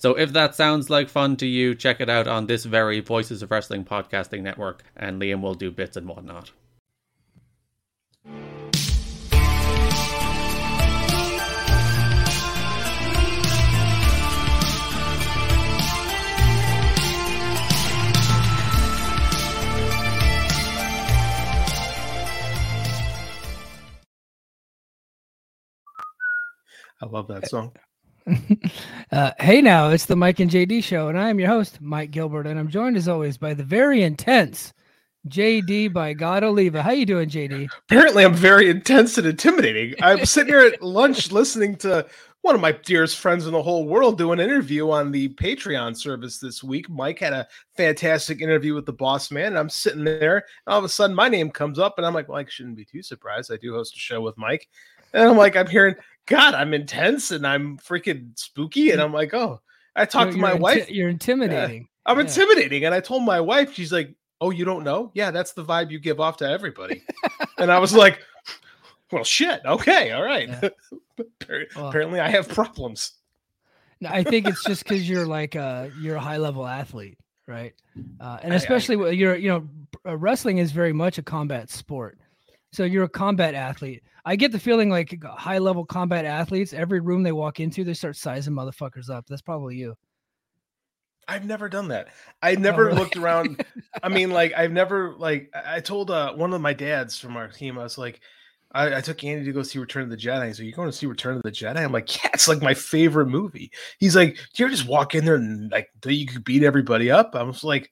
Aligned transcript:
So 0.00 0.14
if 0.14 0.32
that 0.32 0.54
sounds 0.54 0.88
like 0.88 1.10
fun 1.10 1.36
to 1.36 1.46
you, 1.46 1.74
check 1.74 2.00
it 2.00 2.08
out 2.08 2.26
on 2.26 2.46
this 2.46 2.64
very 2.64 3.00
Voices 3.00 3.42
of 3.42 3.50
Wrestling 3.50 3.84
podcasting 3.84 4.40
network, 4.40 4.82
and 4.96 5.20
Liam 5.20 5.42
will 5.42 5.52
do 5.52 5.70
bits 5.70 5.94
and 5.94 6.08
whatnot. 6.08 6.52
I 27.02 27.06
love 27.06 27.28
that 27.28 27.50
song. 27.50 27.74
uh, 29.12 29.32
hey 29.38 29.60
now, 29.60 29.90
it's 29.90 30.06
the 30.06 30.16
Mike 30.16 30.40
and 30.40 30.50
JD 30.50 30.84
show, 30.84 31.08
and 31.08 31.18
I 31.18 31.30
am 31.30 31.38
your 31.38 31.48
host, 31.48 31.80
Mike 31.80 32.10
Gilbert, 32.10 32.46
and 32.46 32.58
I'm 32.58 32.68
joined 32.68 32.96
as 32.96 33.08
always 33.08 33.36
by 33.36 33.54
the 33.54 33.64
very 33.64 34.02
intense 34.02 34.72
JD 35.28 35.92
by 35.92 36.12
God 36.12 36.42
Oliva. 36.42 36.82
How 36.82 36.92
you 36.92 37.06
doing, 37.06 37.28
JD? 37.28 37.68
Apparently, 37.88 38.24
I'm 38.24 38.34
very 38.34 38.70
intense 38.70 39.18
and 39.18 39.26
intimidating. 39.26 39.94
I'm 40.02 40.24
sitting 40.26 40.52
here 40.52 40.60
at 40.60 40.82
lunch 40.82 41.30
listening 41.30 41.76
to 41.76 42.06
one 42.42 42.54
of 42.54 42.60
my 42.60 42.72
dearest 42.72 43.18
friends 43.18 43.46
in 43.46 43.52
the 43.52 43.62
whole 43.62 43.84
world 43.84 44.16
do 44.16 44.32
an 44.32 44.40
interview 44.40 44.90
on 44.90 45.10
the 45.10 45.28
Patreon 45.30 45.94
service 45.94 46.38
this 46.38 46.64
week. 46.64 46.88
Mike 46.88 47.18
had 47.18 47.34
a 47.34 47.46
fantastic 47.76 48.40
interview 48.40 48.74
with 48.74 48.86
the 48.86 48.92
boss 48.94 49.30
man, 49.30 49.48
and 49.48 49.58
I'm 49.58 49.68
sitting 49.68 50.04
there, 50.04 50.36
and 50.36 50.72
all 50.72 50.78
of 50.78 50.84
a 50.84 50.88
sudden 50.88 51.14
my 51.14 51.28
name 51.28 51.50
comes 51.50 51.78
up, 51.78 51.98
and 51.98 52.06
I'm 52.06 52.14
like, 52.14 52.28
well, 52.28 52.38
I 52.38 52.46
shouldn't 52.48 52.76
be 52.76 52.84
too 52.86 53.02
surprised. 53.02 53.52
I 53.52 53.56
do 53.56 53.74
host 53.74 53.94
a 53.94 53.98
show 53.98 54.22
with 54.22 54.38
Mike. 54.38 54.68
And 55.12 55.28
I'm 55.28 55.36
like, 55.36 55.56
I'm 55.56 55.66
hearing, 55.66 55.96
God, 56.30 56.54
I'm 56.54 56.72
intense 56.72 57.30
and 57.32 57.46
I'm 57.46 57.76
freaking 57.78 58.38
spooky. 58.38 58.90
And 58.92 59.00
I'm 59.02 59.12
like, 59.12 59.34
oh, 59.34 59.60
I 59.94 60.04
talked 60.06 60.28
You're- 60.34 60.36
to 60.36 60.40
my 60.40 60.52
inti- 60.52 60.60
wife. 60.60 60.90
You're 60.90 61.08
intimidating. 61.10 61.88
I'm 62.06 62.16
Yeah. 62.18 62.24
intimidating. 62.24 62.84
And 62.86 62.94
I 62.94 63.00
told 63.00 63.24
my 63.24 63.40
wife, 63.40 63.74
she's 63.74 63.92
like, 63.92 64.14
oh, 64.40 64.50
you 64.50 64.64
don't 64.64 64.84
know? 64.84 65.10
Yeah, 65.14 65.30
that's 65.30 65.52
the 65.52 65.64
vibe 65.64 65.90
you 65.90 65.98
give 65.98 66.18
off 66.20 66.38
to 66.38 66.48
everybody. 66.48 67.02
and 67.58 67.70
I 67.70 67.78
was 67.78 67.92
like, 67.94 68.20
well, 69.12 69.24
shit. 69.24 69.60
Okay. 69.66 70.12
All 70.12 70.22
right. 70.22 70.48
Yeah. 70.48 70.68
Appar- 71.20 71.76
Well- 71.76 71.88
Apparently, 71.88 72.20
I 72.20 72.28
have 72.30 72.48
problems. 72.48 73.12
No, 74.00 74.08
I 74.08 74.22
think 74.22 74.48
it's 74.48 74.64
just 74.64 74.84
because 74.84 75.06
you're 75.06 75.26
like 75.26 75.56
a 75.56 75.90
you're 76.00 76.16
a 76.16 76.20
high 76.20 76.38
level 76.38 76.66
athlete, 76.66 77.18
right? 77.46 77.74
Uh, 78.18 78.38
and 78.42 78.52
I- 78.52 78.54
I 78.54 78.56
especially 78.56 79.14
you're 79.16 79.36
you 79.36 79.48
know 79.50 79.68
uh, 80.06 80.16
wrestling 80.16 80.56
is 80.56 80.72
very 80.72 80.94
much 80.94 81.18
a 81.18 81.22
combat 81.22 81.68
sport, 81.68 82.16
so 82.72 82.84
you're 82.84 83.04
a 83.04 83.08
combat 83.08 83.54
athlete. 83.54 84.02
I 84.24 84.36
get 84.36 84.52
the 84.52 84.58
feeling 84.58 84.90
like 84.90 85.22
high 85.24 85.58
level 85.58 85.84
combat 85.84 86.24
athletes, 86.24 86.72
every 86.72 87.00
room 87.00 87.22
they 87.22 87.32
walk 87.32 87.60
into, 87.60 87.84
they 87.84 87.94
start 87.94 88.16
sizing 88.16 88.54
motherfuckers 88.54 89.10
up. 89.10 89.26
That's 89.26 89.42
probably 89.42 89.76
you. 89.76 89.96
I've 91.26 91.44
never 91.44 91.68
done 91.68 91.88
that. 91.88 92.08
I 92.42 92.56
never 92.56 92.86
really? 92.86 92.98
looked 92.98 93.16
around. 93.16 93.64
I 94.02 94.08
mean, 94.08 94.30
like, 94.32 94.52
I've 94.56 94.72
never 94.72 95.14
like. 95.16 95.50
I 95.54 95.80
told 95.80 96.10
uh, 96.10 96.32
one 96.34 96.52
of 96.52 96.60
my 96.60 96.72
dads 96.72 97.18
from 97.18 97.36
our 97.36 97.48
team. 97.48 97.78
I 97.78 97.84
was 97.84 97.98
like, 97.98 98.20
I, 98.72 98.96
I 98.96 99.00
took 99.00 99.22
Andy 99.24 99.44
to 99.44 99.52
go 99.52 99.62
see 99.62 99.78
Return 99.78 100.04
of 100.04 100.10
the 100.10 100.16
Jedi. 100.16 100.46
He's 100.46 100.58
like, 100.58 100.66
"You 100.66 100.72
going 100.72 100.90
to 100.90 100.96
see 100.96 101.06
Return 101.06 101.36
of 101.36 101.42
the 101.42 101.50
Jedi?" 101.50 101.76
I'm 101.76 101.92
like, 101.92 102.16
"Yeah, 102.16 102.30
it's 102.34 102.48
like 102.48 102.62
my 102.62 102.74
favorite 102.74 103.26
movie." 103.26 103.70
He's 103.98 104.16
like, 104.16 104.34
"Do 104.34 104.62
you 104.62 104.66
ever 104.66 104.74
just 104.74 104.88
walk 104.88 105.14
in 105.14 105.24
there 105.24 105.36
and 105.36 105.70
like 105.70 105.88
you 106.04 106.26
could 106.26 106.44
beat 106.44 106.62
everybody 106.62 107.10
up?" 107.10 107.34
I 107.34 107.42
was 107.42 107.64
like, 107.64 107.90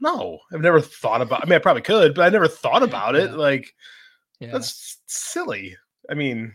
"No, 0.00 0.40
I've 0.52 0.60
never 0.60 0.80
thought 0.80 1.22
about. 1.22 1.42
I 1.42 1.46
mean, 1.46 1.56
I 1.56 1.60
probably 1.60 1.82
could, 1.82 2.14
but 2.14 2.26
I 2.26 2.30
never 2.30 2.48
thought 2.48 2.82
about 2.82 3.16
it. 3.16 3.32
Like, 3.32 3.74
Yeah. 4.40 4.50
that's 4.52 4.98
silly. 5.06 5.76
I 6.10 6.14
mean, 6.14 6.54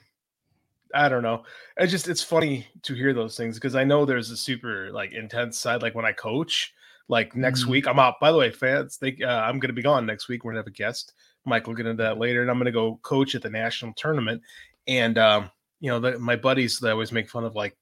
I 0.93 1.07
don't 1.09 1.23
know. 1.23 1.43
It's 1.77 1.91
just 1.91 2.07
it's 2.07 2.23
funny 2.23 2.67
to 2.83 2.93
hear 2.93 3.13
those 3.13 3.37
things 3.37 3.55
because 3.55 3.75
I 3.75 3.83
know 3.83 4.05
there's 4.05 4.31
a 4.31 4.37
super 4.37 4.91
like 4.91 5.11
intense 5.13 5.57
side. 5.57 5.81
Like 5.81 5.95
when 5.95 6.05
I 6.05 6.11
coach, 6.11 6.73
like 7.07 7.35
next 7.35 7.63
Mhm. 7.63 7.67
week 7.69 7.87
I'm 7.87 7.99
out. 7.99 8.19
By 8.19 8.31
the 8.31 8.37
way, 8.37 8.51
fans, 8.51 8.97
they, 8.97 9.17
uh, 9.23 9.41
I'm 9.41 9.59
going 9.59 9.69
to 9.69 9.73
be 9.73 9.81
gone 9.81 10.05
next 10.05 10.27
week. 10.27 10.43
We're 10.43 10.51
gonna 10.51 10.59
have 10.61 10.67
a 10.67 10.71
guest. 10.71 11.13
Mike 11.45 11.67
will 11.67 11.73
get 11.75 11.85
into 11.85 12.03
that 12.03 12.17
later, 12.17 12.41
and 12.41 12.49
I'm 12.51 12.57
gonna 12.57 12.71
go 12.71 12.99
coach 13.01 13.33
at 13.35 13.41
the 13.41 13.49
national 13.49 13.93
tournament. 13.93 14.41
And 14.87 15.17
um, 15.17 15.49
you 15.79 15.89
know, 15.89 15.99
the, 15.99 16.19
my 16.19 16.35
buddies 16.35 16.79
that 16.79 16.91
always 16.91 17.11
make 17.11 17.29
fun 17.29 17.45
of 17.45 17.55
like 17.55 17.77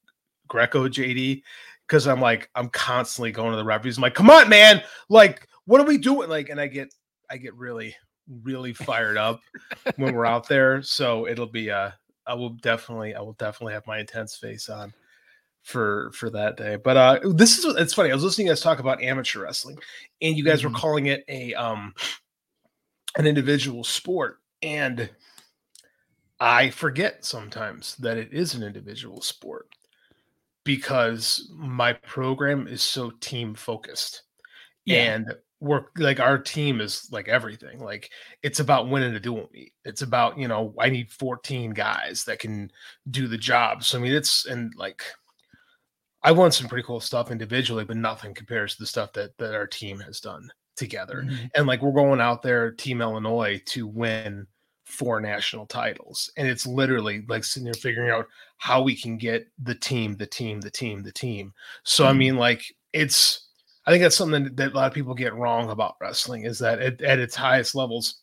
Greco 0.46 0.88
JD 0.88 1.42
because 1.86 2.06
I'm 2.06 2.20
like 2.20 2.50
I'm 2.54 2.68
constantly 2.68 3.32
going 3.32 3.50
to 3.52 3.56
the 3.56 3.64
referees. 3.64 3.96
I'm 3.98 4.02
like, 4.02 4.14
come 4.14 4.30
on, 4.30 4.48
man! 4.48 4.82
Like, 5.08 5.48
what 5.64 5.80
are 5.80 5.86
we 5.86 5.98
doing? 5.98 6.28
Like, 6.28 6.50
and 6.50 6.60
I 6.60 6.66
get 6.66 6.92
I 7.30 7.36
get 7.38 7.54
really 7.54 7.94
really 8.42 8.72
fired 8.72 9.16
up 9.16 9.40
when 9.96 10.14
we're 10.14 10.26
out 10.26 10.48
there. 10.48 10.82
So 10.82 11.26
it'll 11.26 11.46
be 11.46 11.70
uh 11.70 11.90
I 12.26 12.34
will 12.34 12.50
definitely 12.50 13.14
I 13.14 13.20
will 13.20 13.32
definitely 13.34 13.72
have 13.74 13.86
my 13.86 13.98
intense 13.98 14.36
face 14.36 14.68
on 14.68 14.92
for 15.62 16.10
for 16.12 16.30
that 16.30 16.56
day. 16.56 16.76
But 16.76 16.96
uh 16.96 17.20
this 17.34 17.58
is 17.58 17.64
it's 17.76 17.94
funny. 17.94 18.10
I 18.10 18.14
was 18.14 18.24
listening 18.24 18.46
to 18.46 18.48
you 18.50 18.52
guys 18.52 18.60
talk 18.60 18.78
about 18.78 19.02
amateur 19.02 19.42
wrestling 19.42 19.78
and 20.22 20.36
you 20.36 20.44
guys 20.44 20.60
Mhm. 20.62 20.64
were 20.64 20.78
calling 20.78 21.06
it 21.06 21.24
a 21.28 21.54
um 21.54 21.94
an 23.16 23.26
individual 23.26 23.84
sport 23.84 24.38
and 24.62 25.08
I 26.40 26.70
forget 26.70 27.24
sometimes 27.24 27.96
that 27.96 28.16
it 28.16 28.32
is 28.32 28.54
an 28.54 28.62
individual 28.62 29.20
sport 29.22 29.68
because 30.64 31.50
my 31.54 31.92
program 31.94 32.68
is 32.68 32.82
so 32.82 33.10
team 33.20 33.54
focused 33.54 34.22
Yeah. 34.84 35.14
and 35.14 35.34
we're 35.60 35.86
like 35.96 36.20
our 36.20 36.38
team 36.38 36.80
is 36.80 37.08
like 37.10 37.28
everything 37.28 37.80
like 37.80 38.10
it's 38.42 38.60
about 38.60 38.88
winning 38.88 39.14
a 39.14 39.20
dual 39.20 39.48
meet 39.52 39.72
it's 39.84 40.02
about 40.02 40.38
you 40.38 40.46
know 40.48 40.74
i 40.78 40.88
need 40.88 41.10
14 41.10 41.72
guys 41.72 42.24
that 42.24 42.38
can 42.38 42.70
do 43.10 43.26
the 43.26 43.38
job 43.38 43.82
so 43.82 43.98
i 43.98 44.00
mean 44.00 44.12
it's 44.12 44.46
and 44.46 44.72
like 44.76 45.02
i 46.22 46.32
won 46.32 46.50
some 46.52 46.68
pretty 46.68 46.84
cool 46.86 47.00
stuff 47.00 47.30
individually 47.30 47.84
but 47.84 47.96
nothing 47.96 48.34
compares 48.34 48.74
to 48.74 48.82
the 48.82 48.86
stuff 48.86 49.12
that 49.12 49.36
that 49.38 49.54
our 49.54 49.66
team 49.66 49.98
has 50.00 50.20
done 50.20 50.48
together 50.76 51.24
Mhm. 51.26 51.50
and 51.54 51.66
like 51.66 51.82
we're 51.82 51.92
going 51.92 52.20
out 52.20 52.42
there 52.42 52.70
team 52.72 53.00
illinois 53.00 53.60
to 53.66 53.86
win 53.86 54.46
four 54.86 55.20
national 55.20 55.66
titles 55.66 56.30
and 56.36 56.48
it's 56.48 56.66
literally 56.66 57.24
like 57.28 57.44
sitting 57.44 57.64
there 57.64 57.74
figuring 57.74 58.10
out 58.10 58.26
how 58.58 58.82
we 58.82 58.96
can 58.96 59.18
get 59.18 59.46
the 59.58 59.74
team 59.74 60.14
the 60.16 60.26
team 60.26 60.60
the 60.60 60.70
team 60.70 61.02
the 61.02 61.12
team 61.12 61.52
so 61.84 62.06
i 62.06 62.12
Mhm. 62.12 62.16
mean 62.16 62.36
like 62.36 62.64
it's 62.92 63.47
i 63.88 63.90
think 63.90 64.02
that's 64.02 64.16
something 64.16 64.54
that 64.54 64.72
a 64.72 64.74
lot 64.74 64.86
of 64.86 64.94
people 64.94 65.14
get 65.14 65.34
wrong 65.34 65.70
about 65.70 65.96
wrestling 66.00 66.44
is 66.44 66.60
that 66.60 66.78
at, 66.78 67.02
at 67.02 67.18
its 67.18 67.34
highest 67.34 67.74
levels 67.74 68.22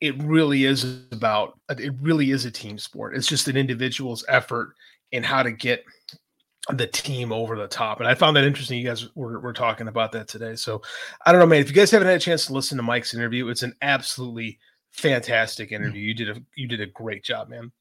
it 0.00 0.20
really 0.22 0.64
is 0.64 0.84
about 1.12 1.58
it 1.70 1.94
really 2.00 2.30
is 2.30 2.44
a 2.44 2.50
team 2.50 2.76
sport 2.76 3.16
it's 3.16 3.26
just 3.26 3.48
an 3.48 3.56
individual's 3.56 4.24
effort 4.28 4.74
in 5.12 5.22
how 5.22 5.42
to 5.42 5.52
get 5.52 5.82
the 6.70 6.86
team 6.86 7.32
over 7.32 7.56
the 7.56 7.68
top. 7.68 8.00
And 8.00 8.08
I 8.08 8.14
found 8.14 8.36
that 8.36 8.44
interesting. 8.44 8.78
You 8.78 8.88
guys 8.88 9.14
were, 9.14 9.40
were 9.40 9.52
talking 9.52 9.88
about 9.88 10.12
that 10.12 10.28
today. 10.28 10.54
So 10.54 10.82
I 11.24 11.32
don't 11.32 11.40
know, 11.40 11.46
man. 11.46 11.60
If 11.60 11.68
you 11.68 11.74
guys 11.74 11.90
haven't 11.90 12.08
had 12.08 12.16
a 12.16 12.20
chance 12.20 12.46
to 12.46 12.52
listen 12.52 12.76
to 12.76 12.82
Mike's 12.82 13.14
interview, 13.14 13.48
it's 13.48 13.62
an 13.62 13.74
absolutely 13.80 14.58
fantastic 14.90 15.72
interview. 15.72 16.02
Mm-hmm. 16.02 16.08
You 16.08 16.14
did 16.14 16.36
a 16.36 16.42
you 16.56 16.68
did 16.68 16.80
a 16.80 16.86
great 16.86 17.24
job, 17.24 17.48
man. 17.48 17.72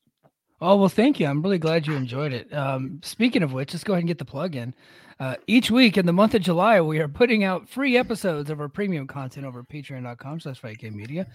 Oh 0.60 0.76
well, 0.76 0.90
thank 0.90 1.20
you. 1.20 1.28
I'm 1.28 1.42
really 1.44 1.60
glad 1.60 1.86
you 1.86 1.94
enjoyed 1.94 2.34
it. 2.34 2.52
Um, 2.52 3.00
speaking 3.04 3.44
of 3.44 3.54
which, 3.54 3.74
let's 3.74 3.84
go 3.84 3.94
ahead 3.94 4.02
and 4.02 4.08
get 4.08 4.18
the 4.18 4.26
plug 4.26 4.56
in. 4.56 4.74
Uh, 5.20 5.36
each 5.48 5.72
week 5.72 5.98
in 5.98 6.06
the 6.06 6.14
month 6.14 6.36
of 6.36 6.42
July, 6.42 6.80
we 6.82 7.00
are 7.00 7.08
putting 7.08 7.44
out 7.44 7.68
free 7.68 7.98
episodes 7.98 8.50
of 8.50 8.60
our 8.60 8.70
premium 8.70 9.08
content 9.08 9.46
over 9.46 9.60
at 9.60 9.70
patreon.com 9.70 10.40
slash 10.40 10.62
Media. 10.64 11.28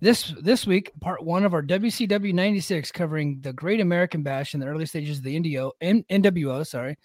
This 0.00 0.32
this 0.40 0.66
week, 0.66 0.92
part 1.00 1.24
one 1.24 1.44
of 1.44 1.54
our 1.54 1.62
WCW 1.62 2.32
96 2.32 2.92
covering 2.92 3.40
the 3.40 3.52
Great 3.52 3.80
American 3.80 4.22
Bash 4.22 4.54
in 4.54 4.60
the 4.60 4.66
early 4.66 4.86
stages 4.86 5.18
of 5.18 5.24
the 5.24 5.38
NDO, 5.38 5.72
N- 5.80 6.04
NWO, 6.10 6.64
sorry, 6.64 6.96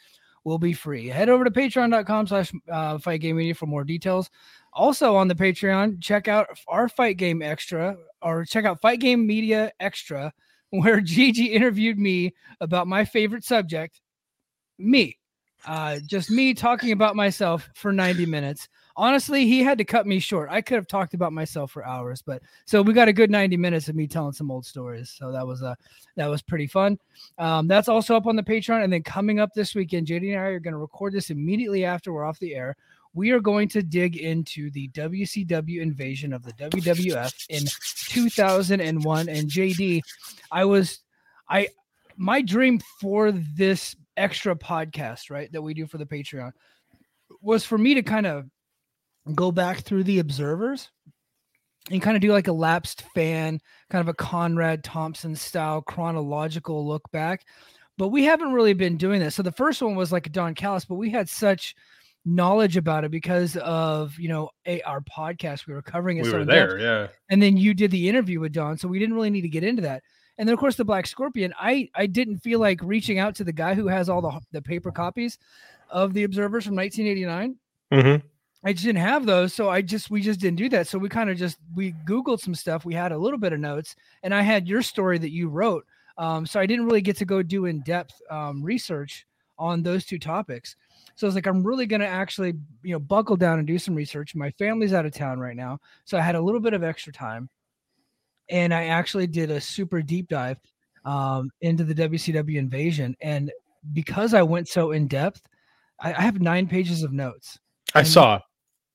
will 0.43 0.59
be 0.59 0.73
free. 0.73 1.07
Head 1.07 1.29
over 1.29 1.43
to 1.43 1.51
patreon.com 1.51 2.27
slash 2.27 2.51
uh, 2.71 2.99
Fight 2.99 3.21
Game 3.21 3.37
Media 3.37 3.55
for 3.55 3.65
more 3.65 3.83
details. 3.83 4.29
Also 4.73 5.15
on 5.15 5.27
the 5.27 5.35
Patreon, 5.35 6.01
check 6.01 6.27
out 6.27 6.47
our 6.67 6.87
Fight 6.87 7.17
Game 7.17 7.41
Extra 7.41 7.95
or 8.21 8.45
check 8.45 8.65
out 8.65 8.81
Fight 8.81 8.99
Game 8.99 9.25
Media 9.25 9.71
Extra 9.79 10.33
where 10.81 10.99
Gigi 11.01 11.45
interviewed 11.45 11.99
me 11.99 12.33
about 12.59 12.87
my 12.87 13.05
favorite 13.05 13.43
subject, 13.43 14.01
me. 14.79 15.19
Uh, 15.67 15.99
just 16.07 16.31
me 16.31 16.55
talking 16.55 16.91
about 16.91 17.15
myself 17.15 17.69
for 17.75 17.93
90 17.93 18.25
minutes. 18.25 18.67
Honestly, 18.97 19.45
he 19.45 19.61
had 19.61 19.77
to 19.77 19.85
cut 19.85 20.07
me 20.07 20.19
short. 20.19 20.49
I 20.51 20.61
could 20.61 20.75
have 20.75 20.87
talked 20.87 21.13
about 21.13 21.31
myself 21.31 21.71
for 21.71 21.85
hours, 21.85 22.23
but 22.23 22.41
so 22.65 22.81
we 22.81 22.91
got 22.91 23.07
a 23.07 23.13
good 23.13 23.29
90 23.29 23.55
minutes 23.55 23.87
of 23.87 23.95
me 23.95 24.07
telling 24.07 24.33
some 24.33 24.49
old 24.49 24.65
stories. 24.65 25.13
So 25.15 25.31
that 25.31 25.45
was 25.45 25.61
a 25.61 25.77
that 26.15 26.27
was 26.27 26.41
pretty 26.41 26.67
fun. 26.67 26.97
Um, 27.37 27.67
that's 27.67 27.87
also 27.87 28.15
up 28.15 28.25
on 28.25 28.35
the 28.35 28.43
Patreon. 28.43 28.83
And 28.83 28.91
then 28.91 29.03
coming 29.03 29.39
up 29.39 29.53
this 29.53 29.75
weekend, 29.75 30.07
JD 30.07 30.31
and 30.31 30.39
I 30.39 30.45
are 30.45 30.59
going 30.59 30.73
to 30.73 30.79
record 30.79 31.13
this 31.13 31.29
immediately 31.29 31.85
after 31.85 32.11
we're 32.11 32.25
off 32.25 32.39
the 32.39 32.55
air. 32.55 32.75
We 33.13 33.31
are 33.31 33.39
going 33.39 33.67
to 33.69 33.83
dig 33.83 34.17
into 34.17 34.71
the 34.71 34.89
WCW 34.89 35.81
invasion 35.81 36.33
of 36.33 36.43
the 36.43 36.53
WWF 36.53 37.33
in 37.49 37.63
2001. 38.09 39.29
And 39.29 39.49
JD, 39.49 40.01
I 40.51 40.65
was, 40.65 40.99
I, 41.47 41.69
my 42.17 42.41
dream 42.41 42.79
for 42.99 43.31
this 43.31 43.95
extra 44.17 44.55
podcast, 44.55 45.29
right, 45.29 45.51
that 45.51 45.61
we 45.61 45.73
do 45.73 45.85
for 45.85 45.97
the 45.97 46.05
Patreon 46.05 46.51
was 47.41 47.65
for 47.65 47.77
me 47.77 47.93
to 47.95 48.01
kind 48.01 48.25
of 48.25 48.45
go 49.35 49.51
back 49.51 49.79
through 49.79 50.03
the 50.03 50.19
observers 50.19 50.89
and 51.91 52.01
kind 52.01 52.15
of 52.15 52.21
do 52.21 52.31
like 52.31 52.47
a 52.47 52.53
lapsed 52.53 53.03
fan, 53.13 53.59
kind 53.89 54.01
of 54.01 54.07
a 54.07 54.13
Conrad 54.13 54.83
Thompson 54.83 55.35
style 55.35 55.81
chronological 55.81 56.87
look 56.87 57.09
back. 57.11 57.45
But 57.97 58.07
we 58.07 58.23
haven't 58.23 58.53
really 58.53 58.73
been 58.73 58.97
doing 58.97 59.19
that. 59.19 59.33
So 59.33 59.43
the 59.43 59.51
first 59.51 59.81
one 59.81 59.95
was 59.95 60.11
like 60.11 60.31
Don 60.31 60.55
Callis, 60.55 60.85
but 60.85 60.95
we 60.95 61.11
had 61.11 61.29
such 61.29 61.75
knowledge 62.25 62.77
about 62.77 63.03
it 63.03 63.11
because 63.11 63.57
of 63.57 64.17
you 64.17 64.29
know 64.29 64.49
a, 64.65 64.81
our 64.83 65.01
podcast. 65.01 65.67
We 65.67 65.73
were 65.73 65.81
covering 65.81 66.17
it. 66.17 66.23
We 66.23 66.31
so 66.31 66.39
were 66.39 66.45
there, 66.45 66.77
depth. 66.77 66.81
yeah. 66.81 67.07
and 67.29 67.41
then 67.41 67.57
you 67.57 67.73
did 67.73 67.91
the 67.91 68.07
interview 68.07 68.39
with 68.39 68.53
Don, 68.53 68.77
so 68.77 68.87
we 68.87 68.99
didn't 68.99 69.15
really 69.15 69.29
need 69.29 69.41
to 69.41 69.49
get 69.49 69.63
into 69.63 69.81
that. 69.83 70.03
And 70.37 70.47
then 70.47 70.53
of 70.53 70.59
course 70.59 70.75
the 70.75 70.85
Black 70.85 71.07
Scorpion, 71.07 71.53
I 71.59 71.89
I 71.95 72.05
didn't 72.05 72.39
feel 72.39 72.59
like 72.59 72.79
reaching 72.83 73.19
out 73.19 73.35
to 73.35 73.43
the 73.43 73.53
guy 73.53 73.73
who 73.73 73.87
has 73.87 74.09
all 74.09 74.21
the 74.21 74.39
the 74.51 74.61
paper 74.61 74.91
copies 74.91 75.37
of 75.89 76.13
the 76.13 76.23
Observers 76.23 76.65
from 76.65 76.75
1989. 76.75 77.55
Mm-hmm. 77.91 78.27
I 78.65 78.71
just 78.71 78.85
didn't 78.85 79.01
have 79.01 79.25
those, 79.25 79.53
so 79.53 79.69
I 79.69 79.81
just 79.81 80.09
we 80.09 80.21
just 80.21 80.39
didn't 80.39 80.57
do 80.57 80.69
that. 80.69 80.87
So 80.87 80.97
we 80.97 81.09
kind 81.09 81.29
of 81.29 81.37
just 81.37 81.57
we 81.75 81.93
googled 82.05 82.39
some 82.39 82.55
stuff. 82.55 82.85
We 82.85 82.93
had 82.93 83.11
a 83.11 83.17
little 83.17 83.37
bit 83.37 83.53
of 83.53 83.59
notes, 83.59 83.95
and 84.23 84.33
I 84.33 84.41
had 84.41 84.67
your 84.67 84.81
story 84.81 85.17
that 85.17 85.31
you 85.31 85.49
wrote. 85.49 85.85
Um, 86.17 86.45
so 86.45 86.59
I 86.59 86.65
didn't 86.65 86.85
really 86.85 87.01
get 87.01 87.17
to 87.17 87.25
go 87.25 87.41
do 87.41 87.65
in 87.65 87.81
depth 87.81 88.13
um, 88.29 88.63
research 88.63 89.25
on 89.63 89.81
those 89.81 90.05
two 90.05 90.19
topics. 90.19 90.75
So 91.15 91.25
I 91.25 91.29
was 91.29 91.35
like, 91.35 91.47
I'm 91.47 91.63
really 91.63 91.85
gonna 91.85 92.05
actually 92.05 92.53
you 92.83 92.91
know 92.93 92.99
buckle 92.99 93.37
down 93.37 93.59
and 93.59 93.67
do 93.67 93.79
some 93.79 93.95
research. 93.95 94.35
My 94.35 94.51
family's 94.51 94.93
out 94.93 95.05
of 95.05 95.13
town 95.13 95.39
right 95.39 95.55
now, 95.55 95.79
so 96.05 96.17
I 96.17 96.21
had 96.21 96.35
a 96.35 96.41
little 96.41 96.59
bit 96.59 96.73
of 96.73 96.83
extra 96.83 97.13
time, 97.13 97.49
and 98.49 98.73
I 98.73 98.85
actually 98.85 99.27
did 99.27 99.49
a 99.51 99.61
super 99.61 100.01
deep 100.01 100.27
dive 100.27 100.57
um, 101.05 101.49
into 101.61 101.83
the 101.83 101.95
WCW 101.95 102.57
invasion. 102.57 103.15
And 103.21 103.51
because 103.93 104.33
I 104.33 104.41
went 104.41 104.67
so 104.67 104.91
in 104.91 105.07
depth, 105.07 105.41
I, 105.99 106.13
I 106.13 106.21
have 106.21 106.41
nine 106.41 106.67
pages 106.67 107.03
of 107.03 107.11
notes. 107.13 107.57
I 107.95 107.99
And- 107.99 108.07
saw. 108.07 108.39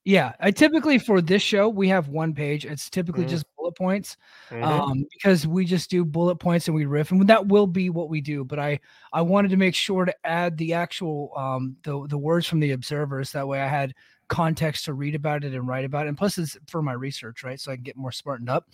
Yeah, 0.05 0.33
I 0.39 0.49
typically 0.51 0.97
for 0.97 1.21
this 1.21 1.41
show 1.41 1.67
we 1.69 1.87
have 1.89 2.07
one 2.07 2.33
page. 2.33 2.65
It's 2.65 2.89
typically 2.89 3.25
Mhm. 3.25 3.29
just 3.29 3.45
bullet 3.69 3.77
points, 3.77 4.17
Mhm. 4.49 4.63
um, 4.63 5.05
because 5.11 5.45
we 5.47 5.65
just 5.65 5.89
do 5.89 6.03
bullet 6.05 6.35
points 6.37 6.67
and 6.67 6.75
we 6.75 6.85
riff, 6.85 7.11
and 7.11 7.27
that 7.27 7.47
will 7.47 7.67
be 7.67 7.89
what 7.89 8.09
we 8.09 8.21
do. 8.21 8.43
But 8.43 8.59
I 8.59 8.79
I 9.13 9.21
wanted 9.21 9.49
to 9.51 9.57
make 9.57 9.75
sure 9.75 10.05
to 10.05 10.15
add 10.25 10.57
the 10.57 10.73
actual 10.73 11.31
um 11.35 11.75
the 11.83 12.07
the 12.07 12.17
words 12.17 12.47
from 12.47 12.59
the 12.59 12.71
observers. 12.71 13.31
That 13.31 13.47
way, 13.47 13.61
I 13.61 13.67
had 13.67 13.93
context 14.27 14.85
to 14.85 14.93
read 14.93 15.15
about 15.15 15.43
it 15.43 15.53
and 15.53 15.67
write 15.67 15.85
about 15.85 16.05
it, 16.05 16.09
and 16.09 16.17
plus 16.17 16.37
it's 16.37 16.57
for 16.67 16.81
my 16.81 16.93
research, 16.93 17.43
right? 17.43 17.59
So 17.59 17.71
I 17.71 17.75
can 17.75 17.83
get 17.83 17.97
more 17.97 18.11
smartened 18.11 18.49
up. 18.49 18.69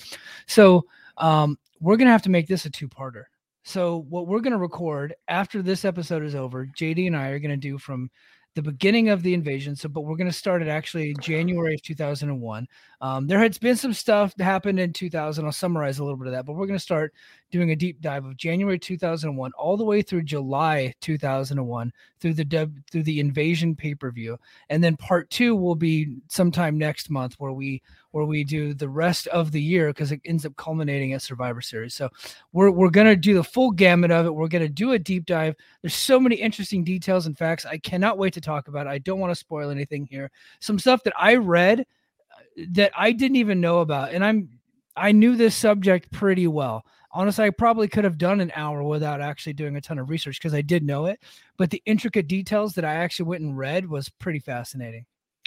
So 0.47 0.85
um, 1.17 1.57
we're 1.79 1.97
gonna 1.97 2.11
have 2.11 2.23
to 2.23 2.29
make 2.29 2.47
this 2.47 2.65
a 2.65 2.69
two 2.69 2.87
parter. 2.89 3.25
So 3.63 4.05
what 4.09 4.27
we're 4.27 4.41
gonna 4.41 4.57
record 4.57 5.15
after 5.27 5.61
this 5.61 5.85
episode 5.85 6.23
is 6.23 6.35
over, 6.35 6.67
JD 6.67 7.07
and 7.07 7.15
I 7.17 7.29
are 7.29 7.39
gonna 7.39 7.57
do 7.57 7.77
from 7.77 8.09
the 8.55 8.61
beginning 8.61 9.09
of 9.09 9.21
the 9.21 9.33
invasion. 9.33 9.75
So, 9.75 9.89
but 9.89 10.01
we're 10.01 10.15
going 10.15 10.29
to 10.29 10.33
start 10.33 10.61
it 10.61 10.69
actually 10.69 11.13
January 11.21 11.75
of 11.75 11.81
2001. 11.81 12.67
Um, 13.01 13.27
there 13.27 13.39
had 13.39 13.59
been 13.59 13.75
some 13.75 13.93
stuff 13.93 14.33
that 14.35 14.43
happened 14.45 14.79
in 14.79 14.93
2000. 14.93 15.45
I'll 15.45 15.51
summarize 15.51 15.99
a 15.99 16.03
little 16.03 16.17
bit 16.17 16.27
of 16.27 16.33
that, 16.33 16.45
but 16.45 16.53
we're 16.53 16.65
going 16.65 16.79
to 16.79 16.83
start 16.83 17.13
doing 17.51 17.71
a 17.71 17.75
deep 17.75 18.01
dive 18.01 18.25
of 18.25 18.37
January 18.37 18.77
2001 18.77 19.51
all 19.57 19.77
the 19.77 19.83
way 19.83 20.01
through 20.01 20.23
July 20.23 20.93
2001 21.01 21.91
through 22.19 22.33
the 22.33 22.71
through 22.91 23.03
the 23.03 23.19
invasion 23.19 23.75
pay 23.75 23.95
per 23.95 24.11
view, 24.11 24.37
and 24.69 24.83
then 24.83 24.97
part 24.97 25.29
two 25.29 25.55
will 25.55 25.75
be 25.75 26.17
sometime 26.27 26.77
next 26.77 27.09
month 27.09 27.35
where 27.37 27.53
we 27.53 27.81
where 28.11 28.25
we 28.25 28.43
do 28.43 28.73
the 28.73 28.87
rest 28.87 29.27
of 29.27 29.51
the 29.51 29.61
year 29.61 29.87
because 29.87 30.11
it 30.11 30.21
ends 30.25 30.45
up 30.45 30.55
culminating 30.55 31.13
at 31.13 31.21
Survivor 31.21 31.61
Series. 31.61 31.93
So 31.93 32.09
we're 32.53 32.71
we're 32.71 32.89
gonna 32.89 33.15
do 33.15 33.33
the 33.33 33.43
full 33.43 33.71
gamut 33.71 34.11
of 34.11 34.25
it. 34.25 34.33
We're 34.33 34.47
gonna 34.47 34.69
do 34.69 34.93
a 34.93 34.99
deep 34.99 35.25
dive. 35.25 35.55
There's 35.81 35.95
so 35.95 36.19
many 36.19 36.35
interesting 36.35 36.83
details 36.83 37.25
and 37.25 37.37
facts. 37.37 37.65
I 37.65 37.77
cannot 37.77 38.17
wait 38.17 38.33
to 38.33 38.41
talk 38.41 38.67
about 38.67 38.87
it. 38.87 38.91
I 38.91 38.99
don't 38.99 39.19
want 39.19 39.31
to 39.31 39.35
spoil 39.35 39.69
anything 39.69 40.07
here. 40.09 40.31
Some 40.59 40.79
stuff 40.79 41.03
that 41.03 41.13
I 41.17 41.35
read 41.35 41.81
uh, 41.81 42.63
that 42.69 42.91
I 42.97 43.11
didn't 43.11 43.37
even 43.37 43.61
know 43.61 43.79
about, 43.79 44.13
and 44.13 44.23
I'm 44.23 44.49
I 44.95 45.11
knew 45.11 45.35
this 45.35 45.55
subject 45.55 46.11
pretty 46.11 46.47
well. 46.47 46.85
Honestly, 47.15 47.45
I 47.45 47.49
probably 47.49 47.87
could 47.87 48.03
have 48.03 48.17
done 48.17 48.41
an 48.41 48.51
hour 48.55 48.83
without 48.83 49.21
actually 49.21 49.53
doing 49.53 49.77
a 49.77 49.81
ton 49.81 49.97
of 49.99 50.09
research 50.09 50.37
because 50.37 50.53
I 50.53 50.61
did 50.61 50.83
know 50.83 51.05
it. 51.05 51.23
But 51.57 51.69
the 51.69 51.81
intricate 51.85 52.27
details 52.27 52.73
that 52.73 52.83
I 52.83 52.95
actually 52.95 53.27
went 53.27 53.41
and 53.41 53.57
read 53.57 53.89
was 53.89 54.09
pretty 54.09 54.39
fascinating. 54.39 55.05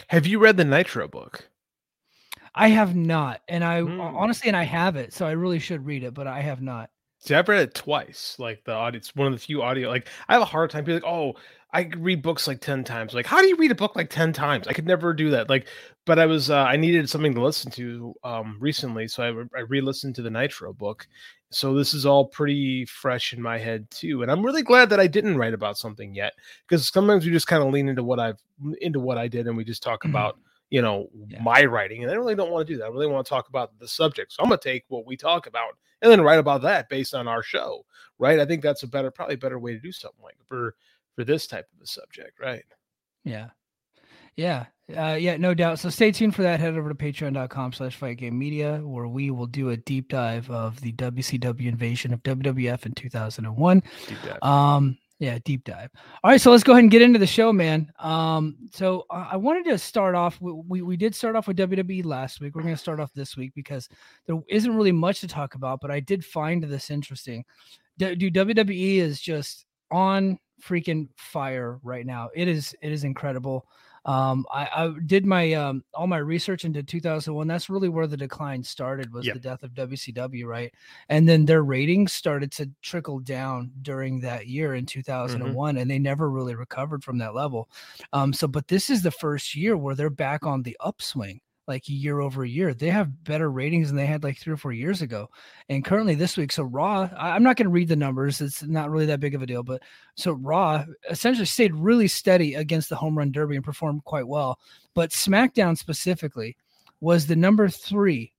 Have 0.08 0.26
you 0.26 0.38
read 0.38 0.56
the 0.56 0.64
Nitro 0.64 1.06
book? 1.08 1.50
I 2.54 2.68
have 2.68 2.96
not, 2.96 3.42
and 3.48 3.62
I 3.62 3.82
Hmm. 3.82 4.00
honestly, 4.00 4.48
and 4.48 4.56
I 4.56 4.64
have 4.64 4.96
it, 4.96 5.12
so 5.12 5.26
I 5.26 5.32
really 5.32 5.58
should 5.58 5.84
read 5.84 6.04
it, 6.04 6.14
but 6.14 6.26
I 6.26 6.40
have 6.40 6.62
not. 6.62 6.88
See, 7.20 7.34
I've 7.34 7.48
read 7.48 7.62
it 7.62 7.74
twice. 7.74 8.36
Like 8.38 8.64
the 8.64 8.72
audio, 8.72 8.96
it's 8.96 9.14
one 9.14 9.26
of 9.26 9.32
the 9.34 9.38
few 9.38 9.60
audio. 9.62 9.90
Like 9.90 10.08
I 10.28 10.32
have 10.32 10.42
a 10.42 10.46
hard 10.46 10.70
time 10.70 10.84
being 10.84 10.96
like, 10.96 11.10
oh, 11.10 11.34
I 11.72 11.82
read 11.98 12.22
books 12.22 12.46
like 12.48 12.60
ten 12.60 12.82
times. 12.82 13.12
Like, 13.12 13.26
how 13.26 13.42
do 13.42 13.46
you 13.48 13.56
read 13.56 13.70
a 13.70 13.74
book 13.74 13.94
like 13.94 14.08
ten 14.10 14.32
times? 14.32 14.66
I 14.66 14.72
could 14.72 14.86
never 14.86 15.12
do 15.12 15.30
that. 15.30 15.50
Like, 15.50 15.66
but 16.06 16.18
I 16.18 16.24
was, 16.24 16.48
uh, 16.48 16.56
I 16.64 16.76
needed 16.76 17.10
something 17.10 17.34
to 17.34 17.42
listen 17.42 17.70
to 17.72 18.14
um 18.24 18.56
recently, 18.58 19.06
so 19.08 19.22
I, 19.22 19.28
re- 19.28 19.48
I 19.56 19.60
re-listened 19.60 20.14
to 20.16 20.22
the 20.22 20.30
Nitro 20.30 20.72
book. 20.72 21.06
So 21.50 21.74
this 21.74 21.92
is 21.94 22.04
all 22.06 22.26
pretty 22.26 22.84
fresh 22.86 23.32
in 23.34 23.40
my 23.42 23.58
head 23.58 23.90
too, 23.90 24.22
and 24.22 24.30
I'm 24.30 24.42
really 24.44 24.62
glad 24.62 24.88
that 24.90 25.00
I 25.00 25.06
didn't 25.06 25.36
write 25.36 25.54
about 25.54 25.76
something 25.78 26.14
yet, 26.14 26.32
because 26.66 26.88
sometimes 26.88 27.24
we 27.26 27.32
just 27.32 27.46
kind 27.46 27.62
of 27.62 27.70
lean 27.72 27.88
into 27.88 28.02
what 28.02 28.18
I've 28.20 28.40
into 28.80 29.00
what 29.00 29.18
I 29.18 29.28
did, 29.28 29.46
and 29.46 29.56
we 29.56 29.64
just 29.64 29.82
talk 29.82 30.04
Mhm. 30.04 30.10
about 30.10 30.38
you 30.70 30.80
know 30.82 31.08
Yeah. 31.28 31.42
my 31.42 31.64
writing, 31.66 32.02
and 32.02 32.10
I 32.10 32.14
really 32.16 32.34
don't 32.34 32.50
want 32.50 32.66
to 32.66 32.72
do 32.72 32.78
that. 32.78 32.86
I 32.86 32.88
really 32.88 33.06
want 33.06 33.26
to 33.26 33.30
talk 33.30 33.48
about 33.50 33.78
the 33.78 33.88
subject. 33.88 34.32
So 34.32 34.42
I'm 34.42 34.48
gonna 34.48 34.60
take 34.60 34.84
what 34.88 35.04
we 35.06 35.16
talk 35.18 35.46
about 35.46 35.72
and 36.00 36.10
then 36.10 36.20
write 36.22 36.38
about 36.38 36.62
that 36.62 36.88
based 36.88 37.12
on 37.14 37.26
our 37.26 37.42
show 37.42 37.84
right 38.20 38.38
i 38.38 38.44
think 38.46 38.62
that's 38.62 38.84
a 38.84 38.86
better 38.86 39.10
probably 39.10 39.34
a 39.34 39.38
better 39.38 39.58
way 39.58 39.72
to 39.72 39.80
do 39.80 39.90
something 39.90 40.22
like 40.22 40.36
for 40.46 40.76
for 41.18 41.24
this 41.24 41.48
type 41.48 41.66
of 41.74 41.82
a 41.82 41.86
subject 41.86 42.38
right 42.40 42.62
Yeah. 43.24 43.48
Yeah. 44.36 44.66
Uh, 44.96 45.16
yeah, 45.18 45.36
no 45.36 45.52
doubt. 45.52 45.80
So 45.80 45.90
stay 45.90 46.12
tuned 46.12 46.36
for 46.36 46.42
that. 46.42 46.60
Head 46.60 46.76
over 46.76 46.88
to 46.88 46.94
patreon.com 46.94 47.72
slash 47.72 47.96
fight 47.96 48.18
game 48.18 48.38
media, 48.38 48.76
where 48.84 49.08
we 49.08 49.32
will 49.32 49.48
do 49.48 49.70
a 49.70 49.76
deep 49.76 50.08
dive 50.10 50.48
of 50.48 50.80
the 50.80 50.92
WCW 50.92 51.66
invasion 51.66 52.14
of 52.14 52.22
WWF 52.22 52.86
in 52.86 52.92
2001. 52.92 53.82
Deep 54.06 54.18
dive. 54.24 54.42
Um, 54.48 54.96
yeah, 55.18 55.40
deep 55.44 55.64
dive. 55.64 55.90
All 56.22 56.30
right, 56.30 56.40
so 56.40 56.52
let's 56.52 56.62
go 56.62 56.70
ahead 56.70 56.84
and 56.84 56.90
get 56.90 57.02
into 57.02 57.18
the 57.18 57.26
show, 57.26 57.52
man. 57.52 57.90
Um, 57.98 58.56
so 58.72 59.04
I 59.10 59.36
wanted 59.36 59.64
to 59.64 59.76
start 59.76 60.14
off. 60.14 60.40
We, 60.40 60.52
we 60.52 60.82
we 60.82 60.96
did 60.96 61.16
start 61.16 61.34
off 61.34 61.48
with 61.48 61.56
WWE 61.56 62.04
last 62.04 62.40
week. 62.40 62.54
We're 62.54 62.62
going 62.62 62.74
to 62.74 62.80
start 62.80 63.00
off 63.00 63.12
this 63.12 63.36
week 63.36 63.50
because 63.56 63.88
there 64.28 64.38
isn't 64.48 64.76
really 64.76 64.92
much 64.92 65.20
to 65.22 65.26
talk 65.26 65.56
about, 65.56 65.80
but 65.80 65.90
I 65.90 65.98
did 65.98 66.24
find 66.24 66.62
this 66.62 66.90
interesting. 66.90 67.44
D- 67.98 68.14
Dude, 68.14 68.34
WWE 68.34 68.98
is 68.98 69.20
just 69.20 69.66
on 69.90 70.38
freaking 70.62 71.08
fire 71.16 71.78
right 71.82 72.06
now. 72.06 72.30
It 72.34 72.48
is 72.48 72.74
it 72.82 72.92
is 72.92 73.04
incredible. 73.04 73.66
Um, 74.04 74.46
I, 74.50 74.68
I 74.74 74.94
did 75.06 75.26
my 75.26 75.52
um 75.52 75.84
all 75.92 76.06
my 76.06 76.18
research 76.18 76.64
into 76.64 76.82
2001. 76.82 77.46
That's 77.46 77.68
really 77.68 77.88
where 77.90 78.06
the 78.06 78.16
decline 78.16 78.62
started 78.62 79.12
was 79.12 79.26
Yep. 79.26 79.34
the 79.34 79.40
death 79.40 79.62
of 79.62 79.74
WCW, 79.74 80.46
right? 80.46 80.72
And 81.10 81.28
then 81.28 81.44
their 81.44 81.62
ratings 81.62 82.12
started 82.12 82.50
to 82.52 82.70
trickle 82.80 83.18
down 83.20 83.70
during 83.82 84.20
that 84.20 84.46
year 84.46 84.74
in 84.74 84.86
2001, 84.86 85.76
and 85.76 85.90
they 85.90 85.98
never 85.98 86.30
really 86.30 86.54
recovered 86.54 87.04
from 87.04 87.18
that 87.18 87.34
level. 87.34 87.68
Um, 88.12 88.32
so 88.32 88.46
but 88.48 88.68
this 88.68 88.88
is 88.88 89.02
the 89.02 89.10
first 89.10 89.54
year 89.54 89.76
where 89.76 89.94
they're 89.94 90.10
back 90.10 90.46
on 90.46 90.62
the 90.62 90.76
upswing, 90.80 91.40
like 91.68 91.88
year 91.88 92.20
over 92.20 92.44
year. 92.44 92.72
They 92.72 92.88
have 92.90 93.22
better 93.24 93.50
ratings 93.50 93.88
than 93.88 93.96
they 93.96 94.06
had 94.06 94.24
like 94.24 94.38
three 94.38 94.54
or 94.54 94.56
four 94.56 94.72
years 94.72 95.02
ago. 95.02 95.28
And 95.68 95.84
currently 95.84 96.14
this 96.14 96.36
week, 96.36 96.50
so 96.50 96.62
Raw, 96.64 97.08
I- 97.16 97.34
I'm 97.34 97.42
not 97.42 97.56
going 97.56 97.66
to 97.66 97.70
read 97.70 97.88
the 97.88 97.96
numbers. 97.96 98.40
It's 98.40 98.62
not 98.62 98.90
really 98.90 99.06
that 99.06 99.20
big 99.20 99.34
of 99.34 99.42
a 99.42 99.46
deal, 99.46 99.62
but 99.62 99.82
so 100.16 100.32
Raw 100.32 100.84
essentially 101.10 101.44
stayed 101.46 101.74
really 101.74 102.08
steady 102.08 102.54
against 102.54 102.88
the 102.88 102.96
home 102.96 103.16
run 103.16 103.30
derby 103.30 103.54
and 103.56 103.64
performed 103.64 104.02
quite 104.04 104.26
well. 104.26 104.58
But 104.94 105.10
SmackDown 105.10 105.76
specifically 105.76 106.56
was 107.00 107.26
the 107.26 107.36
number 107.36 107.68
three 107.68 108.32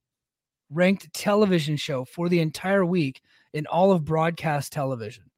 ranked 0.71 1.13
television 1.13 1.77
show 1.77 2.05
for 2.05 2.29
the 2.29 2.39
entire 2.39 2.85
week 2.85 3.21
in 3.53 3.65
all 3.67 3.91
of 3.91 4.05
broadcast 4.05 4.73
television. 4.73 5.28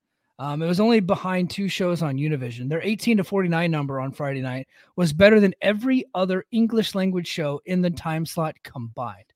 Um, 0.41 0.63
it 0.63 0.67
was 0.67 0.79
only 0.79 1.01
behind 1.01 1.51
two 1.51 1.69
shows 1.69 2.01
on 2.01 2.17
Univision. 2.17 2.67
Their 2.67 2.81
18 2.81 3.17
to 3.17 3.23
49 3.23 3.69
number 3.69 3.99
on 3.99 4.11
Friday 4.11 4.41
night 4.41 4.67
was 4.95 5.13
better 5.13 5.39
than 5.39 5.53
every 5.61 6.03
other 6.15 6.45
English 6.49 6.95
language 6.95 7.27
show 7.27 7.61
in 7.65 7.83
the 7.83 7.91
time 7.91 8.25
slot 8.25 8.55
combined. 8.63 9.31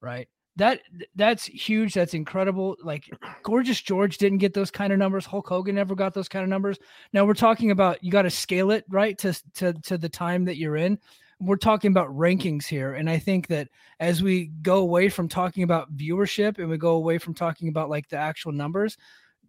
Right? 0.00 0.28
That 0.54 0.82
that's 1.16 1.44
huge. 1.44 1.94
That's 1.94 2.14
incredible. 2.14 2.76
Like 2.84 3.10
Gorgeous 3.42 3.80
George 3.80 4.16
didn't 4.18 4.38
get 4.38 4.54
those 4.54 4.70
kind 4.70 4.92
of 4.92 4.98
numbers. 5.00 5.26
Hulk 5.26 5.48
Hogan 5.48 5.74
never 5.74 5.96
got 5.96 6.14
those 6.14 6.28
kind 6.28 6.44
of 6.44 6.48
numbers. 6.48 6.78
Now 7.12 7.24
we're 7.24 7.34
talking 7.34 7.72
about 7.72 8.04
you 8.04 8.12
got 8.12 8.22
to 8.22 8.30
scale 8.30 8.70
it 8.70 8.84
right 8.88 9.18
to 9.18 9.34
to 9.56 9.72
to 9.72 9.98
the 9.98 10.08
time 10.08 10.44
that 10.44 10.56
you're 10.56 10.76
in. 10.76 11.00
We're 11.40 11.56
talking 11.56 11.90
about 11.90 12.16
rankings 12.16 12.64
here, 12.64 12.94
and 12.94 13.10
I 13.10 13.18
think 13.18 13.48
that 13.48 13.70
as 13.98 14.22
we 14.22 14.52
go 14.62 14.76
away 14.76 15.08
from 15.08 15.28
talking 15.28 15.64
about 15.64 15.96
viewership 15.96 16.58
and 16.58 16.70
we 16.70 16.78
go 16.78 16.92
away 16.92 17.18
from 17.18 17.34
talking 17.34 17.66
about 17.66 17.90
like 17.90 18.08
the 18.08 18.18
actual 18.18 18.52
numbers, 18.52 18.96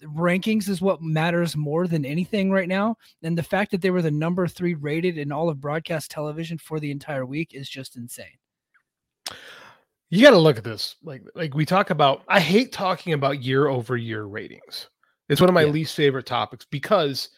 rankings 0.04 0.70
is 0.70 0.82
what 0.82 1.02
matters 1.02 1.56
more 1.56 1.88
than 1.88 2.06
anything 2.06 2.52
right 2.52 2.68
now. 2.68 2.98
And 3.24 3.38
the 3.38 3.44
fact 3.44 3.72
that 3.72 3.82
they 3.82 3.92
were 3.92 4.02
the 4.02 4.12
number 4.12 4.48
three 4.48 4.74
rated 4.74 5.18
in 5.18 5.32
all 5.32 5.50
of 5.50 5.62
broadcast 5.62 6.12
television 6.12 6.58
for 6.58 6.80
the 6.80 6.92
entire 6.92 7.25
week 7.25 7.54
is 7.54 7.70
just 7.70 7.96
insane. 7.96 8.25
You 10.10 10.22
got 10.22 10.32
to 10.32 10.38
look 10.38 10.58
at 10.58 10.64
this. 10.64 10.96
Like, 11.04 11.24
like 11.34 11.54
we 11.54 11.66
talk 11.66 11.90
about. 11.90 12.24
I 12.28 12.40
hate 12.40 12.72
talking 12.72 13.14
about 13.14 13.42
year 13.44 13.68
over 13.68 13.98
year 13.98 14.25
ratings. 14.25 14.90
It's 15.30 15.42
one 15.42 15.50
of 15.50 15.54
my 15.56 15.64
Yeah. 15.64 15.72
least 15.72 15.96
favorite 15.96 16.25
topics 16.28 16.66
because 16.70 17.30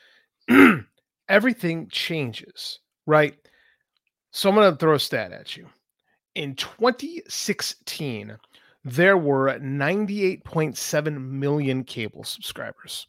everything 1.29 1.87
changes, 1.89 2.79
right? 3.05 3.35
So 4.31 4.49
I'm 4.49 4.55
going 4.55 4.69
to 4.71 4.77
throw 4.77 4.95
a 4.95 4.99
stat 4.99 5.31
at 5.31 5.55
you. 5.55 5.67
In 6.35 6.55
2016, 6.55 8.37
there 8.87 9.17
were 9.17 9.59
98.7 9.59 11.29
million 11.29 11.83
cable 11.83 12.23
subscribers. 12.23 13.07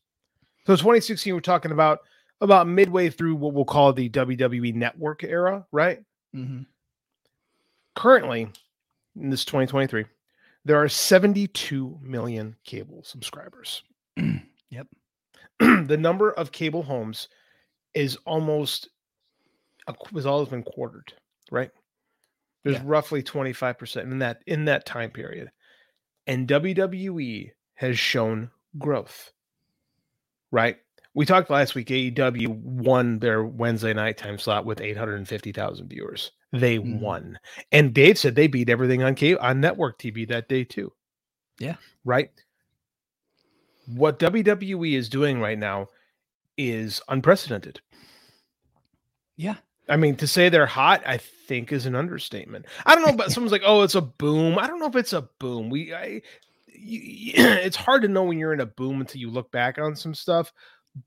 So 0.66 0.74
2016, 0.74 1.32
we're 1.32 1.40
talking 1.40 1.70
about 1.72 2.00
about 2.40 2.68
midway 2.68 3.10
through 3.10 3.34
what 3.36 3.52
we'll 3.54 3.64
call 3.64 3.92
the 3.92 4.08
WWE 4.10 4.74
network 4.74 5.24
era, 5.24 5.66
right? 5.72 6.00
Mm-hmm. 6.34 6.62
Currently, 7.96 8.48
in 9.20 9.30
this 9.30 9.44
2023, 9.44 10.04
there 10.64 10.76
are 10.80 10.88
72 10.88 11.98
million 12.02 12.54
cable 12.64 13.02
subscribers. 13.04 13.82
Yep. 14.70 14.86
the 15.60 15.96
number 15.96 16.32
of 16.32 16.52
cable 16.52 16.82
homes 16.82 17.30
is 17.94 18.18
almost 18.26 18.90
has 20.12 20.26
always 20.26 20.50
been 20.50 20.62
quartered, 20.62 21.10
right? 21.50 21.70
There's 22.64 22.76
Yeah. 22.76 22.82
roughly 22.84 23.22
25% 23.22 24.02
in 24.02 24.18
that 24.18 24.42
in 24.46 24.66
that 24.66 24.84
time 24.84 25.10
period. 25.10 25.50
And 26.28 26.46
WWE 26.46 27.50
has 27.74 27.98
shown 27.98 28.50
growth. 28.78 29.32
Right? 30.52 30.76
We 31.14 31.26
talked 31.26 31.50
last 31.50 31.74
week 31.74 31.88
AEW 31.88 32.48
won 32.48 33.18
their 33.18 33.42
Wednesday 33.44 33.92
night 33.92 34.18
time 34.18 34.38
slot 34.38 34.64
with 34.64 34.80
850,000 34.80 35.88
viewers. 35.88 36.30
They 36.52 36.78
Mhm. 36.78 37.00
won. 37.00 37.38
And 37.72 37.92
Dave 37.92 38.18
said 38.18 38.34
they 38.34 38.46
beat 38.46 38.70
everything 38.70 39.02
on 39.02 39.14
cable 39.16 39.40
on 39.40 39.60
network 39.60 39.98
TV 39.98 40.24
that 40.26 40.48
day 40.48 40.64
too. 40.64 40.92
Yeah. 41.58 41.76
Right? 42.04 42.30
What 43.86 44.18
WWE 44.18 44.94
is 44.94 45.08
doing 45.08 45.40
right 45.40 45.58
now 45.58 45.88
is 46.56 47.00
unprecedented. 47.08 47.80
Yeah. 49.36 49.56
I 49.88 49.96
mean, 49.96 50.16
to 50.16 50.26
say 50.26 50.48
they're 50.48 50.66
hot, 50.66 51.02
I 51.06 51.16
think 51.18 51.72
is 51.72 51.86
an 51.86 51.94
understatement. 51.94 52.66
I 52.86 52.94
don't 52.94 53.04
know, 53.06 53.16
but 53.16 53.32
someone's 53.32 53.52
like, 53.52 53.62
"Oh, 53.64 53.82
it's 53.82 53.94
a 53.94 54.00
boom." 54.02 54.58
I 54.58 54.66
don't 54.66 54.80
know 54.80 54.86
if 54.88 54.96
it's 54.96 55.12
a 55.12 55.28
boom. 55.38 55.70
We, 55.70 55.94
I, 55.94 55.98
y- 56.06 56.22
y- 56.68 57.32
it's 57.64 57.76
hard 57.76 58.02
to 58.02 58.08
know 58.08 58.24
when 58.24 58.38
you're 58.38 58.52
in 58.52 58.60
a 58.60 58.66
boom 58.66 59.00
until 59.00 59.20
you 59.20 59.30
look 59.30 59.50
back 59.52 59.78
on 59.78 59.96
some 59.96 60.14
stuff. 60.14 60.52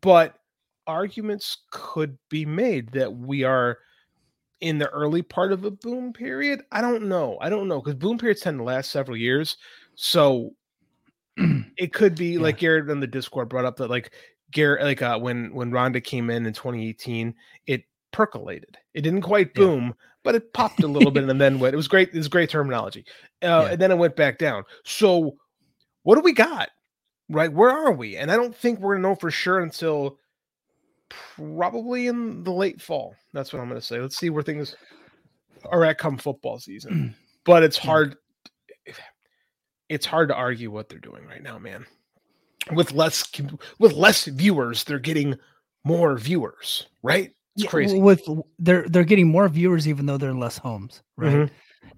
But 0.01 0.35
arguments 0.87 1.57
could 1.71 2.17
be 2.29 2.45
made 2.45 2.91
that 2.93 3.13
we 3.15 3.43
are 3.43 3.77
in 4.61 4.77
the 4.77 4.89
early 4.89 5.21
part 5.21 5.51
of 5.51 5.63
a 5.65 5.71
boom 5.71 6.13
period. 6.13 6.61
I 6.71 6.81
don't 6.81 7.03
know. 7.09 7.37
I 7.41 7.49
don't 7.49 7.67
know 7.67 7.79
because 7.81 7.95
boom 7.95 8.17
periods 8.17 8.41
tend 8.41 8.59
to 8.59 8.63
last 8.63 8.91
several 8.91 9.17
years. 9.17 9.57
So 9.95 10.51
it 11.77 11.93
could 11.93 12.15
be 12.15 12.33
Yeah. 12.33 12.41
like 12.41 12.57
Garrett 12.59 12.89
on 12.89 12.99
the 12.99 13.07
Discord 13.07 13.49
brought 13.49 13.65
up 13.65 13.77
that 13.77 13.89
like 13.89 14.11
Garrett, 14.51 14.83
like 14.83 15.01
uh, 15.01 15.17
when 15.19 15.53
when 15.53 15.71
Ronda 15.71 16.01
came 16.01 16.29
in 16.29 16.45
in 16.45 16.53
2018, 16.53 17.33
it 17.67 17.83
percolated. 18.11 18.77
It 18.93 19.01
didn't 19.01 19.21
quite 19.21 19.51
Yeah. 19.55 19.63
boom, 19.65 19.95
but 20.23 20.35
it 20.35 20.53
popped 20.53 20.83
a 20.83 20.87
little 20.87 21.11
bit 21.11 21.23
and 21.29 21.39
then 21.41 21.59
went. 21.59 21.73
It 21.73 21.77
was 21.77 21.87
great. 21.87 22.09
It 22.13 22.17
was 22.17 22.27
great 22.27 22.49
terminology. 22.49 23.05
Uh, 23.43 23.47
Yeah. 23.47 23.65
And 23.71 23.81
then 23.81 23.91
it 23.91 23.97
went 23.97 24.15
back 24.15 24.37
down. 24.37 24.63
So 24.85 25.37
what 26.03 26.15
do 26.15 26.21
we 26.21 26.33
got? 26.33 26.69
Right? 27.29 27.51
Where 27.51 27.69
are 27.69 27.91
we? 27.93 28.17
And 28.17 28.31
I 28.31 28.35
don't 28.35 28.55
think 28.55 28.79
we're 28.79 28.95
gonna 28.95 29.07
know 29.09 29.15
for 29.15 29.31
sure 29.31 29.59
until 29.61 30.17
probably 31.37 32.07
in 32.07 32.43
the 32.43 32.51
late 32.51 32.81
fall. 32.81 33.15
That's 33.33 33.51
what 33.53 33.61
I'm 33.61 33.67
gonna 33.67 33.81
say. 33.81 33.99
Let's 33.99 34.17
see 34.17 34.29
where 34.29 34.43
things 34.43 34.75
are 35.65 35.83
at 35.85 35.97
come 35.97 36.17
football 36.17 36.59
season. 36.59 37.15
But 37.43 37.63
it's 37.63 37.77
hard. 37.77 38.17
It's 39.89 40.05
hard 40.05 40.29
to 40.29 40.35
argue 40.35 40.69
what 40.69 40.89
they're 40.89 40.99
doing 40.99 41.25
right 41.25 41.41
now, 41.41 41.57
man. 41.57 41.87
With 42.71 42.91
less 42.91 43.29
with 43.79 43.93
less 43.93 44.25
viewers, 44.25 44.83
they're 44.83 44.99
getting 44.99 45.39
more 45.83 46.15
viewers, 46.19 46.85
right? 47.01 47.31
It's 47.55 47.65
crazy. 47.65 47.99
With 47.99 48.21
they're 48.59 48.87
they're 48.87 49.03
getting 49.03 49.27
more 49.27 49.47
viewers 49.49 49.87
even 49.87 50.05
though 50.05 50.17
they're 50.17 50.29
in 50.29 50.39
less 50.39 50.57
homes, 50.57 51.01
right? 51.17 51.33
Mhm. 51.33 51.49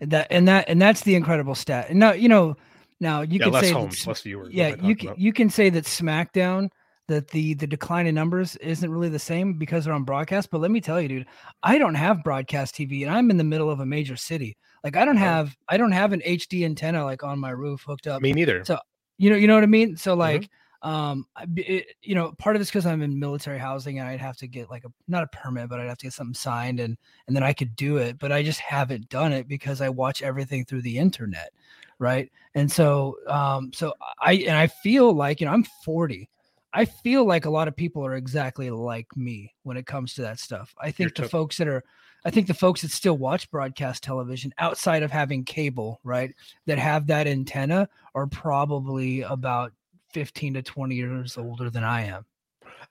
And 0.01 0.11
that 0.11 0.27
and 0.31 0.47
that 0.47 0.65
and 0.67 0.81
that's 0.81 1.01
the 1.01 1.15
incredible 1.15 1.55
stat. 1.55 1.89
And 1.89 1.99
now 1.99 2.13
you 2.13 2.29
know 2.29 2.55
now 2.99 3.21
you 3.21 3.39
yeah, 3.39 3.45
can 3.45 3.53
less 3.53 3.63
say 3.63 3.69
that 3.69 3.79
homes, 3.79 4.07
less 4.07 4.21
viewers. 4.21 4.53
yeah 4.53 4.75
you 4.81 4.95
can 4.95 5.09
about? 5.09 5.19
you 5.19 5.33
can 5.33 5.49
say 5.49 5.69
that 5.69 5.83
SmackDown 5.85 6.69
that 7.07 7.27
the 7.29 7.53
the 7.55 7.67
decline 7.67 8.07
in 8.07 8.15
numbers 8.15 8.55
isn't 8.57 8.89
really 8.89 9.09
the 9.09 9.19
same 9.19 9.53
because 9.57 9.85
they're 9.85 9.93
on 9.93 10.03
broadcast. 10.03 10.49
But 10.49 10.61
let 10.61 10.71
me 10.71 10.81
tell 10.81 10.99
you, 11.01 11.07
dude, 11.07 11.27
I 11.61 11.77
don't 11.77 11.95
have 11.95 12.23
broadcast 12.23 12.75
TV 12.75 13.03
and 13.03 13.11
I'm 13.11 13.29
in 13.29 13.37
the 13.37 13.43
middle 13.43 13.69
of 13.69 13.79
a 13.79 13.85
major 13.85 14.15
city. 14.15 14.57
Like 14.83 14.95
I 14.95 15.05
don't 15.05 15.17
have 15.17 15.55
I 15.69 15.77
don't 15.77 15.91
have 15.91 16.13
an 16.13 16.21
HD 16.21 16.65
antenna 16.65 17.03
like 17.03 17.23
on 17.23 17.39
my 17.39 17.51
roof 17.51 17.83
hooked 17.85 18.07
up. 18.07 18.21
Me 18.21 18.33
neither. 18.33 18.63
So- 18.65 18.79
you 19.19 19.29
know 19.29 19.35
you 19.35 19.47
know 19.47 19.53
what 19.53 19.63
I 19.63 19.67
mean. 19.67 19.89
Mm-hmm. 19.89 19.97
So 19.97 20.15
like 20.15 20.49
um 20.83 21.25
it, 21.55 21.87
you 22.01 22.13
know 22.13 22.33
part 22.33 22.55
of 22.55 22.61
it's 22.61 22.69
because 22.69 22.85
i'm 22.85 23.01
in 23.01 23.17
military 23.17 23.57
housing 23.57 23.99
and 23.99 24.07
i'd 24.07 24.19
have 24.19 24.37
to 24.37 24.47
get 24.47 24.69
like 24.69 24.83
a 24.83 24.91
not 25.07 25.23
a 25.23 25.27
permit 25.27 25.69
but 25.69 25.79
i'd 25.79 25.87
have 25.87 25.97
to 25.97 26.05
get 26.05 26.13
something 26.13 26.33
signed 26.33 26.79
and 26.79 26.97
and 27.27 27.35
then 27.35 27.43
i 27.43 27.53
could 27.53 27.75
do 27.75 27.97
it 27.97 28.19
but 28.19 28.31
i 28.31 28.43
just 28.43 28.59
haven't 28.59 29.07
done 29.09 29.31
it 29.31 29.47
because 29.47 29.79
i 29.81 29.87
watch 29.87 30.21
everything 30.21 30.65
through 30.65 30.81
the 30.81 30.97
internet 30.97 31.51
right? 31.99 32.31
And 32.55 32.71
so 32.71 33.17
um 33.27 33.71
so 33.73 33.93
i 34.19 34.33
and 34.33 34.57
i 34.57 34.67
feel 34.67 35.13
like 35.13 35.39
you 35.39 35.45
know 35.47 35.53
i'm 35.53 35.63
40 35.83 36.29
i 36.73 36.85
feel 36.85 37.25
like 37.25 37.45
a 37.45 37.49
lot 37.49 37.67
of 37.67 37.75
people 37.75 38.05
are 38.05 38.15
exactly 38.15 38.69
like 38.69 39.07
me 39.15 39.53
when 39.63 39.77
it 39.77 39.85
comes 39.87 40.13
to 40.15 40.21
that 40.21 40.39
stuff. 40.39 40.75
I 40.79 40.91
think 40.91 41.15
the 41.15 41.23
took- 41.23 41.31
folks 41.31 41.57
that 41.57 41.67
are 41.67 41.83
i 42.25 42.29
think 42.29 42.47
the 42.47 42.53
folks 42.53 42.81
that 42.81 42.91
still 42.91 43.17
watch 43.17 43.49
broadcast 43.49 44.03
television 44.03 44.53
outside 44.59 45.01
of 45.01 45.11
having 45.11 45.43
cable 45.43 45.99
right 46.03 46.33
that 46.65 46.77
have 46.77 47.07
that 47.07 47.25
antenna 47.27 47.87
are 48.15 48.27
probably 48.27 49.21
about 49.21 49.73
15 50.13 50.53
to 50.55 50.61
20 50.61 50.95
years 50.95 51.37
older 51.37 51.69
than 51.69 51.83
I 51.83 52.05
am. 52.05 52.25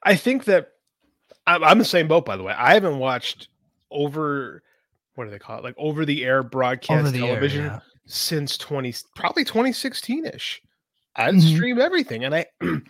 I 0.03 0.15
think 0.15 0.45
that 0.45 0.69
I'm, 1.47 1.63
I'm 1.63 1.79
the 1.79 1.85
same 1.85 2.07
boat, 2.07 2.25
by 2.25 2.37
the 2.37 2.43
way. 2.43 2.53
I 2.53 2.73
haven't 2.73 2.99
watched 2.99 3.49
over 3.91 4.61
what 5.15 5.25
do 5.25 5.29
they 5.31 5.39
call 5.39 5.59
it? 5.59 5.63
Like 5.63 5.75
over 5.77 6.05
the 6.05 6.25
air 6.25 6.41
broadcast 6.43 7.13
the 7.13 7.19
air, 7.19 7.27
television 7.27 7.65
yeah. 7.65 7.79
since 8.05 8.57
20 8.57 8.93
probably 9.15 9.43
2016 9.43 10.25
ish. 10.25 10.61
I 11.15 11.29
Mhm. 11.29 11.55
streamed 11.55 11.79
everything 11.79 12.25
and 12.25 12.33
I 12.33 12.47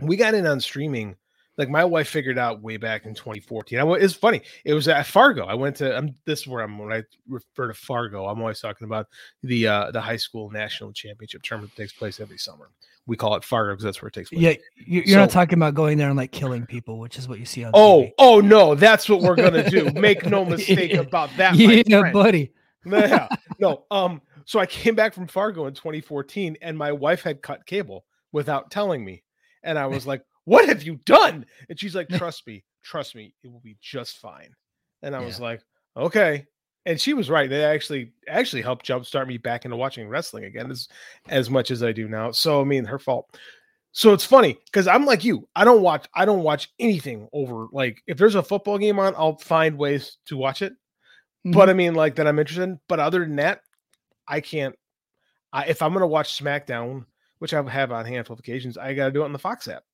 we 0.00 0.16
got 0.16 0.34
in 0.34 0.46
on 0.46 0.60
streaming. 0.60 1.16
Like 1.56 1.68
my 1.68 1.84
wife 1.84 2.08
figured 2.08 2.38
out 2.38 2.62
way 2.62 2.76
back 2.76 3.04
in 3.04 3.14
2014. 3.14 3.80
I, 3.80 3.92
it's 3.94 4.14
funny. 4.14 4.42
It 4.64 4.74
was 4.74 4.86
at 4.86 5.06
Fargo. 5.06 5.44
I 5.44 5.54
went 5.54 5.74
to. 5.78 5.96
I'm 5.96 6.14
this 6.24 6.42
is 6.42 6.46
where 6.46 6.62
I'm 6.62 6.78
when 6.78 6.92
I 6.92 7.02
refer 7.28 7.66
to 7.66 7.74
Fargo. 7.74 8.26
I'm 8.26 8.40
always 8.40 8.60
talking 8.60 8.84
about 8.84 9.08
the 9.42 9.66
uh 9.66 9.90
the 9.90 10.00
high 10.00 10.18
school 10.18 10.50
national 10.52 10.92
championship 10.92 11.42
tournament 11.42 11.74
that 11.74 11.82
takes 11.82 11.92
place 11.92 12.20
every 12.20 12.38
summer. 12.38 12.70
We 13.08 13.16
call 13.16 13.34
it 13.36 13.42
Fargo 13.42 13.72
because 13.72 13.82
that's 13.84 14.00
where 14.00 14.08
it 14.08 14.14
takes 14.14 14.28
place. 14.30 14.40
Yeah, 14.42 14.54
you- 14.76 15.02
you're 15.06 15.18
not 15.18 15.30
talking 15.30 15.58
about 15.58 15.74
going 15.74 15.98
there 15.98 16.08
and 16.08 16.16
like 16.16 16.30
killing 16.30 16.66
people, 16.66 17.00
which 17.00 17.18
is 17.18 17.26
what 17.26 17.40
you 17.40 17.46
see 17.46 17.64
on 17.64 17.72
Oh, 17.74 18.02
TV. 18.02 18.12
oh 18.18 18.40
no, 18.40 18.74
that's 18.76 19.08
what 19.08 19.20
we're 19.22 19.34
gonna 19.34 19.68
do. 19.68 19.90
Make 19.92 20.24
no 20.26 20.44
mistake 20.54 20.92
about 20.92 21.30
that. 21.38 21.56
yeah, 21.56 22.12
buddy. 22.12 22.52
yeah, 22.86 23.26
no. 23.58 23.84
Um, 23.90 24.22
so 24.44 24.60
I 24.60 24.66
came 24.66 24.94
back 24.94 25.12
from 25.14 25.26
Fargo 25.26 25.66
in 25.66 25.74
2014, 25.74 26.58
and 26.62 26.78
my 26.78 26.92
wife 26.92 27.22
had 27.22 27.42
cut 27.42 27.66
cable 27.66 28.04
without 28.32 28.70
telling 28.70 29.04
me, 29.04 29.24
and 29.64 29.78
I 29.78 29.86
was 29.86 30.06
like, 30.06 30.22
"What 30.44 30.68
have 30.68 30.82
you 30.84 30.96
done?" 31.04 31.44
And 31.68 31.78
she's 31.80 31.94
like, 31.94 32.08
"Trust 32.08 32.46
me, 32.46 32.62
trust 32.84 33.14
me, 33.14 33.34
it 33.42 33.50
will 33.50 33.60
be 33.60 33.76
just 33.82 34.18
fine." 34.18 34.50
And 35.02 35.16
I 35.16 35.20
was 35.24 35.40
like, 35.40 35.60
"Okay." 35.96 36.44
And 36.88 37.00
she 37.00 37.12
was 37.14 37.28
right. 37.30 37.48
They 37.50 37.62
actually 37.64 38.12
actually 38.28 38.62
helped 38.62 38.86
jumpstart 38.86 39.26
me 39.28 39.36
back 39.36 39.64
into 39.64 39.76
watching 39.76 40.08
wrestling 40.08 40.44
again 40.44 40.70
as 40.70 40.88
as 41.28 41.50
much 41.50 41.70
as 41.70 41.82
I 41.82 41.92
do 41.92 42.08
now. 42.08 42.30
So 42.32 42.60
I 42.60 42.64
mean, 42.64 42.84
her 42.84 42.98
fault. 42.98 43.38
So 43.92 44.12
it's 44.12 44.24
funny 44.24 44.58
because 44.66 44.86
I'm 44.88 45.04
like 45.06 45.22
you. 45.24 45.48
I 45.54 45.64
don't 45.64 45.82
watch. 45.82 46.06
I 46.14 46.24
don't 46.24 46.42
watch 46.42 46.70
anything 46.78 47.28
over 47.32 47.66
like 47.72 48.02
if 48.06 48.16
there's 48.18 48.34
a 48.36 48.42
football 48.42 48.78
game 48.78 48.98
on, 48.98 49.14
I'll 49.16 49.36
find 49.38 49.76
ways 49.78 50.16
to 50.26 50.36
watch 50.36 50.62
it 50.62 50.72
Mm-hmm. 51.46 51.56
but 51.56 51.70
I 51.70 51.72
mean, 51.72 51.94
like 51.94 52.16
that 52.16 52.26
I'm 52.26 52.38
interested 52.40 52.64
in. 52.64 52.80
But 52.88 52.98
other 52.98 53.20
than 53.20 53.36
that, 53.36 53.60
I 54.26 54.40
can't. 54.40 54.74
I, 55.52 55.66
if 55.66 55.82
I'm 55.82 55.92
gonna 55.92 56.06
watch 56.08 56.36
SmackDown, 56.42 57.04
which 57.38 57.54
I 57.54 57.62
have 57.62 57.92
on 57.92 58.04
a 58.04 58.08
handful 58.08 58.34
of 58.34 58.40
occasions, 58.40 58.76
I 58.76 58.92
got 58.94 59.06
to 59.06 59.12
do 59.12 59.22
it 59.22 59.26
on 59.26 59.32
the 59.32 59.38
Fox 59.38 59.68
app. 59.68 59.84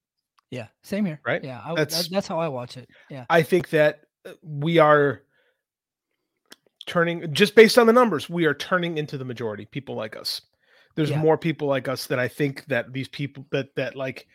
yeah, 0.51 0.69
same 0.83 1.05
here. 1.05 1.21
Right? 1.25 1.45
Yeah, 1.45 1.61
I, 1.63 1.75
That's- 1.75 1.97
that's 1.97 2.09
that's 2.09 2.27
how 2.29 2.39
I 2.41 2.49
watch 2.49 2.77
it. 2.79 2.89
Yeah, 3.11 3.27
I 3.29 3.43
think 3.43 3.69
that 3.71 4.01
uh, 4.27 4.33
we 4.43 4.79
are 4.79 5.21
turning 6.87 7.33
just 7.33 7.55
based 7.55 7.79
on 7.79 7.87
the 7.87 7.93
numbers, 7.93 8.29
we 8.29 8.45
are 8.47 8.55
turning 8.55 8.99
into 8.99 9.19
the 9.19 9.25
majority. 9.25 9.65
People 9.67 9.95
like 9.95 10.17
us. 10.17 10.41
There's 10.97 11.11
Yeah. 11.11 11.19
more 11.21 11.37
people 11.39 11.67
like 11.69 11.89
us 11.89 12.07
that 12.07 12.19
I 12.19 12.29
think 12.29 12.65
that 12.67 12.93
these 12.93 13.09
people 13.09 13.47
that 13.51 13.75
that 13.77 13.97
like 13.97 14.27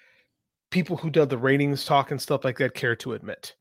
people 0.72 0.98
who 0.98 1.10
do 1.10 1.26
the 1.26 1.38
ratings 1.38 1.86
talk 1.86 2.12
and 2.12 2.22
stuff 2.22 2.44
like 2.44 2.58
that 2.60 2.74
care 2.74 2.96
to 2.98 3.14
admit. 3.14 3.56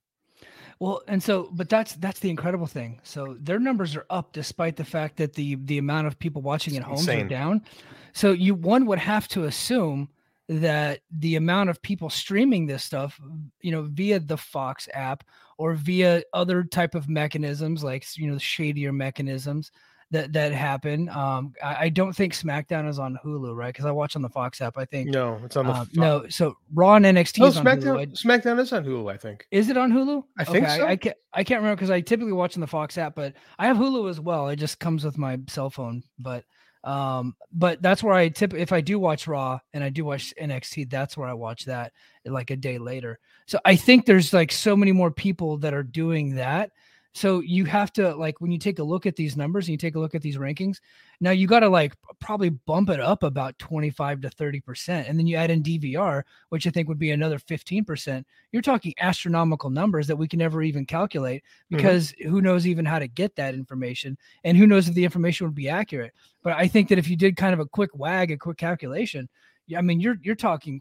Well, 0.81 1.03
and 1.09 1.21
so, 1.23 1.49
but 1.53 1.69
that's 1.69 1.95
that's 1.95 2.21
the 2.21 2.31
incredible 2.31 2.67
thing. 2.67 3.01
So 3.03 3.37
their 3.41 3.59
numbers 3.59 3.97
are 3.97 4.07
up 4.11 4.33
despite 4.33 4.77
the 4.77 4.85
fact 4.85 5.17
that 5.17 5.33
the 5.35 5.57
the 5.65 5.79
amount 5.79 6.07
of 6.07 6.19
people 6.19 6.43
watching 6.43 6.77
at 6.77 6.83
It's 6.83 7.01
insane. 7.01 7.27
are 7.27 7.29
down. 7.29 7.65
So 8.13 8.33
you 8.33 8.55
one 8.55 8.87
would 8.87 8.99
have 9.01 9.27
to 9.29 9.45
assume 9.45 10.09
that 10.49 11.01
the 11.11 11.37
amount 11.37 11.71
of 11.71 11.81
people 11.83 12.09
streaming 12.11 12.67
this 12.67 12.83
stuff, 12.83 13.21
you 13.61 13.71
know, 13.71 13.83
via 13.91 14.19
the 14.19 14.37
Fox 14.37 14.89
app 14.95 15.25
or 15.59 15.75
via 15.75 16.23
other 16.33 16.65
type 16.65 16.95
of 16.95 17.09
mechanisms 17.09 17.85
like 17.85 18.05
you 18.17 18.31
know 18.31 18.39
shadier 18.39 18.93
mechanisms 18.93 19.71
that 20.11 20.33
that 20.33 20.53
happen. 20.53 21.11
Um, 21.11 21.53
I, 21.63 21.77
I 21.85 21.89
don't 21.91 22.15
think 22.17 22.33
SmackDown 22.33 22.89
is 22.89 22.99
on 22.99 23.19
Hulu, 23.23 23.55
right? 23.55 23.69
Because 23.69 23.85
I 23.85 23.91
watch 23.91 24.17
on 24.17 24.23
the 24.23 24.29
Fox 24.31 24.63
app. 24.63 24.79
I 24.79 24.87
think 24.87 25.11
No, 25.11 25.39
it's 25.45 25.55
on 25.57 25.67
the 25.67 25.73
um, 25.75 25.87
Fo- 25.87 26.01
no. 26.01 26.29
So 26.31 26.57
Raw 26.73 26.95
and 26.95 27.05
NXT 27.05 27.41
No, 27.41 27.47
is 27.47 27.57
on 27.59 27.65
Hulu. 27.67 27.83
SmackDown. 27.83 27.99
I- 27.99 28.07
SmackDown 28.39 28.59
is 28.61 28.73
on 28.73 28.85
Hulu, 28.87 29.13
I 29.13 29.17
think. 29.19 29.47
is 29.51 29.69
it 29.69 29.77
on 29.77 29.93
Hulu? 29.93 30.25
I 30.39 30.45
think 30.45 30.65
okay, 30.65 30.77
so. 30.79 30.85
I, 30.87 30.91
I 30.93 30.97
can't. 30.97 31.17
I 31.35 31.45
can't 31.45 31.61
remember 31.61 31.77
because 31.77 31.91
I 31.91 32.01
typically 32.01 32.33
watch 32.33 32.57
on 32.57 32.63
the 32.63 32.67
Fox 32.67 32.97
app, 32.97 33.15
but 33.15 33.35
I 33.59 33.67
have 33.67 33.77
Hulu 33.77 34.09
as 34.09 34.19
well. 34.19 34.49
It 34.49 34.57
just 34.57 34.79
comes 34.81 35.05
with 35.05 35.19
my 35.19 35.39
cell 35.47 35.69
phone. 35.69 36.03
But 36.19 36.45
um, 36.85 37.35
but 37.53 37.83
that's 37.83 38.03
where 38.03 38.15
I 38.15 38.29
tip. 38.29 38.55
If 38.55 38.73
I 38.73 38.81
do 38.81 38.99
watch 38.99 39.27
Raw 39.27 39.59
and 39.73 39.83
I 39.83 39.91
do 39.91 40.05
watch 40.05 40.33
NXT, 40.41 40.91
that's 40.91 41.17
where 41.17 41.29
I 41.29 41.35
watch 41.35 41.65
that 41.65 41.93
like 42.25 42.51
a 42.51 42.57
day 42.57 42.79
later. 42.79 43.19
So 43.47 43.59
I 43.65 43.77
think 43.77 44.07
there's 44.07 44.33
like 44.33 44.53
so 44.53 44.77
many 44.77 44.93
more 44.93 45.11
people 45.11 45.59
that 45.59 45.75
are 45.75 45.83
doing 45.83 46.37
that. 46.37 46.71
So 47.15 47.41
you 47.41 47.65
have 47.65 47.93
to 47.95 48.15
like 48.15 48.41
when 48.41 48.53
you 48.53 48.59
take 48.59 48.79
a 48.79 48.85
look 48.85 49.07
at 49.07 49.17
these 49.17 49.37
numbers 49.37 49.67
and 49.67 49.73
you 49.73 49.79
take 49.79 49.97
a 49.97 49.99
look 49.99 50.15
at 50.15 50.23
these 50.23 50.37
rankings, 50.37 50.79
now 51.21 51.31
you 51.31 51.47
got 51.47 51.61
to 51.61 51.69
like 51.69 51.95
probably 52.21 52.51
bump 52.51 52.91
it 52.91 53.01
up 53.01 53.23
about 53.23 53.59
25 53.59 54.21
to 54.21 54.29
30%. 54.29 55.09
And 55.09 55.19
then 55.19 55.27
you 55.27 55.37
add 55.37 55.51
in 55.51 55.63
DVR, 55.63 56.23
which 56.51 56.67
I 56.67 56.71
think 56.71 56.87
would 56.89 56.99
be 56.99 57.11
another 57.11 57.39
15%. 57.39 58.25
You're 58.53 58.63
talking 58.63 58.95
astronomical 59.01 59.71
numbers 59.71 60.07
that 60.07 60.17
we 60.17 60.29
can 60.29 60.39
never 60.39 60.63
even 60.63 60.85
calculate 60.85 61.43
mm-hmm. 61.43 61.77
because 61.77 62.15
who 62.23 62.41
knows 62.41 62.67
even 62.67 62.85
how 62.85 62.99
to 62.99 63.09
get 63.09 63.35
that 63.37 63.55
information 63.55 64.17
and 64.45 64.57
who 64.57 64.67
knows 64.67 64.89
if 64.89 64.95
the 64.95 65.05
information 65.05 65.47
would 65.47 65.57
be 65.57 65.69
accurate. 65.69 66.13
But 66.43 66.53
I 66.53 66.69
think 66.69 66.89
that 66.89 66.99
if 66.99 67.09
you 67.09 67.17
did 67.17 67.37
kind 67.37 67.55
of 67.55 67.61
a 67.61 67.67
quick 67.67 67.91
wag, 67.95 68.31
a 68.31 68.37
quick 68.37 68.59
calculation, 68.59 69.29
yeah, 69.67 69.79
I 69.79 69.83
mean, 69.83 70.01
you're 70.01 70.17
you're 70.23 70.35
talking 70.35 70.81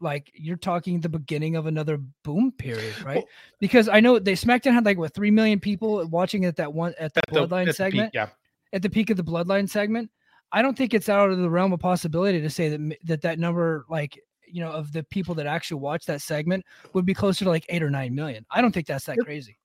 like 0.00 0.30
you're 0.34 0.56
talking 0.56 1.00
the 1.00 1.08
beginning 1.08 1.56
of 1.56 1.66
another 1.66 1.98
boom 2.22 2.52
period, 2.52 2.94
right? 3.02 3.16
Well- 3.16 3.28
because 3.60 3.88
I 3.88 4.00
know 4.00 4.18
they 4.18 4.32
SmackDown 4.34 4.74
had 4.74 4.84
like 4.84 4.98
what 4.98 5.14
three 5.14 5.30
million 5.30 5.60
people 5.60 6.06
watching 6.08 6.44
at 6.44 6.56
that 6.56 6.72
one 6.72 6.94
at 6.98 7.14
the 7.14 7.20
At 7.20 7.32
the- 7.32 7.40
Bloodline 7.40 7.60
at 7.62 7.66
the 7.66 7.70
peak, 7.70 7.76
segment 7.76 8.10
yeah. 8.14 8.28
at 8.72 8.82
the 8.82 8.90
peak 8.90 9.10
of 9.10 9.16
the 9.16 9.24
Bloodline 9.24 9.68
segment. 9.68 10.10
I 10.52 10.62
don't 10.62 10.76
think 10.76 10.94
it's 10.94 11.08
out 11.08 11.30
of 11.30 11.38
the 11.38 11.50
realm 11.50 11.72
of 11.72 11.80
possibility 11.80 12.40
to 12.40 12.50
say 12.50 12.68
that 12.68 12.96
that 13.04 13.22
that 13.22 13.38
number, 13.38 13.84
like 13.88 14.18
you 14.48 14.60
know, 14.62 14.70
of 14.70 14.92
the 14.92 15.02
people 15.04 15.34
that 15.34 15.46
actually 15.46 15.80
watch 15.80 16.06
that 16.06 16.22
segment 16.22 16.64
would 16.92 17.04
be 17.04 17.14
closer 17.14 17.44
to 17.44 17.50
like 17.50 17.66
eight 17.68 17.82
or 17.82 17.90
nine 17.90 18.14
million. 18.14 18.46
I 18.50 18.60
don't 18.60 18.72
think 18.72 18.86
that's 18.86 19.06
that 19.06 19.18
crazy. 19.18 19.58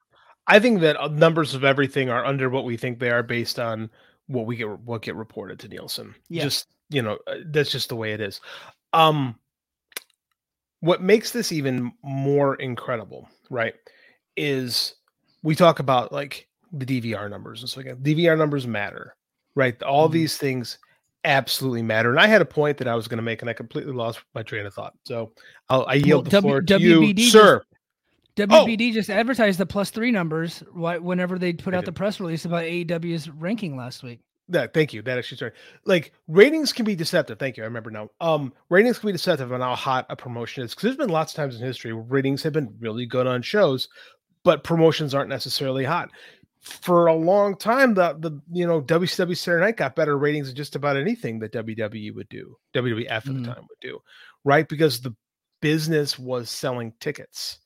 I 0.47 0.59
think 0.59 0.81
that 0.81 0.99
uh, 0.99 1.07
numbers 1.07 1.53
of 1.53 1.63
everything 1.63 2.09
are 2.09 2.25
under 2.25 2.49
what 2.49 2.65
we 2.65 2.77
think 2.77 2.97
they 2.99 3.11
are 3.11 3.21
based 3.21 3.59
on 3.59 3.91
what 4.25 4.47
we 4.47 4.55
get 4.55 4.67
what 4.79 5.03
get 5.03 5.15
reported 5.15 5.59
to 5.59 5.67
Nielsen. 5.67 6.15
Yeah. 6.29 6.43
Just 6.43 6.67
you 6.89 7.01
know, 7.01 7.19
uh, 7.27 7.35
that's 7.45 7.71
just 7.71 7.89
the 7.89 7.95
way 7.95 8.13
it 8.13 8.21
is. 8.21 8.41
Um, 8.91 9.35
what 10.81 11.01
makes 11.01 11.31
this 11.31 11.51
even 11.51 11.91
more 12.03 12.55
incredible, 12.55 13.27
right, 13.49 13.73
is 14.37 14.95
we 15.43 15.55
talk 15.55 15.79
about 15.79 16.11
like 16.11 16.47
the 16.73 16.85
DVR 16.85 17.29
numbers 17.29 17.61
and 17.61 17.69
so 17.69 17.81
again, 17.81 17.97
DVR 18.01 18.37
numbers 18.37 18.67
matter, 18.67 19.15
right? 19.55 19.81
All 19.83 20.07
Mhm. 20.09 20.13
these 20.13 20.37
things 20.37 20.77
absolutely 21.23 21.83
matter. 21.83 22.09
And 22.09 22.19
I 22.19 22.27
had 22.27 22.41
a 22.41 22.45
point 22.45 22.77
that 22.79 22.87
I 22.87 22.95
was 22.95 23.07
going 23.07 23.17
to 23.19 23.23
make, 23.23 23.41
and 23.41 23.49
I 23.49 23.53
completely 23.53 23.93
lost 23.93 24.21
my 24.33 24.41
train 24.41 24.65
of 24.65 24.73
thought. 24.73 24.93
So 25.05 25.33
I'll, 25.69 25.85
I 25.87 25.93
yield 25.95 26.25
the 26.25 26.31
W- 26.31 26.49
floor 26.51 26.61
to 26.61 26.73
WBD 26.79 27.07
you, 27.07 27.13
just- 27.13 27.31
sir. 27.31 27.61
WBD 28.37 28.93
just 28.93 29.09
advertised 29.09 29.59
the 29.59 29.65
plus 29.65 29.89
three 29.91 30.09
numbers 30.09 30.63
whenever 30.73 31.37
they 31.37 31.51
put 31.53 31.71
They 31.71 31.77
out 31.77 31.85
the 31.85 31.91
press 31.91 32.19
release 32.19 32.45
about 32.45 32.63
AEW's 32.63 33.29
ranking 33.29 33.75
last 33.75 34.01
week. 34.03 34.21
That 34.51 34.73
thank 34.73 34.93
you 34.93 35.01
that 35.01 35.17
actually 35.17 35.37
sorry 35.37 35.51
like 35.85 36.11
ratings 36.27 36.71
can 36.73 36.85
be 36.85 36.95
deceptive 36.95 37.39
thank 37.39 37.57
you 37.57 37.63
i 37.63 37.65
remember 37.65 37.89
now 37.91 38.09
um 38.21 38.53
ratings 38.69 38.99
can 38.99 39.07
be 39.07 39.13
deceptive 39.13 39.51
on 39.51 39.61
how 39.61 39.75
hot 39.75 40.05
a 40.09 40.15
promotion 40.15 40.63
is 40.63 40.71
because 40.71 40.83
there's 40.83 40.97
been 40.97 41.09
lots 41.09 41.31
of 41.31 41.35
times 41.37 41.55
in 41.59 41.65
history 41.65 41.93
where 41.93 42.03
ratings 42.03 42.43
have 42.43 42.53
been 42.53 42.73
really 42.79 43.05
good 43.05 43.27
on 43.27 43.41
shows 43.41 43.87
but 44.43 44.63
promotions 44.63 45.13
aren't 45.13 45.29
necessarily 45.29 45.83
hot 45.83 46.09
for 46.59 47.07
a 47.07 47.13
long 47.15 47.57
time 47.57 47.93
the 47.95 48.13
the 48.19 48.39
you 48.51 48.67
know 48.67 48.81
wcw 48.81 49.37
saturday 49.37 49.65
night 49.65 49.77
got 49.77 49.95
better 49.95 50.17
ratings 50.17 50.47
than 50.47 50.55
just 50.55 50.75
about 50.75 50.95
anything 50.97 51.39
that 51.39 51.51
wwe 51.53 52.13
would 52.13 52.29
do 52.29 52.55
wwf 52.75 53.07
at 53.09 53.23
Mhm. 53.25 53.43
the 53.45 53.53
time 53.53 53.65
would 53.67 53.79
do 53.81 53.99
right 54.43 54.67
because 54.69 55.01
the 55.01 55.15
business 55.61 56.17
was 56.19 56.49
selling 56.49 56.93
tickets 56.99 57.59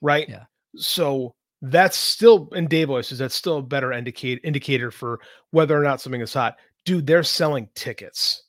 right 0.00 0.28
Yeah. 0.28 0.44
so 0.76 1.34
that's 1.62 1.96
still 1.96 2.48
in 2.52 2.66
day 2.66 2.84
voices. 2.84 3.18
That's 3.18 3.34
still 3.34 3.58
a 3.58 3.62
better 3.62 3.92
indicate 3.92 4.40
indicator 4.44 4.90
for 4.90 5.20
whether 5.50 5.78
or 5.78 5.84
not 5.84 6.00
something 6.00 6.20
is 6.20 6.32
hot. 6.32 6.56
Dude, 6.84 7.06
they're 7.06 7.22
selling 7.22 7.68
tickets. 7.74 8.44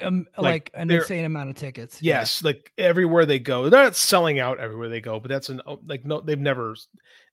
Um, 0.00 0.26
Like, 0.36 0.44
like, 0.44 0.70
an 0.74 0.90
insane 0.90 1.24
amount 1.24 1.50
of 1.50 1.56
tickets. 1.56 2.00
Yeah. 2.02 2.20
Yes, 2.20 2.42
like 2.42 2.72
everywhere 2.78 3.26
they 3.26 3.38
go, 3.38 3.68
they're 3.68 3.82
not 3.82 3.96
selling 3.96 4.38
out 4.38 4.60
everywhere 4.60 4.88
they 4.88 5.00
go. 5.00 5.20
But 5.20 5.28
that's 5.28 5.48
an 5.48 5.60
oh, 5.66 5.80
like 5.86 6.04
no, 6.04 6.20
they've 6.20 6.38
never, 6.38 6.74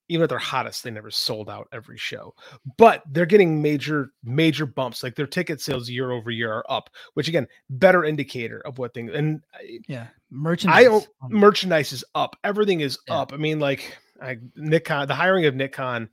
even 0.07 0.23
at 0.23 0.29
their 0.29 0.37
hottest, 0.39 0.83
they 0.83 0.91
never 0.91 1.11
sold 1.11 1.49
out 1.49 1.67
every 1.71 1.97
show. 1.97 2.33
But 2.77 3.03
they're 3.11 3.25
getting 3.25 3.61
major 3.61 4.11
major 4.23 4.65
bumps. 4.65 5.03
Like 5.03 5.15
their 5.15 5.27
ticket 5.27 5.61
sales 5.61 5.89
year 5.89 6.11
over 6.11 6.31
year 6.31 6.51
are 6.53 6.65
up, 6.69 6.89
which 7.13 7.27
again, 7.27 7.47
better 7.69 8.03
indicator 8.03 8.61
of 8.65 8.77
what 8.77 8.93
things. 8.93 9.11
And 9.13 9.41
Yeah. 9.87 10.07
Merchandise. 10.31 10.77
I 10.77 10.83
don't 10.83 11.07
merchandise 11.29 11.91
is 11.91 12.03
up. 12.13 12.35
Everything 12.43 12.81
is 12.81 12.97
Yeah. 13.07 13.19
up. 13.19 13.33
I 13.33 13.37
mean, 13.37 13.59
like 13.59 13.97
I 14.21 14.38
Nick 14.55 14.86
the 14.88 15.13
hiring 15.15 15.45
of 15.45 15.55
Nick 15.55 15.73
Khan 15.73 16.10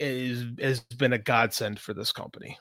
is 0.00 0.44
has 0.60 0.80
been 0.80 1.12
a 1.12 1.18
godsend 1.18 1.78
for 1.78 1.94
this 1.94 2.12
company. 2.12 2.58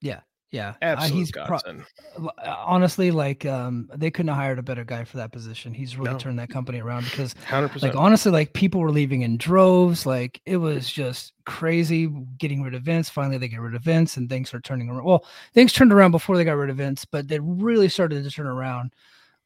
yeah. 0.00 0.20
uh, 0.54 0.74
Absolute 0.82 1.18
he's 1.18 1.30
godsend. 1.30 1.84
uh, 2.18 2.28
honestly 2.66 3.10
like 3.10 3.46
um 3.46 3.88
they 3.94 4.10
couldn't 4.10 4.28
have 4.28 4.36
hired 4.36 4.58
a 4.58 4.62
better 4.62 4.84
guy 4.84 5.02
for 5.04 5.16
that 5.16 5.32
position. 5.32 5.72
He's 5.72 5.96
really 5.96 6.12
No. 6.12 6.18
turned 6.18 6.38
that 6.38 6.50
company 6.50 6.80
around 6.80 7.04
because 7.04 7.34
100%. 7.48 7.80
like 7.82 7.94
honestly 7.96 8.30
like 8.32 8.52
people 8.52 8.80
were 8.80 8.90
leaving 8.90 9.22
in 9.22 9.36
droves 9.38 10.04
like 10.06 10.40
it 10.44 10.58
was 10.58 10.90
just 10.92 11.32
crazy 11.46 12.06
getting 12.38 12.62
rid 12.62 12.74
of 12.74 12.82
vince 12.82 13.08
finally 13.08 13.38
they 13.38 13.48
get 13.48 13.60
rid 13.60 13.74
of 13.74 13.82
vince 13.82 14.16
and 14.18 14.28
things 14.28 14.52
are 14.54 14.60
turning 14.60 14.88
around 14.90 15.04
well 15.04 15.24
things 15.54 15.72
turned 15.72 15.92
around 15.92 16.10
before 16.10 16.36
they 16.36 16.44
got 16.44 16.52
rid 16.52 16.70
of 16.70 16.76
vince 16.76 17.04
but 17.04 17.26
they 17.28 17.40
really 17.40 17.88
started 17.88 18.22
to 18.22 18.30
turn 18.30 18.46
around 18.46 18.92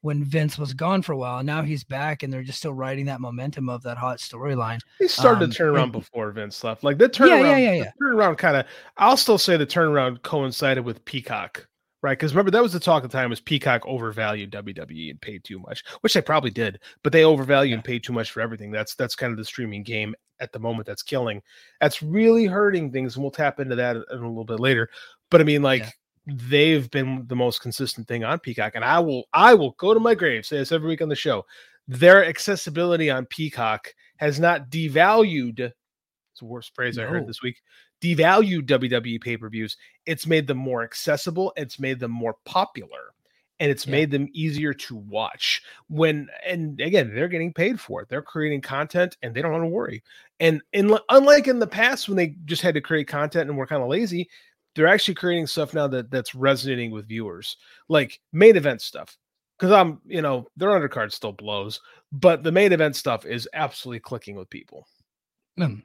when 0.07 0.25
vince 0.25 0.57
was 0.57 0.73
gone 0.73 1.03
for 1.03 1.12
a 1.12 1.16
while 1.16 1.42
now 1.42 1.62
he's 1.62 1.83
back 1.85 2.23
and 2.23 2.33
they're 2.33 2.42
just 2.42 2.59
still 2.59 2.73
riding 2.73 3.05
that 3.07 3.21
momentum 3.21 3.69
of 3.69 3.83
that 3.83 3.99
hot 3.99 4.19
storyline 4.19 4.79
He 4.99 5.09
started 5.09 5.45
um, 5.45 5.51
to 5.51 5.57
turn 5.57 5.69
around 5.69 5.83
and- 5.85 5.92
before 5.92 6.31
Vince 6.31 6.62
left. 6.64 6.85
Like 6.85 6.97
the 6.99 7.05
Yeah, 7.05 7.09
turnaround, 7.11 7.42
yeah, 7.42 7.57
yeah, 7.59 7.71
the 7.71 7.77
yeah. 7.79 7.90
turnaround 8.01 8.38
kind 8.38 8.57
of. 8.57 8.66
I'll 8.97 9.16
still 9.16 9.37
say 9.38 9.57
the 9.57 9.66
turnaround 9.66 10.23
coincided 10.23 10.85
with 10.85 11.05
Peacock, 11.05 11.66
right? 12.03 12.16
Because 12.19 12.33
remember 12.35 12.51
that 12.53 12.62
was 12.62 12.73
the 12.73 12.81
talk 12.81 13.05
at 13.05 13.11
the 13.11 13.16
time 13.19 13.31
was 13.31 13.40
Peacock 13.40 13.83
overvalued 13.87 14.51
WWE 14.53 15.11
and 15.11 15.21
paid 15.21 15.42
too 15.45 15.59
much, 15.59 15.83
which 16.03 16.14
they 16.14 16.23
probably 16.23 16.51
did, 16.51 16.79
but 17.03 17.12
they 17.12 17.25
overvalue 17.25 17.75
and 17.75 17.85
paid 17.85 18.03
too 18.05 18.12
much 18.12 18.31
for 18.31 18.40
everything. 18.40 18.71
That's 18.71 18.95
that's 18.95 19.14
kind 19.16 19.33
of 19.33 19.38
the 19.38 19.45
streaming 19.45 19.83
game 19.83 20.14
at 20.40 20.53
the 20.53 20.59
moment 20.59 20.87
that's 20.87 21.03
killing. 21.03 21.42
That's 21.81 22.03
really 22.03 22.47
hurting 22.47 22.92
things, 22.92 23.16
and 23.16 23.25
we'll 23.25 23.31
tap 23.33 23.59
into 23.61 23.75
that 23.77 23.97
in 23.97 24.05
a 24.11 24.29
little 24.29 24.45
bit 24.45 24.61
later. 24.61 24.88
But 25.31 25.40
I 25.40 25.45
mean, 25.45 25.62
like. 25.62 25.83
Yeah. 25.83 25.90
They've 26.27 26.91
been 26.91 27.25
the 27.29 27.37
most 27.37 27.61
consistent 27.61 28.09
thing 28.09 28.25
on 28.25 28.41
Peacock, 28.41 28.73
and 28.75 28.85
I 28.85 28.99
will 28.99 29.29
I 29.33 29.55
will 29.55 29.73
go 29.73 29.95
to 29.95 30.01
my 30.01 30.15
grave, 30.15 30.45
say 30.45 30.59
this 30.59 30.73
every 30.73 30.89
week 30.89 31.01
on 31.03 31.09
the 31.09 31.15
show. 31.15 31.45
Their 31.87 32.25
accessibility 32.25 33.11
on 33.11 33.27
Peacock 33.27 33.95
has 34.17 34.41
not 34.41 34.69
devalued. 34.69 35.61
It's 35.61 36.41
the 36.41 36.47
worst 36.47 36.75
phrase 36.75 36.99
I 36.99 37.05
heard 37.05 37.29
this 37.29 37.43
week. 37.43 37.62
Devalued 38.03 38.67
WWE 38.67 39.21
pay 39.21 39.37
per 39.37 39.49
views. 39.49 39.77
It's 40.05 40.27
made 40.27 40.49
them 40.49 40.59
more 40.59 40.83
accessible. 40.83 41.53
It's 41.57 41.79
made 41.79 42.01
them 42.01 42.11
more 42.11 42.35
popular, 42.45 43.12
and 43.61 43.71
it's 43.71 43.87
Yeah. 43.87 43.93
made 43.93 44.11
them 44.11 44.29
easier 44.33 44.75
to 44.75 44.97
watch. 44.97 45.62
When 45.89 46.29
and 46.45 46.81
again, 46.81 47.15
they're 47.15 47.29
getting 47.29 47.53
paid 47.55 47.81
for 47.81 48.03
it. 48.03 48.09
They're 48.09 48.21
creating 48.21 48.62
content, 48.62 49.17
and 49.23 49.33
they 49.33 49.43
don't 49.43 49.53
want 49.53 49.62
to 49.62 49.69
worry. 49.69 50.03
And 50.41 50.61
in 50.73 50.99
unlike 51.09 51.47
in 51.47 51.61
the 51.61 51.69
past 51.69 52.09
when 52.09 52.17
they 52.17 52.35
just 52.47 52.62
had 52.62 52.75
to 52.75 52.81
create 52.81 53.07
content 53.07 53.49
and 53.49 53.57
were 53.57 53.67
kind 53.67 53.83
of 53.83 53.89
lazy, 53.89 54.29
they're 54.77 54.87
actually 54.87 55.15
creating 55.15 55.47
stuff 55.47 55.75
now 55.75 55.89
that 55.89 56.11
that's 56.11 56.35
resonating 56.35 56.91
with 56.91 57.09
viewers, 57.09 57.57
like 57.89 58.21
main 58.33 58.57
event 58.57 58.83
stuff. 58.83 59.17
Because 59.59 59.73
I'm, 59.73 60.01
you 60.05 60.21
know, 60.21 60.47
their 60.59 60.69
undercard 60.69 61.11
still 61.12 61.33
blows, 61.33 61.81
but 62.12 62.43
the 62.43 62.53
main 62.53 62.73
event 62.73 62.95
stuff 62.95 63.25
is 63.25 63.49
absolutely 63.55 64.01
clicking 64.01 64.37
with 64.37 64.51
people. 64.51 64.87
Mm. 65.59 65.83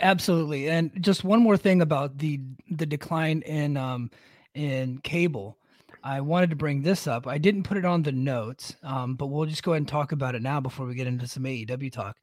Absolutely. 0.00 0.70
And 0.70 0.92
just 1.02 1.24
one 1.24 1.42
more 1.42 1.56
thing 1.56 1.82
about 1.82 2.16
the 2.16 2.40
the 2.70 2.86
decline 2.86 3.42
in 3.42 3.76
um 3.76 4.10
in 4.54 4.98
cable. 4.98 5.58
I 6.02 6.20
wanted 6.20 6.50
to 6.50 6.56
bring 6.56 6.82
this 6.82 7.06
up. 7.06 7.26
I 7.26 7.38
didn't 7.38 7.62
put 7.62 7.78
it 7.78 7.84
on 7.84 8.02
the 8.02 8.12
notes, 8.12 8.76
um, 8.82 9.16
but 9.16 9.26
we'll 9.26 9.46
just 9.46 9.62
go 9.62 9.72
ahead 9.72 9.80
and 9.80 9.88
talk 9.88 10.12
about 10.12 10.34
it 10.34 10.42
now 10.42 10.60
before 10.60 10.86
we 10.86 10.94
get 10.94 11.06
into 11.06 11.26
some 11.26 11.44
AEW 11.44 11.90
talk. 11.90 12.16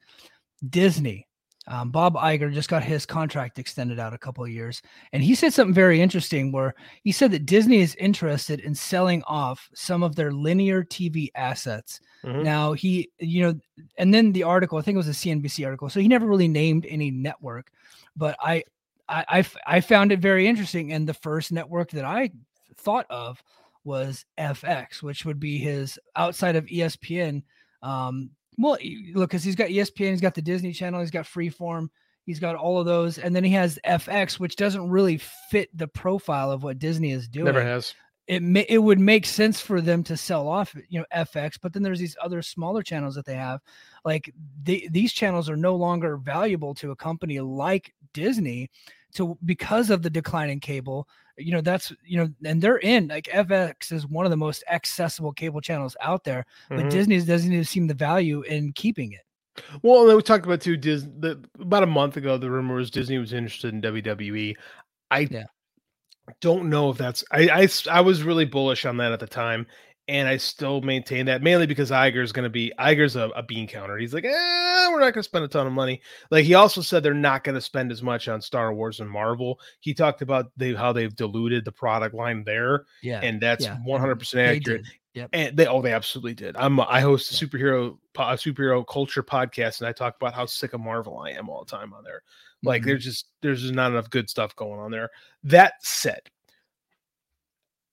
Disney. 0.69 1.27
Um, 1.67 1.91
Bob 1.91 2.15
Iger 2.15 2.51
just 2.51 2.69
got 2.69 2.83
his 2.83 3.05
contract 3.05 3.59
extended 3.59 3.99
out 3.99 4.13
a 4.13 4.17
couple 4.17 4.43
of 4.43 4.49
years, 4.49 4.81
and 5.13 5.21
he 5.23 5.35
said 5.35 5.53
something 5.53 5.73
very 5.75 6.01
interesting 6.01 6.51
where 6.51 6.73
he 7.03 7.11
said 7.11 7.31
that 7.31 7.45
Disney 7.45 7.81
is 7.81 7.93
interested 7.95 8.59
in 8.61 8.73
selling 8.73 9.21
off 9.27 9.69
some 9.75 10.01
of 10.01 10.15
their 10.15 10.31
linear 10.31 10.83
TV 10.83 11.29
assets 11.35 11.99
Mhm. 12.23 12.43
now 12.43 12.73
he, 12.73 13.09
you 13.19 13.41
know, 13.43 13.59
and 13.97 14.13
then 14.13 14.31
the 14.31 14.43
article, 14.43 14.77
I 14.77 14.81
think 14.81 14.95
it 14.95 14.97
was 14.97 15.07
a 15.07 15.11
CNBC 15.13 15.65
article. 15.65 15.89
So 15.89 15.99
he 15.99 16.07
never 16.07 16.25
really 16.27 16.47
named 16.47 16.85
any 16.89 17.09
network, 17.11 17.71
but 18.15 18.35
I, 18.39 18.63
I, 19.09 19.43
I 19.67 19.81
found 19.81 20.11
it 20.11 20.19
very 20.19 20.47
interesting. 20.47 20.93
And 20.93 21.07
the 21.09 21.13
first 21.13 21.51
network 21.51 21.89
that 21.91 22.05
I 22.05 22.31
thought 22.77 23.05
of 23.09 23.41
was 23.83 24.25
FX, 24.37 25.01
which 25.03 25.25
would 25.25 25.39
be 25.39 25.57
his 25.57 25.99
outside 26.15 26.55
of 26.55 26.65
ESPN. 26.67 27.43
Um, 27.81 28.29
well, 28.61 28.77
look, 29.13 29.29
because 29.29 29.43
he's 29.43 29.55
got 29.55 29.69
ESPN, 29.69 30.11
he's 30.11 30.21
got 30.21 30.35
the 30.35 30.41
Disney 30.41 30.71
Channel, 30.73 30.99
he's 30.99 31.11
got 31.11 31.25
Freeform, 31.25 31.89
he's 32.25 32.39
got 32.39 32.55
all 32.55 32.79
of 32.79 32.85
those, 32.85 33.17
and 33.17 33.35
then 33.35 33.43
he 33.43 33.51
has 33.51 33.79
FX, 33.85 34.39
which 34.39 34.55
doesn't 34.55 34.89
really 34.89 35.17
fit 35.49 35.75
the 35.77 35.87
profile 35.87 36.51
of 36.51 36.63
what 36.63 36.79
Disney 36.79 37.11
is 37.11 37.27
doing 37.27 37.45
Never 37.45 37.63
has. 37.63 37.93
it 38.27 38.41
ma- 38.43 38.63
it 38.69 38.77
would 38.77 38.99
make 38.99 39.25
sense 39.25 39.59
for 39.59 39.81
them 39.81 40.03
to 40.03 40.15
sell 40.15 40.47
off 40.47 40.75
you 40.89 40.99
know 40.99 41.05
FX 41.13 41.57
but 41.61 41.73
then 41.73 41.81
there's 41.81 41.99
these 41.99 42.15
other 42.21 42.41
smaller 42.43 42.83
channels 42.83 43.15
that 43.15 43.25
they 43.25 43.33
have 43.35 43.59
like 44.05 44.31
they, 44.63 44.87
these 44.91 45.11
channels 45.11 45.49
are 45.49 45.57
no 45.57 45.75
longer 45.75 46.17
valuable 46.17 46.75
to 46.75 46.91
a 46.91 46.95
company 46.95 47.39
like 47.39 47.93
Disney 48.13 48.69
to 49.15 49.37
because 49.45 49.89
of 49.89 50.01
the 50.01 50.09
decline 50.09 50.49
in 50.49 50.59
cable 50.59 51.07
you 51.37 51.51
know 51.51 51.61
that's 51.61 51.91
you 52.05 52.17
know 52.17 52.29
and 52.45 52.61
they're 52.61 52.77
in 52.79 53.07
like 53.07 53.25
FX 53.25 53.91
is 53.91 54.07
one 54.07 54.25
of 54.25 54.31
the 54.31 54.37
most 54.37 54.63
accessible 54.69 55.33
cable 55.33 55.61
channels 55.61 55.95
out 56.01 56.23
there 56.23 56.45
but 56.69 56.85
Mhm. 56.85 56.89
Disney 56.89 57.19
doesn't 57.21 57.51
even 57.51 57.65
seem 57.65 57.87
the 57.87 57.93
value 57.93 58.41
in 58.43 58.73
keeping 58.73 59.11
it 59.13 59.21
Well, 59.81 60.01
and 60.01 60.09
then 60.09 60.15
we 60.17 60.23
talked 60.23 60.45
about 60.45 60.61
too. 60.61 60.77
Disney 60.77 61.11
the, 61.19 61.43
about 61.59 61.83
a 61.83 61.87
month 61.87 62.15
ago, 62.17 62.37
the 62.37 62.49
rumor 62.49 62.75
was 62.75 62.89
Disney 62.89 63.17
was 63.17 63.33
interested 63.33 63.73
in 63.73 63.81
WWE. 63.81 64.55
I 65.11 65.27
Yeah. 65.29 65.43
don't 66.39 66.69
know 66.69 66.89
if 66.89 66.97
that's. 66.97 67.23
I 67.31 67.67
I 67.89 68.01
was 68.01 68.23
really 68.23 68.45
bullish 68.45 68.85
on 68.85 68.97
that 68.97 69.11
at 69.11 69.19
the 69.19 69.27
time, 69.27 69.67
and 70.11 70.27
I 70.27 70.37
still 70.37 70.81
maintain 70.81 71.25
that 71.27 71.41
mainly 71.41 71.65
because 71.65 71.89
Iger's 71.89 72.31
going 72.31 72.43
to 72.43 72.49
be 72.49 72.71
Iger's 72.77 73.15
a, 73.15 73.29
a 73.29 73.41
bean 73.41 73.67
counter. 73.67 73.97
He's 73.97 74.13
like, 74.13 74.25
eh, 74.25 74.87
we're 74.89 74.99
not 74.99 75.13
going 75.13 75.15
to 75.15 75.23
spend 75.23 75.45
a 75.45 75.47
ton 75.47 75.65
of 75.65 75.73
money. 75.73 76.01
Like 76.29 76.45
he 76.45 76.53
also 76.53 76.81
said, 76.81 77.01
they're 77.01 77.13
not 77.13 77.43
going 77.43 77.55
to 77.55 77.61
spend 77.61 77.91
as 77.91 78.03
much 78.03 78.27
on 78.27 78.41
Star 78.41 78.73
Wars 78.73 78.99
and 78.99 79.09
Marvel. 79.09 79.59
He 79.79 79.93
talked 79.93 80.21
about 80.21 80.51
they 80.57 80.73
how 80.73 80.93
they've 80.93 81.15
diluted 81.15 81.65
the 81.65 81.71
product 81.71 82.13
line 82.13 82.43
there, 82.43 82.85
yeah 83.01 83.21
and 83.21 83.41
that's 83.41 83.65
one 83.83 83.99
hundred 84.01 84.17
percent 84.17 84.57
accurate. 84.57 84.85
Yep. 85.13 85.29
And 85.33 85.57
they 85.57 85.67
oh 85.67 85.81
they 85.81 85.91
absolutely 85.91 86.35
did. 86.35 86.55
I'm 86.55 86.79
I 86.79 87.01
host 87.01 87.31
a 87.31 87.45
superhero 87.45 87.97
po- 88.13 88.23
superhero 88.23 88.85
culture 88.87 89.23
podcast 89.23 89.79
and 89.79 89.87
I 89.87 89.91
talk 89.91 90.15
about 90.15 90.33
how 90.33 90.45
sick 90.45 90.73
of 90.73 90.79
Marvel 90.79 91.17
I 91.19 91.31
am 91.31 91.49
all 91.49 91.65
the 91.65 91.71
time 91.71 91.93
on 91.93 92.03
there. 92.03 92.23
Like 92.63 92.83
Mhm. 92.83 92.85
there's 92.85 93.03
just 93.03 93.25
there's 93.41 93.61
just 93.61 93.73
not 93.73 93.91
enough 93.91 94.09
good 94.09 94.29
stuff 94.29 94.55
going 94.55 94.79
on 94.79 94.89
there. 94.91 95.09
That 95.43 95.73
said, 95.81 96.21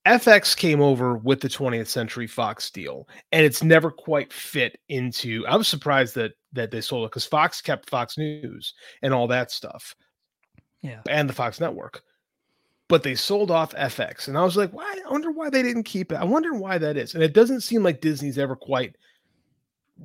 FX 0.08 0.56
came 0.56 0.80
over 0.80 1.16
with 1.16 1.40
the 1.40 1.48
20th 1.48 1.88
Century 1.88 2.26
Fox 2.26 2.70
deal, 2.70 3.08
and 3.32 3.44
it's 3.44 3.62
never 3.62 3.90
quite 3.90 4.32
fit 4.32 4.78
into. 4.88 5.46
I 5.46 5.56
was 5.56 5.68
surprised 5.68 6.14
that 6.14 6.32
that 6.52 6.70
they 6.70 6.80
sold 6.80 7.04
it 7.04 7.10
because 7.10 7.26
Fox 7.26 7.60
kept 7.60 7.90
Fox 7.90 8.16
News 8.16 8.74
and 9.02 9.12
all 9.12 9.28
that 9.28 9.50
stuff 9.50 9.94
yeah 10.80 11.00
and 11.08 11.28
the 11.28 11.34
Fox 11.34 11.60
network. 11.60 12.02
But 12.88 13.02
they 13.02 13.14
sold 13.14 13.50
off 13.50 13.74
FX. 13.74 14.28
And 14.28 14.38
I 14.38 14.42
was 14.42 14.56
like, 14.56 14.72
why? 14.72 14.98
I 15.06 15.10
wonder 15.10 15.30
why 15.30 15.50
they 15.50 15.62
didn't 15.62 15.82
keep 15.82 16.10
it. 16.10 16.16
I 16.16 16.24
wonder 16.24 16.54
why 16.54 16.78
that 16.78 16.96
is. 16.96 17.12
And 17.14 17.22
it 17.22 17.34
doesn't 17.34 17.60
seem 17.60 17.82
like 17.82 18.00
Disney's 18.00 18.38
ever 18.38 18.56
quite 18.56 18.96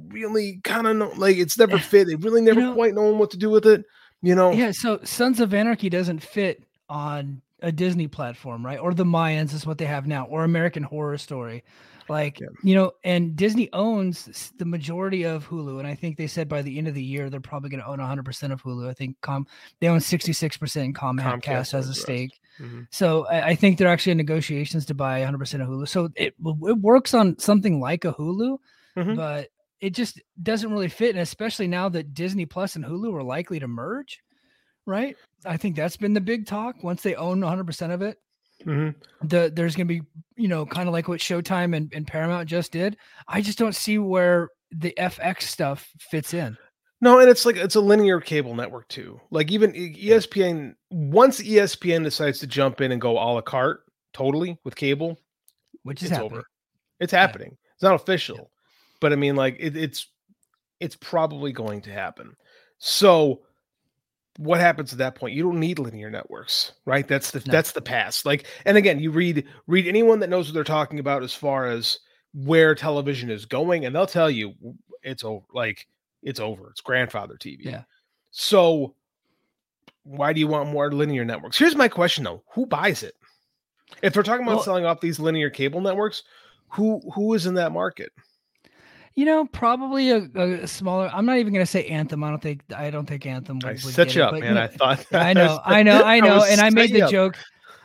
really 0.10 0.60
kind 0.64 0.88
of 0.88 0.98
know 0.98 1.14
like 1.16 1.38
it's 1.38 1.58
never 1.58 1.78
eh, 1.78 1.80
fit. 1.80 2.08
They 2.08 2.16
really 2.16 2.42
never 2.42 2.60
know- 2.60 2.74
quite 2.74 2.94
known 2.94 3.20
what 3.20 3.32
to 3.32 3.38
do 3.38 3.50
with 3.50 3.66
it. 3.66 3.86
You 4.22 4.36
know? 4.36 4.52
Yeah, 4.52 4.72
so 4.72 5.00
Sons 5.04 5.40
of 5.40 5.54
Anarchy 5.54 5.90
doesn't 5.90 6.20
fit 6.20 6.64
on 6.90 7.42
a 7.64 7.72
Disney 7.72 8.08
platform, 8.08 8.64
right? 8.66 8.78
Or 8.78 8.94
the 8.94 9.06
Mayans 9.06 9.54
is 9.54 9.66
what 9.66 9.78
they 9.80 9.86
have 9.86 10.06
now, 10.06 10.26
or 10.26 10.44
American 10.44 10.84
Horror 10.84 11.18
Story. 11.18 11.64
Like, 12.10 12.42
Yeah. 12.42 12.48
you 12.62 12.76
know, 12.76 12.92
and 13.06 13.34
Disney 13.38 13.70
owns 13.72 14.52
the 14.58 14.66
majority 14.66 15.24
of 15.24 15.48
Hulu. 15.48 15.80
And 15.80 15.88
I 15.88 15.96
think 15.96 16.18
they 16.18 16.28
said 16.28 16.50
by 16.50 16.62
the 16.62 16.78
end 16.78 16.90
of 16.90 16.94
the 16.94 17.02
year, 17.04 17.30
they're 17.30 17.40
probably 17.40 17.70
going 17.70 17.80
to 17.82 17.88
own 17.88 18.00
100% 18.00 18.52
of 18.52 18.62
Hulu. 18.62 18.90
I 18.90 18.94
think 18.94 19.16
Com 19.22 19.48
they 19.80 19.88
own 19.88 20.00
66% 20.02 20.84
and 20.84 20.94
Comcast, 20.96 21.42
Comcast 21.44 21.72
has 21.72 21.88
a 21.88 21.94
stake. 21.94 22.38
Mhm. 22.60 22.88
So 22.92 23.26
I, 23.28 23.48
I 23.52 23.56
think 23.56 23.78
they're 23.78 23.88
actually 23.88 24.12
in 24.12 24.18
negotiations 24.18 24.86
to 24.88 24.94
buy 24.94 25.22
100% 25.22 25.62
of 25.62 25.70
Hulu. 25.70 25.88
So 25.88 26.10
it, 26.16 26.36
it 26.38 26.78
works 26.82 27.14
on 27.14 27.40
something 27.40 27.80
like 27.80 28.04
a 28.04 28.12
Hulu, 28.14 28.58
Mhm. 28.98 29.16
but 29.16 29.48
it 29.80 29.92
just 29.94 30.22
doesn't 30.42 30.72
really 30.72 30.90
fit. 30.90 31.12
And 31.12 31.20
especially 31.20 31.68
now 31.68 31.88
that 31.88 32.14
Disney 32.14 32.46
Plus 32.46 32.76
and 32.76 32.84
Hulu 32.84 33.14
are 33.16 33.24
likely 33.24 33.60
to 33.62 33.68
merge, 33.70 34.20
right? 34.86 35.16
I 35.46 35.58
think 35.58 35.76
that's 35.76 35.98
been 35.98 36.14
the 36.14 36.22
big 36.22 36.46
talk. 36.46 36.84
Once 36.84 37.02
they 37.02 37.16
own 37.16 37.40
100% 37.42 37.92
of 37.92 38.02
it, 38.02 38.20
Mhm. 38.66 38.96
the 39.24 39.52
there's 39.54 39.76
going 39.76 39.88
to 39.88 39.94
be, 39.94 40.02
you 40.38 40.48
know, 40.48 40.66
kind 40.66 40.88
of 40.88 40.94
like 40.94 41.08
what 41.08 41.20
Showtime 41.20 41.76
and, 41.76 41.92
and 41.94 42.08
Paramount 42.08 42.48
just 42.48 42.72
did. 42.72 42.98
I 43.28 43.42
just 43.42 43.58
don't 43.58 43.76
see 43.76 43.98
where 43.98 44.50
the 44.72 44.94
FX 44.98 45.42
stuff 45.44 45.90
fits 46.00 46.34
in. 46.34 46.58
No, 47.02 47.20
and 47.20 47.30
it's 47.30 47.46
like 47.46 47.58
it's 47.58 47.76
a 47.76 47.82
linear 47.82 48.22
cable 48.22 48.56
network 48.56 48.88
too. 48.88 49.20
Like 49.32 49.52
even 49.52 49.74
ESPN, 49.74 50.76
once 50.90 51.42
ESPN 51.42 52.04
decides 52.06 52.40
to 52.40 52.48
jump 52.48 52.80
in 52.80 52.94
and 52.94 53.02
go 53.02 53.12
a 53.18 53.20
la 53.34 53.42
carte 53.42 53.82
totally 54.14 54.58
with 54.64 54.76
cable, 54.78 55.20
Which 55.84 56.02
is 56.02 56.10
happening. 56.12 56.32
over. 56.34 56.44
It's 57.02 57.12
happening. 57.12 57.58
It's 57.74 57.84
not 57.84 57.96
official, 57.96 58.50
but 59.02 59.12
I 59.12 59.18
mean, 59.18 59.36
like 59.36 59.58
it, 59.60 59.76
it's 59.76 60.08
it's 60.80 60.96
probably 60.96 61.52
going 61.52 61.82
to 61.82 61.92
happen. 61.92 62.34
So, 62.78 63.42
what 64.38 64.60
happens 64.60 64.92
at 64.92 65.00
that 65.00 65.16
point? 65.16 65.36
You 65.36 65.44
don't 65.44 65.60
need 65.60 65.80
linear 65.80 66.10
networks, 66.10 66.74
right? 66.86 67.08
That's 67.08 67.32
the 67.32 67.40
No. 67.46 67.52
that's 67.52 67.72
the 67.74 67.82
past. 67.82 68.26
Like, 68.26 68.46
and 68.66 68.78
again, 68.78 69.00
you 69.00 69.12
read 69.12 69.46
read 69.68 69.88
anyone 69.88 70.20
that 70.20 70.30
knows 70.30 70.48
what 70.48 70.54
they're 70.56 70.64
talking 70.64 71.00
about 71.00 71.24
as 71.24 71.34
far 71.34 71.68
as 71.68 72.00
where 72.34 72.74
television 72.74 73.30
is 73.30 73.46
going, 73.46 73.86
and 73.86 73.96
they'll 73.96 74.08
tell 74.08 74.30
you 74.32 74.54
it's 75.04 75.24
over. 75.24 75.46
Like 75.54 75.88
it's 76.24 76.40
over. 76.40 76.70
It's 76.72 76.82
grandfather 76.82 77.36
TV. 77.36 77.66
Yeah. 77.66 77.84
So, 78.32 78.96
why 80.04 80.34
do 80.34 80.40
you 80.40 80.48
want 80.48 80.70
more 80.70 80.92
linear 80.92 81.24
networks? 81.26 81.58
Here's 81.58 81.76
my 81.76 81.88
question 81.88 82.24
though: 82.24 82.44
Who 82.54 82.66
buys 82.66 83.04
it? 83.04 83.16
If 84.02 84.14
they're 84.14 84.24
talking 84.24 84.44
about 84.46 84.56
Well- 84.56 84.64
selling 84.64 84.86
off 84.86 85.00
these 85.02 85.20
linear 85.20 85.50
cable 85.52 85.82
networks, 85.82 86.24
who 86.70 87.02
who 87.14 87.34
is 87.36 87.46
in 87.46 87.54
that 87.56 87.72
market? 87.72 88.12
You 89.16 89.26
know, 89.26 89.46
probably 89.46 90.10
a, 90.10 90.24
a 90.36 90.68
smaller. 90.68 91.10
I'm 91.14 91.26
not 91.26 91.38
even 91.38 91.54
going 91.54 91.64
to 91.66 91.72
say 91.72 91.86
Anthem. 91.86 92.24
I 92.24 92.30
don't 92.32 92.42
think. 92.42 92.62
I 92.76 92.90
don't 92.90 93.06
think 93.06 93.26
Anthem. 93.28 93.58
Would, 93.58 93.66
I 93.66 93.70
would 93.74 93.80
set 93.82 94.16
you 94.16 94.24
it, 94.24 94.26
up, 94.26 94.34
man. 94.40 94.58
I 94.58 94.68
thought. 94.68 95.06
I 95.14 95.34
know, 95.34 95.60
I 95.64 95.84
know, 95.84 96.04
I 96.04 96.20
know, 96.20 96.38
was 96.38 96.50
and 96.50 96.60
I 96.60 96.70
made 96.72 96.92
the 96.94 97.04
up. 97.04 97.12
joke. 97.12 97.38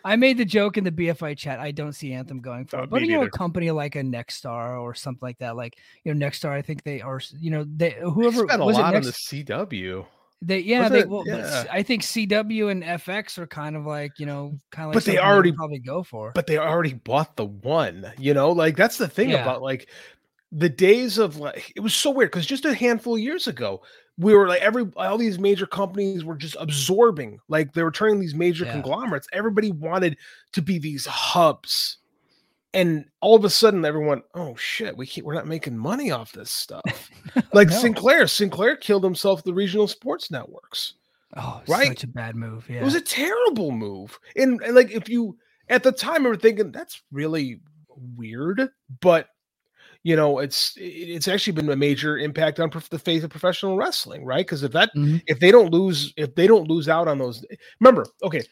I 0.04 0.16
made 0.16 0.38
the 0.38 0.44
joke 0.46 0.78
in 0.78 0.84
the 0.84 0.92
BFI 0.92 1.36
chat. 1.36 1.58
I 1.60 1.70
don't 1.70 1.92
see 1.92 2.14
Anthem 2.14 2.40
going 2.40 2.64
for 2.64 2.78
Uh, 2.78 2.86
but 2.86 3.02
you 3.02 3.08
know, 3.08 3.24
a 3.24 3.30
company 3.30 3.70
like 3.72 3.94
a 3.96 4.00
Nexstar 4.00 4.80
or 4.80 4.94
something 4.94 5.26
like 5.26 5.36
that, 5.38 5.54
like 5.56 5.76
you 6.04 6.14
know, 6.14 6.26
Nexstar. 6.26 6.50
I 6.50 6.62
think 6.62 6.82
they 6.82 7.02
are. 7.02 7.20
You 7.38 7.50
know, 7.50 7.64
they 7.64 7.90
They 7.90 8.00
whoever 8.00 8.46
spent 8.46 8.62
a 8.62 8.64
was 8.64 8.76
lot 8.76 8.94
it 8.94 8.96
on 8.96 9.02
the 9.02 9.10
CW, 9.10 10.06
They 10.40 10.60
yeah, 10.60 10.88
they 10.88 11.00
it? 11.00 11.10
well, 11.10 11.24
Yeah. 11.26 11.64
I 11.70 11.82
think 11.82 12.04
CW 12.04 12.70
and 12.70 12.82
FX 12.82 13.36
are 13.36 13.46
kind 13.46 13.76
of 13.76 13.84
like 13.84 14.12
you 14.18 14.24
know, 14.24 14.58
kind 14.70 14.88
of 14.88 14.94
like 14.94 15.04
But 15.04 15.12
they 15.12 15.18
already- 15.18 15.52
probably 15.52 15.80
go 15.80 16.02
for. 16.02 16.32
but 16.34 16.46
they 16.46 16.56
already 16.56 16.94
bought 16.94 17.36
the 17.36 17.44
one. 17.44 18.10
You 18.18 18.32
know, 18.32 18.52
like 18.52 18.76
that's 18.76 18.96
the 18.96 19.08
thing 19.08 19.30
Yeah. 19.30 19.42
about 19.42 19.60
like 19.62 19.90
the 20.52 20.68
days 20.68 21.18
of 21.18 21.37
like 21.37 21.72
it 21.76 21.80
was 21.80 21.94
so 21.94 22.11
weird 22.11 22.30
because 22.30 22.46
just 22.46 22.64
a 22.64 22.74
handful 22.74 23.14
of 23.14 23.20
years 23.20 23.46
ago 23.46 23.82
we 24.16 24.34
were 24.34 24.48
like 24.48 24.62
every 24.62 24.87
all 24.96 25.18
these 25.18 25.38
major 25.38 25.66
companies 25.66 26.24
were 26.24 26.37
just 26.37 26.56
absorbing 26.58 27.38
like 27.48 27.72
they 27.74 27.82
were 27.82 27.90
turning 27.90 28.18
these 28.18 28.34
major 28.34 28.64
Yeah. 28.64 28.72
conglomerates 28.72 29.28
everybody 29.32 29.72
wanted 29.72 30.16
to 30.52 30.62
be 30.62 30.78
these 30.78 31.04
hubs 31.04 31.98
and 32.72 33.04
all 33.20 33.37
of 33.37 33.44
a 33.44 33.50
sudden 33.50 33.84
everyone 33.84 34.22
oh 34.34 34.54
shit 34.56 34.96
we 34.96 35.06
can't 35.06 35.26
we're 35.26 35.34
not 35.34 35.46
making 35.46 35.76
money 35.76 36.11
off 36.11 36.32
this 36.32 36.50
stuff 36.50 37.11
like 37.52 37.68
No. 37.68 37.76
sinclair 37.76 38.26
sinclair 38.26 38.76
killed 38.76 39.04
himself 39.04 39.44
the 39.44 39.52
regional 39.54 39.87
sports 39.87 40.30
networks 40.30 40.94
oh, 41.37 41.61
right. 41.68 41.88
such 41.88 42.04
a 42.04 42.08
bad 42.08 42.37
move. 42.37 42.66
Yeah, 42.70 42.80
it 42.80 42.84
was 42.84 42.94
a 42.94 43.00
terrible 43.02 43.70
move 43.70 44.18
and, 44.34 44.62
and 44.62 44.74
like 44.74 44.90
if 44.92 45.11
you 45.11 45.37
at 45.68 45.82
the 45.82 45.92
time 45.92 46.22
we 46.22 46.30
were 46.30 46.37
thinking 46.37 46.72
that's 46.72 47.02
really 47.12 47.61
weird 48.16 48.70
but 49.00 49.28
you 50.04 50.14
know 50.16 50.38
it's 50.38 50.74
it's 50.76 51.28
actually 51.28 51.52
been 51.52 51.68
a 51.70 51.76
major 51.76 52.18
impact 52.18 52.61
on 52.61 52.70
prof- 52.70 52.88
the 52.90 52.98
face 52.98 53.22
of 53.24 53.30
professional 53.30 53.76
wrestling 53.76 54.24
right 54.24 54.46
because 54.46 54.62
if 54.62 54.72
that 54.72 54.90
Mhm. 54.94 55.22
if 55.26 55.40
they 55.40 55.50
don't 55.50 55.72
lose 55.72 56.12
if 56.16 56.34
they 56.34 56.46
don't 56.46 56.68
lose 56.68 56.88
out 56.88 57.08
on 57.08 57.18
those 57.18 57.44
remember 57.80 58.06
okay 58.22 58.42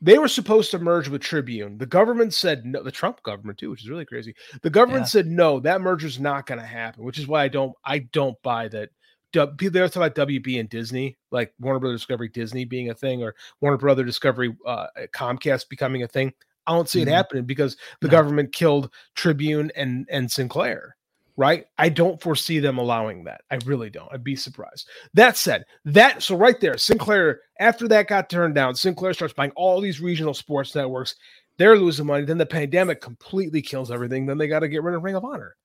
they 0.00 0.18
were 0.18 0.28
supposed 0.28 0.70
to 0.72 0.78
merge 0.78 1.08
with 1.08 1.22
tribune 1.22 1.78
the 1.78 1.86
government 1.86 2.34
said 2.34 2.66
no 2.66 2.82
the 2.82 2.90
trump 2.90 3.22
government 3.22 3.58
too 3.58 3.70
which 3.70 3.82
is 3.82 3.88
really 3.88 4.04
crazy 4.04 4.34
the 4.62 4.70
government 4.70 5.02
Yeah. 5.04 5.08
said 5.10 5.26
no 5.28 5.60
that 5.60 5.80
merger's 5.80 6.18
not 6.20 6.46
going 6.46 6.60
to 6.60 6.66
happen 6.66 7.04
which 7.04 7.18
is 7.18 7.26
why 7.26 7.44
i 7.44 7.48
don't 7.48 7.72
i 7.84 8.00
don't 8.00 8.40
buy 8.42 8.68
that 8.68 8.90
people 9.32 9.70
they 9.70 9.80
always 9.80 9.92
talk 9.92 10.06
about 10.06 10.28
WB 10.28 10.58
and 10.60 10.68
Disney, 10.68 11.16
like 11.30 11.52
Warner 11.60 11.78
Brother 11.78 11.94
Discovery 11.94 12.28
Disney 12.28 12.64
being 12.64 12.88
a 12.88 12.94
thing, 12.94 13.22
or 13.22 13.34
Warner 13.60 13.76
Brother 13.76 14.02
Discovery 14.02 14.56
uh, 14.64 14.86
Comcast 15.14 15.68
becoming 15.68 16.02
a 16.04 16.08
thing. 16.08 16.32
I 16.66 16.72
don't 16.74 16.88
see 16.88 17.00
Mhm. 17.00 17.08
it 17.08 17.08
happening 17.08 17.44
because 17.44 17.76
the 18.00 18.08
No. 18.08 18.12
government 18.12 18.52
killed 18.52 18.92
Tribune 19.14 19.70
and 19.76 20.06
and 20.10 20.30
Sinclair. 20.30 20.96
Right? 21.38 21.66
I 21.76 21.90
don't 21.90 22.18
foresee 22.20 22.60
them 22.60 22.78
allowing 22.78 23.24
that. 23.24 23.42
I 23.50 23.56
really 23.66 23.90
don't. 23.90 24.10
I'd 24.10 24.24
be 24.24 24.36
surprised. 24.36 24.88
That 25.12 25.36
said, 25.36 25.66
that 25.84 26.22
so 26.22 26.34
right 26.34 26.58
there, 26.60 26.78
Sinclair. 26.78 27.42
After 27.60 27.86
that 27.88 28.08
got 28.08 28.30
turned 28.30 28.54
down, 28.54 28.74
Sinclair 28.74 29.12
starts 29.12 29.34
buying 29.34 29.50
all 29.50 29.80
these 29.82 30.00
regional 30.00 30.32
sports 30.32 30.74
networks. 30.74 31.14
They're 31.58 31.76
losing 31.78 32.06
money. 32.06 32.24
Then 32.24 32.38
the 32.38 32.46
pandemic 32.46 33.02
completely 33.02 33.60
kills 33.60 33.90
everything. 33.90 34.24
Then 34.24 34.38
they 34.38 34.48
got 34.48 34.60
to 34.60 34.68
get 34.68 34.82
rid 34.82 34.94
of 34.94 35.02
Ring 35.04 35.14
of 35.14 35.26
Honor. 35.26 35.56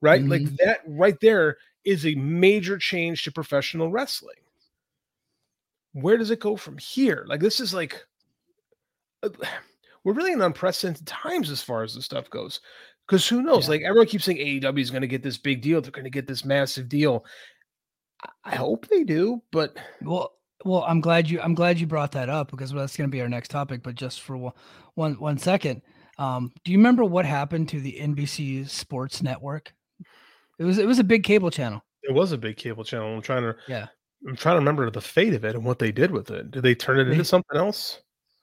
Right? 0.00 0.22
Like 0.22 0.44
that 0.58 0.80
right 0.86 1.18
there 1.20 1.56
is 1.84 2.06
a 2.06 2.14
major 2.14 2.78
change 2.78 3.24
to 3.24 3.32
professional 3.32 3.90
wrestling. 3.90 4.36
Where 5.92 6.18
does 6.18 6.30
it 6.30 6.38
go 6.38 6.56
from 6.56 6.78
here? 6.78 7.24
Like 7.26 7.40
this 7.40 7.58
is 7.58 7.74
like 7.74 8.04
uh, 9.24 9.28
we're 10.04 10.12
really 10.14 10.32
in 10.32 10.40
unprecedented 10.40 11.06
times 11.06 11.50
as 11.50 11.62
far 11.62 11.82
as 11.82 11.94
the 11.94 12.02
stuff 12.02 12.28
goes. 12.30 12.60
Because 13.06 13.26
who 13.28 13.42
knows? 13.42 13.64
Yeah. 13.64 13.70
Like 13.70 13.82
everyone 13.82 14.06
keeps 14.06 14.24
saying 14.24 14.38
AEW 14.38 14.80
is 14.80 14.90
going 14.90 15.00
to 15.02 15.08
get 15.08 15.22
this 15.22 15.36
big 15.38 15.62
deal. 15.62 15.80
They're 15.80 15.90
going 15.90 16.04
to 16.04 16.10
get 16.10 16.26
this 16.26 16.44
massive 16.44 16.88
deal. 16.88 17.24
I- 18.24 18.52
I 18.52 18.54
hope 18.56 18.86
they 18.88 19.02
do, 19.04 19.42
but 19.52 19.76
Well, 20.02 20.32
well, 20.64 20.84
I'm 20.86 21.00
glad 21.00 21.28
you 21.30 21.40
I'm 21.40 21.54
glad 21.54 21.80
you 21.80 21.86
brought 21.86 22.12
that 22.12 22.28
up 22.28 22.50
because 22.50 22.70
that's 22.72 22.96
going 22.96 23.08
to 23.08 23.12
be 23.12 23.20
our 23.22 23.28
next 23.28 23.48
topic. 23.50 23.82
But 23.82 23.94
just 23.94 24.20
for 24.20 24.36
one 24.36 24.52
one, 24.94 25.14
one 25.14 25.38
second, 25.38 25.80
um, 26.18 26.52
do 26.64 26.70
you 26.72 26.78
remember 26.78 27.04
what 27.04 27.24
happened 27.24 27.68
to 27.70 27.80
the 27.80 27.96
NBC 27.98 28.68
Sports 28.68 29.22
Network? 29.22 29.72
It 30.58 30.64
was 30.64 30.76
it 30.78 30.86
was 30.86 30.98
a 30.98 31.04
big 31.04 31.24
cable 31.24 31.50
channel. 31.50 31.82
it 32.02 32.12
was 32.14 32.32
a 32.32 32.38
big 32.38 32.56
cable 32.58 32.84
channel. 32.84 33.14
I'm 33.14 33.22
trying 33.22 33.42
to 33.42 33.56
Yeah. 33.68 33.86
I'm 34.28 34.36
trying 34.36 34.54
to 34.56 34.58
remember 34.58 34.90
the 34.90 35.00
fate 35.00 35.32
of 35.32 35.44
it 35.46 35.54
and 35.54 35.64
what 35.64 35.78
they 35.78 35.90
did 35.92 36.10
with 36.10 36.30
it. 36.30 36.50
Did 36.50 36.62
they 36.62 36.74
turn 36.74 37.00
it 37.00 37.04
They- 37.04 37.12
into 37.12 37.24
something 37.24 37.56
else? 37.58 38.00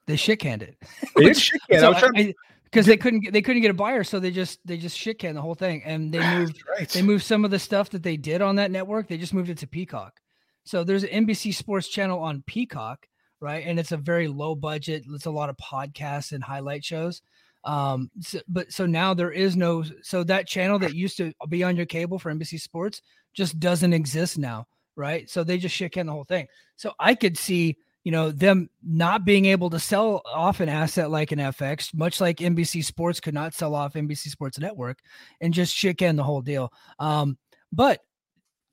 They 0.08 0.16
shit 0.16 0.40
canned 0.40 0.64
it. 0.64 0.78
They 1.16 1.26
did 1.26 1.38
shit 1.38 1.62
can. 1.70 1.78
I 1.78 1.82
so 1.82 1.90
was 1.92 2.00
trying 2.00 2.30
I- 2.30 2.34
because 2.64 2.86
they 2.86 2.98
couldn't 2.98 3.22
get, 3.22 3.34
they 3.34 3.42
couldn't 3.42 3.62
get 3.62 3.72
a 3.72 3.76
buyer, 3.76 4.04
so 4.04 4.20
they 4.20 4.32
just 4.32 4.60
they 4.66 4.78
just 4.78 4.98
shit 4.98 5.20
canned 5.20 5.38
the 5.38 5.42
whole 5.42 5.56
thing, 5.56 5.84
and 5.86 6.12
they 6.12 6.20
moved 6.38 6.64
right. 6.70 6.90
they 6.90 7.02
moved 7.02 7.24
some 7.24 7.46
of 7.46 7.52
the 7.52 7.60
stuff 7.60 7.90
that 7.92 8.04
they 8.04 8.18
did 8.18 8.42
on 8.42 8.56
that 8.58 8.72
network. 8.72 9.08
They 9.08 9.18
just 9.18 9.34
moved 9.34 9.50
it 9.50 9.58
to 9.60 9.68
Peacock. 9.68 10.20
So 10.66 10.84
there's 10.84 11.04
an 11.04 11.26
NBC 11.26 11.54
Sports 11.54 11.88
channel 11.88 12.20
on 12.20 12.44
Peacock, 12.46 13.08
right? 13.40 13.64
And 13.66 13.80
it's 13.80 13.94
a 13.94 13.98
very 13.98 14.28
low 14.28 14.54
budget. 14.54 15.06
It's 15.10 15.26
a 15.26 15.32
lot 15.32 15.50
of 15.50 15.56
podcasts 15.58 16.34
and 16.34 16.44
highlight 16.44 16.84
shows. 16.84 17.22
Um, 17.64 18.12
so, 18.20 18.40
but 18.48 18.72
so 18.72 18.86
now 18.86 19.14
there 19.14 19.32
is 19.32 19.56
no 19.56 19.84
so 20.02 20.24
that 20.26 20.48
channel 20.48 20.78
that 20.80 20.94
used 20.94 21.18
to 21.18 21.34
be 21.50 21.64
on 21.64 21.76
your 21.76 21.86
cable 21.86 22.20
for 22.20 22.34
NBC 22.34 22.60
Sports 22.60 23.02
just 23.34 23.60
doesn't 23.60 23.94
exist 23.94 24.38
now, 24.38 24.68
right? 24.96 25.30
So 25.30 25.44
they 25.44 25.58
just 25.58 25.76
shit 25.76 25.94
can 25.94 26.06
the 26.06 26.12
whole 26.12 26.26
thing. 26.26 26.48
So 26.76 26.94
I 27.00 27.16
could 27.16 27.38
see 27.38 27.78
you 28.08 28.12
know 28.12 28.32
them 28.32 28.70
not 28.82 29.26
being 29.26 29.44
able 29.48 29.70
to 29.70 29.80
sell 29.80 30.22
off 30.34 30.62
an 30.62 30.70
asset 30.70 31.12
like 31.12 31.34
an 31.34 31.40
FX, 31.40 31.94
much 31.94 32.22
like 32.22 32.38
NBC 32.38 32.82
Sports 32.82 33.20
could 33.20 33.34
not 33.34 33.54
sell 33.54 33.76
off 33.76 33.96
NBC 33.96 34.30
Sports 34.30 34.58
Network, 34.58 35.00
and 35.42 35.54
just 35.54 35.76
can 35.98 36.16
the 36.16 36.24
whole 36.24 36.42
deal. 36.42 36.72
Um, 37.00 37.38
but 37.74 38.00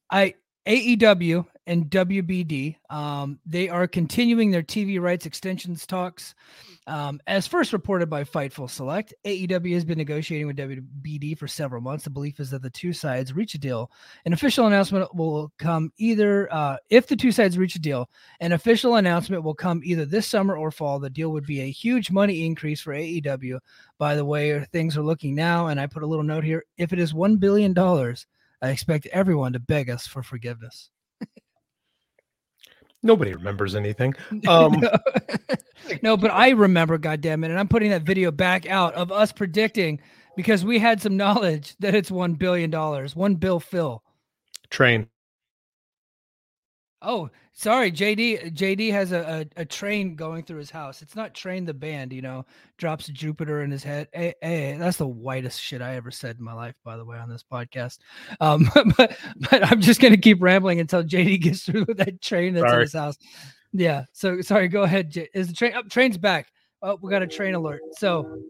I 0.08 0.34
AEW 0.68 1.46
and 1.66 1.90
WBD, 1.90 2.76
um, 2.90 3.38
they 3.46 3.68
are 3.68 3.86
continuing 3.86 4.50
their 4.50 4.62
TV 4.62 5.00
rights 5.00 5.26
extensions 5.26 5.86
talks. 5.86 6.34
Um, 6.86 7.20
as 7.26 7.46
first 7.46 7.72
reported 7.72 8.10
by 8.10 8.24
Fightful 8.24 8.68
Select, 8.68 9.14
AEW 9.24 9.72
has 9.72 9.86
been 9.86 9.96
negotiating 9.96 10.46
with 10.46 10.56
WBD 10.56 11.38
for 11.38 11.48
several 11.48 11.80
months. 11.80 12.04
The 12.04 12.10
belief 12.10 12.40
is 12.40 12.50
that 12.50 12.60
the 12.60 12.68
two 12.68 12.92
sides 12.92 13.32
reach 13.32 13.54
a 13.54 13.58
deal. 13.58 13.90
An 14.26 14.34
official 14.34 14.66
announcement 14.66 15.14
will 15.14 15.50
come 15.58 15.90
either 15.96 16.52
uh, 16.52 16.76
if 16.90 17.06
the 17.06 17.16
two 17.16 17.32
sides 17.32 17.56
reach 17.56 17.76
a 17.76 17.80
deal. 17.80 18.10
An 18.40 18.52
official 18.52 18.96
announcement 18.96 19.42
will 19.42 19.54
come 19.54 19.80
either 19.82 20.04
this 20.04 20.26
summer 20.26 20.56
or 20.56 20.70
fall. 20.70 20.98
The 20.98 21.08
deal 21.08 21.30
would 21.32 21.46
be 21.46 21.62
a 21.62 21.70
huge 21.70 22.10
money 22.10 22.44
increase 22.44 22.82
for 22.82 22.92
AEW. 22.92 23.58
By 23.98 24.14
the 24.14 24.24
way, 24.24 24.62
things 24.72 24.98
are 24.98 25.02
looking 25.02 25.34
now, 25.34 25.68
and 25.68 25.80
I 25.80 25.86
put 25.86 26.02
a 26.02 26.06
little 26.06 26.24
note 26.24 26.44
here: 26.44 26.64
if 26.76 26.92
it 26.92 26.98
is 26.98 27.14
one 27.14 27.36
billion 27.38 27.72
dollars, 27.72 28.26
I 28.60 28.68
expect 28.68 29.06
everyone 29.06 29.54
to 29.54 29.60
beg 29.60 29.88
us 29.88 30.06
for 30.06 30.22
forgiveness. 30.22 30.90
Nobody 33.04 33.34
remembers 33.34 33.76
anything. 33.76 34.14
Um, 34.48 34.82
no, 36.02 36.16
but 36.16 36.32
I 36.32 36.50
remember, 36.50 36.98
goddamn 36.98 37.44
it, 37.44 37.50
and 37.50 37.60
I'm 37.60 37.68
putting 37.68 37.90
that 37.90 38.02
video 38.02 38.32
back 38.32 38.66
out 38.68 38.94
of 38.94 39.12
us 39.12 39.32
predicting 39.32 40.00
because 40.36 40.64
we 40.64 40.80
had 40.80 41.02
some 41.02 41.16
knowledge 41.16 41.76
that 41.80 41.94
it's 41.94 42.10
one 42.10 42.34
billion 42.34 42.70
dollars, 42.70 43.16
one 43.16 43.36
bill 43.36 43.60
Phil. 43.60 44.02
train. 44.70 45.08
Oh, 47.02 47.30
sorry, 47.54 47.90
JD. 47.90 48.54
JD 48.54 48.92
has 48.92 49.12
a, 49.12 49.46
a, 49.56 49.62
a 49.62 49.64
train 49.64 50.16
going 50.16 50.42
through 50.42 50.58
his 50.58 50.70
house. 50.70 51.00
It's 51.00 51.16
not 51.16 51.34
train 51.34 51.64
the 51.64 51.74
band, 51.74 52.12
you 52.12 52.20
know. 52.20 52.44
Drops 52.76 53.06
Jupiter 53.06 53.62
in 53.62 53.70
his 53.70 53.82
head. 53.82 54.08
Hey, 54.12 54.34
hey, 54.42 54.76
that's 54.78 54.98
the 54.98 55.06
whitest 55.06 55.60
shit 55.60 55.80
I 55.80 55.94
ever 55.94 56.10
said 56.10 56.36
in 56.38 56.44
my 56.44 56.52
life, 56.52 56.74
by 56.84 56.96
the 56.96 57.04
way, 57.04 57.16
on 57.16 57.28
this 57.28 57.44
podcast. 57.50 57.98
Um, 58.40 58.68
but 58.96 59.16
but 59.50 59.72
I'm 59.72 59.80
just 59.80 60.00
gonna 60.00 60.16
keep 60.16 60.42
rambling 60.42 60.80
until 60.80 61.02
JD 61.02 61.40
gets 61.42 61.62
through 61.62 61.86
with 61.86 61.98
that 61.98 62.20
train 62.20 62.54
that's 62.54 62.72
in 62.72 62.80
his 62.80 62.92
house. 62.92 63.16
Yeah. 63.72 64.04
So 64.12 64.40
sorry. 64.40 64.68
Go 64.68 64.82
ahead. 64.82 65.10
J- 65.10 65.28
Is 65.34 65.48
the 65.48 65.54
train? 65.54 65.72
Oh, 65.76 65.82
train's 65.82 66.18
back. 66.18 66.48
Oh, 66.82 66.98
we 67.00 67.10
got 67.10 67.22
a 67.22 67.26
train 67.26 67.54
alert. 67.54 67.80
So, 67.92 68.42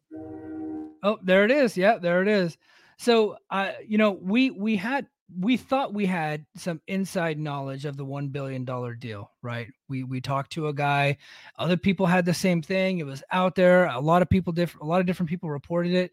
oh, 1.03 1.19
there 1.23 1.45
it 1.45 1.53
is. 1.53 1.77
Yeah, 1.77 1.99
there 1.99 2.21
it 2.21 2.29
is. 2.29 2.57
So, 2.99 3.37
uh, 3.51 3.73
you 3.87 3.99
know, 3.99 4.13
we 4.13 4.51
we 4.51 4.77
had 4.77 5.07
we 5.41 5.57
thought 5.57 5.95
we 5.95 6.07
had 6.07 6.45
some 6.57 6.81
inside 6.87 7.39
knowledge 7.39 7.85
of 7.85 7.97
the 7.97 8.05
one 8.05 8.29
billion 8.29 8.65
dollar 8.65 8.95
deal, 8.95 9.31
right? 9.43 9.69
We 9.89 10.05
we 10.05 10.21
talked 10.21 10.53
to 10.53 10.69
a 10.69 10.75
guy. 10.75 11.17
Other 11.59 11.77
people 11.77 12.07
had 12.07 12.25
the 12.25 12.35
same 12.35 12.63
thing. 12.63 12.99
It 12.99 13.07
was 13.07 13.23
out 13.33 13.55
there. 13.55 13.87
A 13.87 14.01
lot 14.01 14.23
of 14.23 14.29
people 14.29 14.53
different. 14.53 14.85
A 14.85 14.87
lot 14.87 15.01
of 15.01 15.07
different 15.07 15.31
people 15.31 15.51
reported 15.51 15.93
it, 15.95 16.11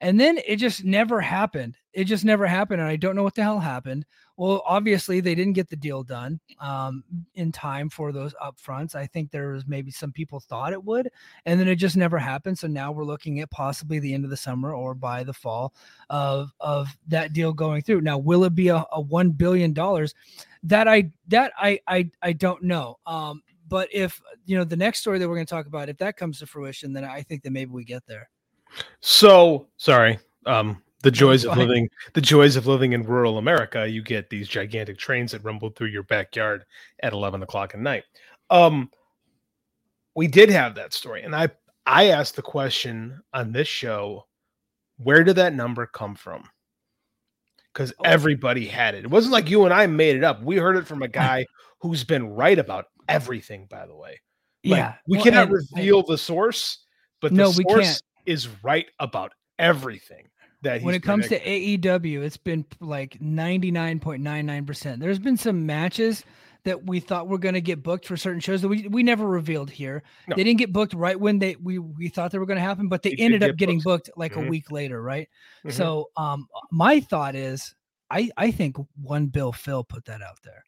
and 0.00 0.18
then 0.18 0.38
it 0.46 0.56
just 0.56 0.84
never 0.84 1.20
happened. 1.20 1.76
It 1.92 2.04
just 2.04 2.24
never 2.24 2.46
happened, 2.46 2.80
and 2.80 2.90
I 2.90 2.96
don't 2.96 3.14
know 3.14 3.22
what 3.22 3.34
the 3.34 3.42
hell 3.42 3.60
happened. 3.60 4.04
Well, 4.36 4.62
obviously 4.66 5.20
they 5.20 5.36
didn't 5.36 5.52
get 5.52 5.68
the 5.68 5.76
deal 5.76 6.02
done 6.02 6.40
um, 6.58 7.04
in 7.36 7.52
time 7.52 7.88
for 7.88 8.10
those 8.10 8.34
upfronts. 8.42 8.96
I 8.96 9.06
think 9.06 9.30
there 9.30 9.52
was 9.52 9.66
maybe 9.66 9.92
some 9.92 10.10
people 10.10 10.40
thought 10.40 10.72
it 10.72 10.82
would, 10.82 11.08
and 11.46 11.60
then 11.60 11.68
it 11.68 11.76
just 11.76 11.96
never 11.96 12.18
happened. 12.18 12.58
So 12.58 12.66
now 12.66 12.90
we're 12.90 13.04
looking 13.04 13.40
at 13.40 13.50
possibly 13.50 14.00
the 14.00 14.12
end 14.12 14.24
of 14.24 14.30
the 14.30 14.36
summer 14.36 14.74
or 14.74 14.94
by 14.94 15.22
the 15.22 15.32
fall 15.32 15.72
of 16.10 16.50
of 16.60 16.88
that 17.08 17.32
deal 17.32 17.52
going 17.52 17.82
through. 17.82 18.00
Now, 18.00 18.18
will 18.18 18.44
it 18.44 18.54
be 18.54 18.68
a, 18.68 18.84
a 18.92 19.00
one 19.00 19.30
billion 19.30 19.72
dollars? 19.72 20.14
That 20.64 20.88
I 20.88 21.12
that 21.28 21.52
I 21.58 21.80
I 21.86 22.10
I 22.22 22.32
don't 22.32 22.64
know. 22.64 22.98
Um, 23.06 23.42
but 23.68 23.88
if 23.92 24.20
you 24.46 24.56
know 24.56 24.64
the 24.64 24.76
next 24.76 25.00
story 25.00 25.18
that 25.18 25.28
we're 25.28 25.36
going 25.36 25.46
to 25.46 25.54
talk 25.54 25.66
about, 25.66 25.88
if 25.88 25.98
that 25.98 26.16
comes 26.16 26.38
to 26.40 26.46
fruition, 26.46 26.92
then 26.92 27.04
I 27.04 27.22
think 27.22 27.42
that 27.42 27.52
maybe 27.52 27.70
we 27.70 27.84
get 27.84 28.04
there. 28.06 28.30
So 29.00 29.68
sorry. 29.76 30.18
Um, 30.46 30.82
the 31.02 31.10
joys 31.10 31.44
of 31.44 31.56
living 31.58 31.88
the 32.14 32.20
joys 32.20 32.56
of 32.56 32.66
living 32.66 32.92
in 32.92 33.02
rural 33.02 33.38
America. 33.38 33.86
You 33.86 34.02
get 34.02 34.30
these 34.30 34.48
gigantic 34.48 34.96
trains 34.98 35.32
that 35.32 35.44
rumble 35.44 35.70
through 35.70 35.88
your 35.88 36.02
backyard 36.04 36.64
at 37.02 37.12
eleven 37.12 37.42
o'clock 37.42 37.74
at 37.74 37.80
night. 37.80 38.04
Um, 38.50 38.90
we 40.14 40.26
did 40.28 40.48
have 40.50 40.74
that 40.76 40.94
story, 40.94 41.22
and 41.22 41.34
I 41.36 41.48
I 41.86 42.08
asked 42.08 42.36
the 42.36 42.42
question 42.42 43.20
on 43.34 43.52
this 43.52 43.68
show, 43.68 44.26
where 44.96 45.22
did 45.24 45.36
that 45.36 45.54
number 45.54 45.86
come 45.86 46.14
from? 46.14 46.48
Because 47.74 47.92
Oh. 47.98 48.04
everybody 48.04 48.66
had 48.66 48.94
it. 48.94 49.04
It 49.04 49.10
wasn't 49.10 49.32
like 49.32 49.50
you 49.50 49.64
and 49.64 49.74
I 49.74 49.86
made 49.86 50.16
it 50.16 50.24
up. 50.24 50.42
We 50.42 50.56
heard 50.56 50.76
it 50.76 50.86
from 50.86 51.02
a 51.02 51.08
guy 51.24 51.44
who's 51.80 52.02
been 52.04 52.28
right 52.28 52.58
about 52.58 52.86
everything. 53.08 53.66
By 53.68 53.84
the 53.86 53.94
way, 53.94 54.20
Like, 54.64 54.78
yeah, 54.78 54.94
we 55.06 55.18
well, 55.18 55.24
cannot 55.24 55.48
and- 55.48 55.52
and- 55.56 55.66
reveal 55.76 56.02
the 56.02 56.16
source, 56.16 56.78
but 57.20 57.32
the 57.32 57.36
No, 57.36 57.50
we 57.50 57.64
can't. 57.64 58.00
Is 58.26 58.48
right 58.62 58.86
about 59.00 59.32
everything 59.58 60.28
that 60.62 60.82
when 60.82 60.94
it 60.94 61.02
comes 61.02 61.28
to. 61.28 61.38
AEW, 61.40 62.22
it's 62.22 62.36
been 62.36 62.64
like 62.80 63.18
99.99%. 63.20 64.98
There's 64.98 65.18
been 65.18 65.36
some 65.36 65.66
matches 65.66 66.24
that 66.64 66.86
we 66.86 66.98
thought 66.98 67.28
were 67.28 67.38
going 67.38 67.54
to 67.54 67.60
get 67.60 67.82
booked 67.82 68.06
for 68.06 68.16
certain 68.16 68.40
shows 68.40 68.62
that 68.62 68.68
we, 68.68 68.88
we 68.88 69.02
never 69.02 69.26
revealed 69.26 69.70
here. 69.70 70.02
No. 70.26 70.36
They 70.36 70.44
didn't 70.44 70.58
get 70.58 70.72
booked 70.72 70.94
right 70.94 71.18
when 71.18 71.38
they 71.38 71.56
we, 71.56 71.78
we 71.78 72.08
thought 72.08 72.30
they 72.32 72.38
were 72.38 72.46
going 72.46 72.56
to 72.56 72.62
happen, 72.62 72.88
but 72.88 73.02
they, 73.02 73.14
ended 73.18 73.42
up 73.42 73.50
get 73.50 73.58
getting 73.58 73.80
booked. 73.80 74.06
booked 74.06 74.18
like 74.18 74.32
Mhm. 74.32 74.46
a 74.46 74.48
week 74.48 74.70
later, 74.70 75.02
right? 75.02 75.28
Mhm. 75.66 75.72
So 75.72 76.08
um 76.16 76.48
my 76.72 77.00
thought 77.00 77.34
is 77.34 77.74
I 78.10 78.30
I 78.38 78.50
think 78.50 78.76
one 79.02 79.26
Bill 79.26 79.52
Phil 79.52 79.84
put 79.84 80.06
that 80.06 80.22
out 80.22 80.38
there. 80.42 80.64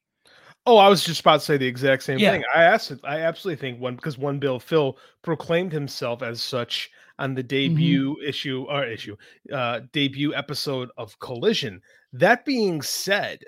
Oh, 0.66 0.76
I 0.76 0.88
was 0.88 1.02
just 1.04 1.20
about 1.20 1.40
to 1.40 1.46
say 1.46 1.56
the 1.56 1.66
exact 1.66 2.02
same 2.02 2.18
Yeah. 2.18 2.32
thing. 2.32 2.44
I 2.54 2.64
asked 2.64 2.90
it. 2.90 3.00
I 3.04 3.20
absolutely 3.20 3.60
think 3.60 3.80
one 3.80 3.96
because 3.96 4.18
one 4.18 4.38
Bill 4.38 4.58
Phil 4.60 4.98
proclaimed 5.22 5.72
himself 5.72 6.22
as 6.22 6.42
such 6.42 6.90
on 7.18 7.34
the 7.34 7.42
debut 7.42 8.16
issue 8.24 8.66
or 8.68 8.84
issue 8.84 9.16
uh 9.52 9.80
debut 9.92 10.34
episode 10.34 10.90
of 10.96 11.18
Collision. 11.18 11.80
That 12.12 12.44
being 12.44 12.82
said, 12.82 13.40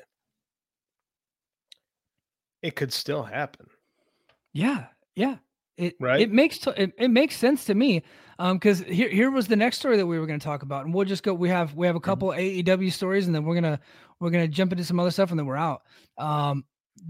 it 2.63 2.77
could 2.77 2.93
still 2.93 3.23
happen. 3.23 3.67
Yeah, 4.53 4.87
yeah. 5.15 5.37
It 5.77 5.95
Right? 6.01 6.21
it 6.21 6.33
makes 6.33 6.59
to, 6.59 6.83
it, 6.83 6.93
it 6.99 7.09
makes 7.09 7.37
sense 7.37 7.65
to 7.67 7.75
me. 7.75 8.03
Um, 8.41 8.57
because 8.57 8.81
here 8.81 9.09
here 9.09 9.31
was 9.31 9.49
the 9.49 9.57
next 9.57 9.79
story 9.79 9.97
that 9.97 10.07
we 10.07 10.19
were 10.19 10.27
going 10.27 10.39
to 10.39 10.45
talk 10.45 10.63
about, 10.63 10.85
and 10.85 10.95
we'll 10.95 11.05
just 11.05 11.23
go. 11.23 11.35
We 11.35 11.49
have 11.49 11.75
we 11.75 11.87
have 11.87 11.97
a 11.97 12.01
couple 12.01 12.29
AEW 12.29 12.93
stories, 12.93 13.27
and 13.27 13.35
then 13.35 13.45
we're 13.45 13.55
gonna 13.57 13.81
we're 14.21 14.31
gonna 14.31 14.49
jump 14.49 14.73
into 14.73 14.85
some 14.85 15.01
other 15.01 15.11
stuff, 15.11 15.31
and 15.31 15.39
then 15.39 15.47
we're 15.47 15.57
out. 15.57 15.83
Um, 16.19 16.65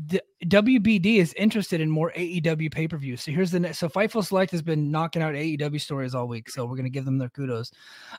the 0.06 0.22
WBD 0.44 1.16
is 1.16 1.34
interested 1.34 1.80
in 1.80 1.90
more 1.90 2.12
AEW 2.16 2.72
pay 2.72 2.88
per 2.88 2.96
views. 2.96 3.22
So 3.22 3.32
here's 3.32 3.50
the 3.50 3.60
next. 3.60 3.78
So 3.78 3.88
Fightful 3.88 4.24
Select 4.24 4.50
has 4.52 4.62
been 4.62 4.90
knocking 4.90 5.22
out 5.22 5.34
AEW 5.34 5.80
stories 5.80 6.14
all 6.14 6.28
week, 6.28 6.50
so 6.50 6.64
we're 6.64 6.76
gonna 6.76 6.88
give 6.88 7.04
them 7.04 7.18
their 7.18 7.28
kudos. 7.28 7.70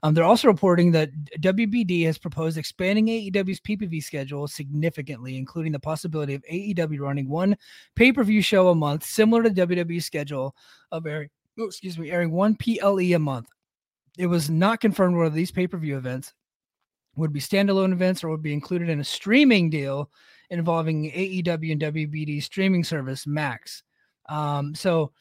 Um, 0.03 0.13
they're 0.13 0.23
also 0.23 0.47
reporting 0.47 0.91
that 0.91 1.11
WBD 1.39 2.05
has 2.05 2.17
proposed 2.17 2.57
expanding 2.57 3.07
AEW's 3.07 3.59
PPV 3.59 4.03
schedule 4.03 4.47
significantly, 4.47 5.37
including 5.37 5.71
the 5.71 5.79
possibility 5.79 6.33
of 6.33 6.43
AEW 6.51 6.99
running 6.99 7.29
one 7.29 7.55
pay 7.95 8.11
per 8.11 8.23
view 8.23 8.41
show 8.41 8.69
a 8.69 8.75
month, 8.75 9.03
similar 9.05 9.43
to 9.43 9.49
WWE's 9.49 10.05
schedule 10.05 10.55
of 10.91 11.05
airing. 11.05 11.29
oh, 11.59 11.65
excuse 11.65 11.97
me, 11.97 12.11
airing 12.11 12.31
one 12.31 12.55
PLE 12.55 13.13
a 13.13 13.19
month. 13.19 13.47
It 14.17 14.27
was 14.27 14.49
not 14.49 14.81
confirmed 14.81 15.15
whether 15.15 15.35
these 15.35 15.51
pay 15.51 15.67
per 15.67 15.77
view 15.77 15.97
events 15.97 16.33
would 17.15 17.33
be 17.33 17.39
standalone 17.39 17.91
events 17.91 18.23
or 18.23 18.29
would 18.29 18.41
be 18.41 18.53
included 18.53 18.89
in 18.89 18.99
a 18.99 19.03
streaming 19.03 19.69
deal 19.69 20.09
involving 20.49 21.11
AEW 21.11 21.71
and 21.71 21.81
WBD 21.81 22.41
streaming 22.41 22.83
service 22.83 23.27
Max. 23.27 23.83
Um, 24.27 24.75
so 24.75 25.11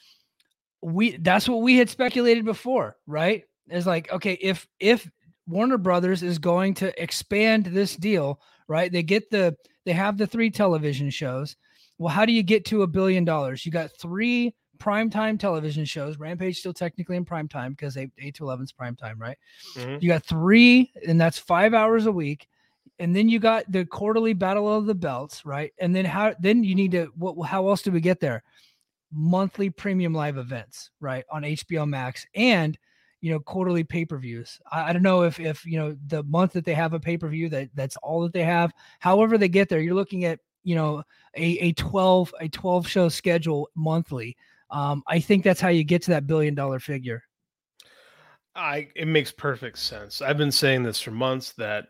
we 0.83 1.17
that's 1.19 1.49
what 1.49 1.63
we 1.63 1.77
had 1.77 1.89
speculated 1.91 2.45
before, 2.45 2.97
right? 3.07 3.45
Is 3.71 3.87
like, 3.87 4.11
okay, 4.13 4.39
if 4.41 4.67
if 4.81 5.11
Warner 5.47 5.79
Brothers 5.79 6.23
is 6.23 6.39
going 6.39 6.75
to 6.75 7.03
expand 7.03 7.67
this 7.67 7.97
deal, 7.97 8.41
right? 8.69 8.91
They 8.93 9.03
get 9.03 9.31
the 9.31 9.57
they 9.85 9.93
have 9.93 10.19
the 10.19 10.27
three 10.27 10.51
television 10.51 11.11
shows. 11.11 11.57
Well, 11.99 12.13
how 12.15 12.25
do 12.25 12.33
you 12.33 12.43
get 12.43 12.65
to 12.67 12.83
a 12.83 12.87
billion 12.87 13.25
dollars? 13.25 13.67
You 13.67 13.73
got 13.73 13.91
three 13.99 14.55
primetime 14.79 15.39
television 15.39 15.85
shows. 15.85 16.19
Rampage 16.19 16.59
still 16.59 16.73
technically 16.73 17.17
in 17.17 17.25
prime 17.25 17.49
time 17.49 17.73
because 17.73 17.97
8, 17.97 18.11
8 18.17 18.35
to 18.37 18.45
11 18.45 18.65
is 18.65 18.73
prime 18.73 18.95
time, 18.95 19.19
right? 19.19 19.37
Mhm. 19.75 20.01
You 20.01 20.09
got 20.09 20.25
three, 20.25 20.93
and 21.07 21.21
that's 21.21 21.39
five 21.39 21.75
hours 21.75 22.07
a 22.07 22.13
week. 22.13 22.47
And 22.99 23.15
then 23.15 23.29
you 23.29 23.39
got 23.39 23.71
the 23.71 23.85
quarterly 23.85 24.33
battle 24.33 24.73
of 24.73 24.87
the 24.87 24.95
belts, 24.95 25.47
right? 25.47 25.73
And 25.79 25.95
then 25.95 26.05
how 26.05 26.35
then 26.41 26.65
you 26.65 26.75
need 26.75 26.93
to 26.93 27.13
what 27.17 27.47
how 27.47 27.69
else 27.69 27.83
do 27.83 27.93
we 27.93 28.01
get 28.01 28.21
there? 28.21 28.43
Monthly 29.13 29.71
premium 29.71 30.13
live 30.13 30.37
events, 30.37 30.91
right? 31.01 31.25
On 31.31 31.43
HBO 31.43 31.89
Max 31.89 32.27
and 32.35 32.77
you 33.21 33.33
know 33.33 33.41
quarterly 33.41 33.85
pay-per-views. 33.85 34.61
I, 34.71 34.91
I 34.91 34.93
don't 34.93 35.03
know 35.03 35.23
if 35.23 35.39
if 35.41 35.65
you 35.65 35.79
know 35.79 35.97
the 36.07 36.23
month 36.25 36.53
that 36.53 36.65
they 36.65 36.75
have 36.75 36.93
a 36.93 37.01
pay-per-view 37.01 37.49
that 37.51 37.71
that's 37.75 37.97
all 37.99 38.23
that 38.23 38.33
they 38.33 38.45
have. 38.45 38.73
However 38.99 39.39
they 39.39 39.49
get 39.49 39.69
there, 39.69 39.81
you're 39.81 39.95
looking 39.95 40.25
at 40.25 40.41
you 40.65 40.75
know 40.75 41.03
a, 41.37 41.59
a 41.59 41.73
12 41.73 42.35
a 42.41 42.49
12 42.49 42.89
show 42.89 43.09
schedule 43.09 43.69
monthly. 43.75 44.37
Um, 44.71 45.03
I 45.07 45.21
think 45.21 45.45
that's 45.45 45.61
how 45.61 45.69
you 45.69 45.85
get 45.85 46.03
to 46.03 46.11
that 46.11 46.27
billion 46.27 46.55
dollar 46.55 46.79
figure. 46.79 47.23
I 48.55 48.89
it 48.97 49.07
makes 49.07 49.31
perfect 49.31 49.79
sense. 49.79 50.21
I've 50.21 50.37
been 50.37 50.53
saying 50.53 50.83
this 50.83 51.01
for 51.01 51.13
months 51.13 51.53
that 51.53 51.87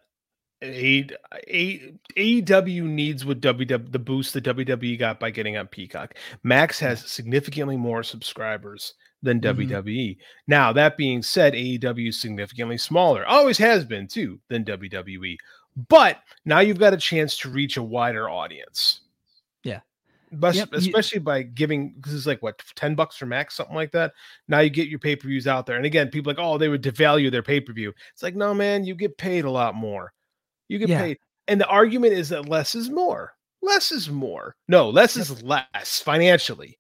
A, 0.62 1.06
A, 1.48 1.92
AEW 2.16 2.82
needs 2.82 3.24
what 3.24 3.40
WW 3.40 3.92
the 3.92 3.98
boost 3.98 4.34
that 4.34 4.44
WWE 4.44 4.98
got 4.98 5.20
by 5.20 5.30
getting 5.30 5.56
on 5.56 5.66
Peacock. 5.68 6.14
Max 6.42 6.78
has 6.80 7.08
significantly 7.08 7.76
more 7.76 8.02
subscribers 8.02 8.94
than 9.22 9.40
Mhm. 9.40 9.68
WWE. 9.68 10.18
Now 10.48 10.72
that 10.72 10.96
being 10.96 11.22
said, 11.22 11.54
AEW 11.54 12.08
is 12.08 12.20
significantly 12.20 12.78
smaller. 12.78 13.24
Always 13.26 13.58
has 13.58 13.84
been 13.84 14.06
too 14.08 14.40
than 14.48 14.64
WWE. 14.64 15.38
But 15.88 16.18
now 16.44 16.58
you've 16.58 16.78
got 16.80 16.92
a 16.94 16.96
chance 16.98 17.36
to 17.38 17.48
reach 17.50 17.76
a 17.76 17.82
wider 17.82 18.28
audience. 18.28 19.02
Yeah. 19.62 19.80
but 20.32 20.54
Yep, 20.56 20.68
you- 20.72 20.78
especially 20.78 21.20
by 21.20 21.42
giving 21.42 21.92
because 21.94 22.12
it's 22.14 22.26
like 22.26 22.42
what 22.42 22.62
10 22.74 22.94
bucks 22.94 23.16
for 23.16 23.24
max 23.24 23.54
something 23.54 23.74
like 23.74 23.92
that 23.92 24.12
now 24.46 24.58
you 24.60 24.68
get 24.68 24.86
your 24.88 24.98
pay-per-views 24.98 25.46
out 25.46 25.64
there 25.64 25.76
and 25.78 25.86
again 25.86 26.10
people 26.10 26.28
like 26.30 26.38
oh 26.38 26.58
they 26.58 26.68
would 26.68 26.82
devalue 26.82 27.30
their 27.30 27.42
pay-per-view 27.42 27.94
it's 28.12 28.22
like 28.22 28.36
no 28.36 28.52
man 28.52 28.84
you 28.84 28.94
get 28.94 29.16
paid 29.16 29.46
a 29.46 29.50
lot 29.50 29.74
more 29.74 30.12
you 30.68 30.78
get 30.78 30.88
Yeah. 30.88 31.00
paid 31.00 31.18
and 31.48 31.60
the 31.60 31.66
argument 31.66 32.12
is 32.12 32.28
that 32.30 32.48
less 32.48 32.74
is 32.74 32.90
more 32.90 33.34
less 33.62 33.90
is 33.92 34.08
more 34.08 34.54
no 34.68 34.88
less 34.90 35.16
is 35.16 35.42
less 35.42 36.00
financially 36.00 36.78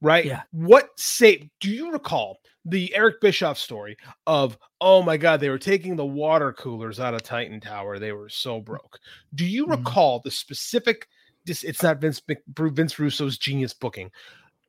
right 0.00 0.24
Yeah. 0.24 0.42
what 0.52 0.88
say 0.96 1.50
do 1.60 1.70
you 1.70 1.92
recall 1.92 2.38
the 2.64 2.94
eric 2.94 3.20
bischoff 3.20 3.58
story 3.58 3.96
of 4.26 4.56
oh 4.80 5.02
my 5.02 5.16
god 5.16 5.40
they 5.40 5.50
were 5.50 5.58
taking 5.58 5.96
the 5.96 6.04
water 6.06 6.52
coolers 6.52 6.98
out 7.00 7.14
of 7.14 7.22
titan 7.22 7.60
tower 7.60 7.98
they 7.98 8.12
were 8.12 8.28
so 8.28 8.60
broke 8.60 8.98
do 9.34 9.44
you 9.44 9.66
Mhm. 9.66 9.78
recall 9.78 10.20
the 10.20 10.30
specific 10.30 11.08
it's 11.46 11.82
not 11.82 12.00
vince 12.00 12.22
vince 12.56 12.98
russo's 12.98 13.36
genius 13.36 13.74
booking 13.74 14.10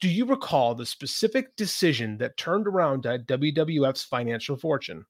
do 0.02 0.10
you 0.10 0.26
recall 0.26 0.76
the 0.76 0.86
specific 0.86 1.56
decision 1.56 2.18
that 2.18 2.36
turned 2.36 2.68
around 2.68 3.04
WWF's 3.04 4.04
financial 4.04 4.58
fortune? 4.58 5.06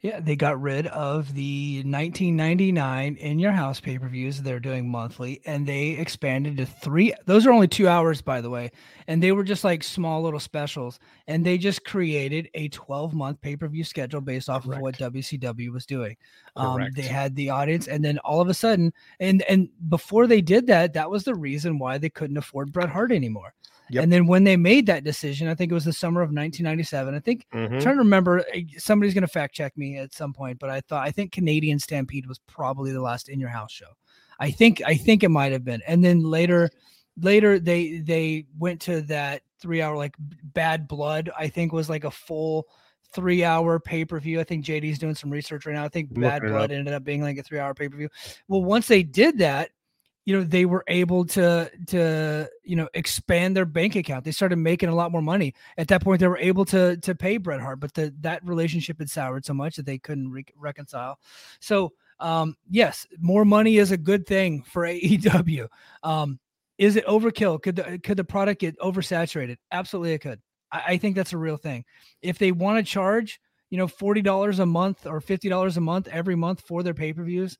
Yeah, 0.00 0.20
they 0.20 0.36
got 0.36 0.60
rid 0.60 0.86
of 0.86 1.34
the 1.34 1.78
1999 1.78 3.16
in 3.16 3.40
your 3.40 3.50
house 3.50 3.80
pay 3.80 3.98
per 3.98 4.06
views 4.06 4.40
they're 4.40 4.60
doing 4.60 4.88
monthly, 4.88 5.40
and 5.44 5.66
they 5.66 5.88
expanded 5.88 6.58
to 6.58 6.66
three. 6.66 7.12
Those 7.26 7.46
are 7.46 7.50
only 7.50 7.66
two 7.66 7.88
hours, 7.88 8.22
by 8.22 8.40
the 8.40 8.48
way, 8.48 8.70
and 9.08 9.20
they 9.20 9.32
were 9.32 9.42
just 9.42 9.64
like 9.64 9.82
small 9.82 10.22
little 10.22 10.38
specials. 10.38 11.00
And 11.26 11.44
they 11.44 11.58
just 11.58 11.84
created 11.84 12.48
a 12.54 12.68
12 12.68 13.12
month 13.12 13.40
pay 13.40 13.56
per 13.56 13.66
view 13.66 13.82
schedule 13.82 14.20
based 14.20 14.48
off 14.48 14.66
of 14.66 14.78
what 14.78 14.96
WCW 14.98 15.72
was 15.72 15.84
doing. 15.84 16.16
Um, 16.54 16.86
they 16.94 17.02
had 17.02 17.34
the 17.34 17.50
audience, 17.50 17.88
and 17.88 18.04
then 18.04 18.18
all 18.18 18.40
of 18.40 18.48
a 18.48 18.54
sudden, 18.54 18.92
and 19.18 19.42
and 19.42 19.68
before 19.88 20.28
they 20.28 20.40
did 20.40 20.68
that, 20.68 20.92
that 20.92 21.10
was 21.10 21.24
the 21.24 21.34
reason 21.34 21.76
why 21.76 21.98
they 21.98 22.10
couldn't 22.10 22.36
afford 22.36 22.72
Bret 22.72 22.88
Hart 22.88 23.10
anymore. 23.10 23.52
Yep. 23.90 24.02
And 24.04 24.12
then 24.12 24.26
when 24.26 24.44
they 24.44 24.56
made 24.56 24.86
that 24.86 25.04
decision, 25.04 25.48
I 25.48 25.54
think 25.54 25.70
it 25.70 25.74
was 25.74 25.84
the 25.84 25.92
summer 25.92 26.20
of 26.22 26.30
1997. 26.30 27.14
I 27.14 27.20
think 27.20 27.46
Mhm. 27.54 27.72
I'm 27.74 27.80
trying 27.80 27.94
to 27.96 28.02
remember. 28.02 28.40
uh, 28.40 28.60
Somebody's 28.76 29.14
going 29.14 29.22
to 29.22 29.28
fact 29.28 29.54
check 29.54 29.76
me 29.76 29.96
at 29.96 30.12
some 30.12 30.32
point, 30.32 30.58
but 30.58 30.70
I 30.70 30.80
thought 30.82 31.06
I 31.06 31.10
think 31.10 31.32
Canadian 31.32 31.78
Stampede 31.78 32.26
was 32.26 32.38
probably 32.46 32.92
the 32.92 33.00
last 33.00 33.28
in 33.28 33.40
your 33.40 33.48
house 33.50 33.72
show. 33.72 33.92
I 34.40 34.50
think 34.50 34.82
I 34.86 34.94
think 34.94 35.22
it 35.22 35.30
might 35.30 35.52
have 35.52 35.64
been, 35.64 35.82
and 35.86 36.04
then 36.04 36.22
later, 36.22 36.70
later 37.20 37.58
they 37.58 37.98
they 37.98 38.46
went 38.58 38.80
to 38.82 39.00
that 39.02 39.42
three 39.60 39.82
hour 39.82 39.96
like 39.96 40.14
Bad 40.42 40.86
Blood. 40.86 41.30
I 41.36 41.48
think 41.48 41.72
was 41.72 41.88
like 41.90 42.04
a 42.04 42.10
full 42.10 42.68
three 43.12 43.42
hour 43.42 43.80
pay 43.80 44.04
per 44.04 44.20
view. 44.20 44.38
I 44.38 44.44
think 44.44 44.64
JD's 44.64 44.98
doing 44.98 45.14
some 45.14 45.30
research 45.30 45.64
right 45.66 45.74
now. 45.74 45.84
I 45.84 45.88
think 45.88 46.12
Bad 46.12 46.42
Blood 46.42 46.70
ended 46.72 46.92
up 46.94 47.04
being 47.04 47.22
like 47.22 47.38
a 47.38 47.42
three 47.42 47.58
hour 47.58 47.74
pay 47.74 47.88
per 47.88 47.96
view. 47.96 48.10
Well, 48.48 48.62
once 48.62 48.86
they 48.86 49.02
did 49.02 49.38
that, 49.38 49.70
you 50.28 50.36
know 50.36 50.44
they 50.44 50.66
were 50.66 50.84
able 50.88 51.24
to 51.24 51.70
to 51.86 52.46
you 52.62 52.76
know 52.76 52.86
expand 52.92 53.56
their 53.56 53.64
bank 53.64 53.96
account. 53.96 54.26
They 54.26 54.30
started 54.30 54.56
making 54.56 54.90
a 54.90 54.94
lot 54.94 55.10
more 55.10 55.22
money. 55.22 55.54
At 55.78 55.88
that 55.88 56.04
point 56.04 56.20
they 56.20 56.28
were 56.28 56.36
able 56.36 56.66
to 56.66 56.98
to 56.98 57.14
pay 57.14 57.38
bret 57.38 57.62
hart 57.62 57.80
but 57.80 57.94
the, 57.94 58.14
that 58.20 58.44
relationship 58.44 58.98
had 58.98 59.08
soured 59.08 59.46
so 59.46 59.54
much 59.54 59.76
that 59.76 59.86
they 59.86 59.96
couldn't 59.96 60.30
re- 60.30 60.44
reconcile. 60.54 61.18
So 61.60 61.94
um 62.20 62.56
yes 62.68 63.06
more 63.20 63.46
money 63.46 63.78
is 63.78 63.90
a 63.90 63.96
good 63.96 64.26
thing 64.26 64.64
for 64.64 64.82
aew 64.82 65.66
um 66.02 66.38
is 66.76 66.96
it 66.96 67.06
overkill? 67.06 67.62
Could 67.62 67.76
the 67.76 67.98
could 68.04 68.18
the 68.18 68.24
product 68.24 68.60
get 68.60 68.78
oversaturated? 68.80 69.56
Absolutely 69.72 70.12
it 70.12 70.18
could. 70.18 70.42
I, 70.70 70.82
I 70.88 70.96
think 70.98 71.16
that's 71.16 71.32
a 71.32 71.38
real 71.38 71.56
thing. 71.56 71.86
If 72.20 72.36
they 72.36 72.52
want 72.52 72.76
to 72.76 72.92
charge 72.92 73.40
you 73.70 73.78
know 73.78 73.86
$40 73.86 74.58
a 74.58 74.66
month 74.66 75.06
or 75.06 75.22
$50 75.22 75.76
a 75.76 75.80
month 75.80 76.06
every 76.08 76.36
month 76.36 76.60
for 76.66 76.82
their 76.82 76.92
pay-per-views 76.92 77.56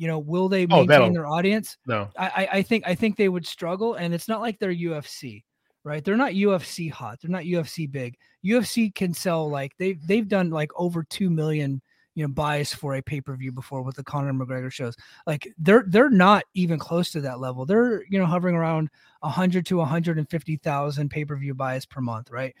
you 0.00 0.06
know 0.08 0.18
will 0.18 0.48
they 0.48 0.66
Oh, 0.70 0.84
maintain 0.86 1.12
their 1.12 1.26
audience 1.26 1.76
No. 1.86 2.08
I, 2.18 2.26
I 2.26 2.48
I 2.58 2.62
think 2.62 2.84
I 2.86 2.94
think 2.94 3.16
they 3.16 3.28
would 3.28 3.46
struggle, 3.46 3.94
and 3.94 4.14
it's 4.14 4.28
not 4.28 4.40
like 4.40 4.58
they're 4.58 4.72
UFC, 4.74 5.44
right? 5.84 6.02
They're 6.02 6.16
not 6.16 6.32
UFC 6.32 6.90
hot. 6.90 7.18
They're 7.20 7.30
not 7.30 7.44
UFC 7.44 7.90
big. 7.90 8.16
UFC 8.44 8.94
can 8.94 9.12
sell 9.12 9.50
like 9.50 9.72
they've 9.78 10.00
they've 10.06 10.26
done 10.26 10.48
like 10.48 10.70
over 10.74 11.04
two 11.04 11.28
million 11.28 11.82
you 12.14 12.24
know 12.24 12.32
buys 12.32 12.72
for 12.72 12.94
a 12.94 13.02
pay 13.02 13.20
per 13.20 13.36
view 13.36 13.52
before 13.52 13.82
with 13.82 13.96
the 13.96 14.02
Conor 14.02 14.32
McGregor 14.32 14.72
shows. 14.72 14.96
Like 15.26 15.46
they're 15.58 15.84
they're 15.86 16.10
not 16.10 16.44
even 16.54 16.78
close 16.78 17.10
to 17.12 17.20
that 17.20 17.38
level. 17.38 17.66
They're 17.66 18.02
you 18.08 18.18
know 18.18 18.26
hovering 18.26 18.56
around 18.56 18.88
hundred 19.22 19.66
to 19.66 19.76
one 19.76 19.88
hundred 19.88 20.16
and 20.18 20.28
fifty 20.30 20.56
thousand 20.56 21.10
pay 21.10 21.26
per 21.26 21.36
view 21.36 21.54
buys 21.54 21.84
per 21.84 22.00
month, 22.00 22.30
right? 22.30 22.54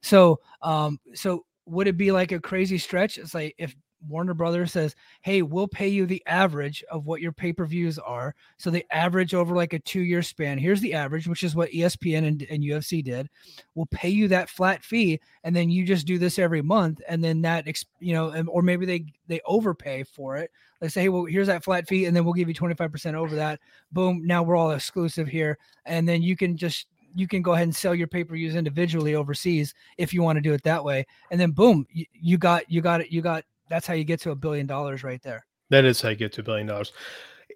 So 0.00 0.40
um 0.62 0.98
so 1.14 1.44
would 1.66 1.88
it 1.88 1.96
be 1.96 2.10
like 2.12 2.32
a 2.32 2.40
crazy 2.40 2.78
stretch? 2.78 3.18
It's 3.18 3.34
like 3.34 3.54
if 3.58 3.74
Warner 4.08 4.34
Brothers 4.34 4.72
says, 4.72 4.94
"Hey, 5.22 5.42
we'll 5.42 5.68
pay 5.68 5.88
you 5.88 6.06
the 6.06 6.22
average 6.26 6.84
of 6.90 7.06
what 7.06 7.20
your 7.20 7.32
pay-per-views 7.32 7.98
are." 7.98 8.34
So 8.56 8.70
they 8.70 8.84
average 8.90 9.34
over 9.34 9.54
like 9.54 9.72
a 9.72 9.78
two-year 9.78 10.22
span. 10.22 10.58
Here's 10.58 10.80
the 10.80 10.94
average, 10.94 11.26
which 11.26 11.42
is 11.42 11.54
what 11.54 11.70
ESPN 11.70 12.26
and, 12.26 12.46
and 12.50 12.62
UFC 12.62 13.02
did. 13.02 13.28
We'll 13.74 13.86
pay 13.86 14.08
you 14.08 14.28
that 14.28 14.50
flat 14.50 14.84
fee, 14.84 15.20
and 15.44 15.54
then 15.54 15.70
you 15.70 15.84
just 15.84 16.06
do 16.06 16.18
this 16.18 16.38
every 16.38 16.62
month, 16.62 17.00
and 17.08 17.22
then 17.22 17.42
that, 17.42 17.66
you 18.00 18.14
know, 18.14 18.44
or 18.48 18.62
maybe 18.62 18.86
they 18.86 19.04
they 19.26 19.40
overpay 19.44 20.04
for 20.04 20.36
it. 20.36 20.50
They 20.80 20.88
say, 20.88 21.02
"Hey, 21.02 21.08
well, 21.08 21.24
here's 21.24 21.46
that 21.46 21.64
flat 21.64 21.88
fee, 21.88 22.04
and 22.06 22.14
then 22.14 22.24
we'll 22.24 22.34
give 22.34 22.48
you 22.48 22.54
25% 22.54 23.14
over 23.14 23.34
that." 23.36 23.60
Boom! 23.92 24.26
Now 24.26 24.42
we're 24.42 24.56
all 24.56 24.72
exclusive 24.72 25.28
here, 25.28 25.58
and 25.84 26.08
then 26.08 26.22
you 26.22 26.36
can 26.36 26.56
just 26.56 26.86
you 27.14 27.26
can 27.26 27.40
go 27.40 27.54
ahead 27.54 27.64
and 27.64 27.74
sell 27.74 27.94
your 27.94 28.06
pay-per-views 28.06 28.54
individually 28.54 29.14
overseas 29.14 29.74
if 29.96 30.12
you 30.12 30.22
want 30.22 30.36
to 30.36 30.42
do 30.42 30.52
it 30.52 30.62
that 30.62 30.84
way, 30.84 31.06
and 31.30 31.40
then 31.40 31.50
boom, 31.50 31.86
you, 31.90 32.04
you 32.12 32.38
got 32.38 32.70
you 32.70 32.80
got 32.80 33.00
it, 33.00 33.10
you 33.10 33.22
got. 33.22 33.44
That's 33.68 33.86
how 33.86 33.94
you 33.94 34.04
get 34.04 34.20
to 34.20 34.30
a 34.30 34.36
billion 34.36 34.66
dollars 34.66 35.02
right 35.02 35.22
there. 35.22 35.46
That 35.70 35.84
is 35.84 36.00
how 36.00 36.10
you 36.10 36.16
get 36.16 36.32
to 36.34 36.40
a 36.42 36.44
billion 36.44 36.66
dollars. 36.66 36.92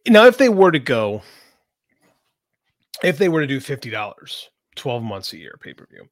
Now, 0.09 0.27
if 0.27 0.39
they 0.39 0.49
were 0.49 0.73
to 0.73 0.79
go, 0.79 1.23
if 3.03 3.19
they 3.19 3.29
were 3.29 3.41
to 3.41 3.47
do 3.47 3.61
fifty 3.61 3.91
dollars, 3.91 4.51
twelve 4.77 5.03
months 5.03 5.33
a 5.33 5.39
year 5.39 5.59
pay 5.61 5.75
per 5.75 5.87
view, 5.87 6.09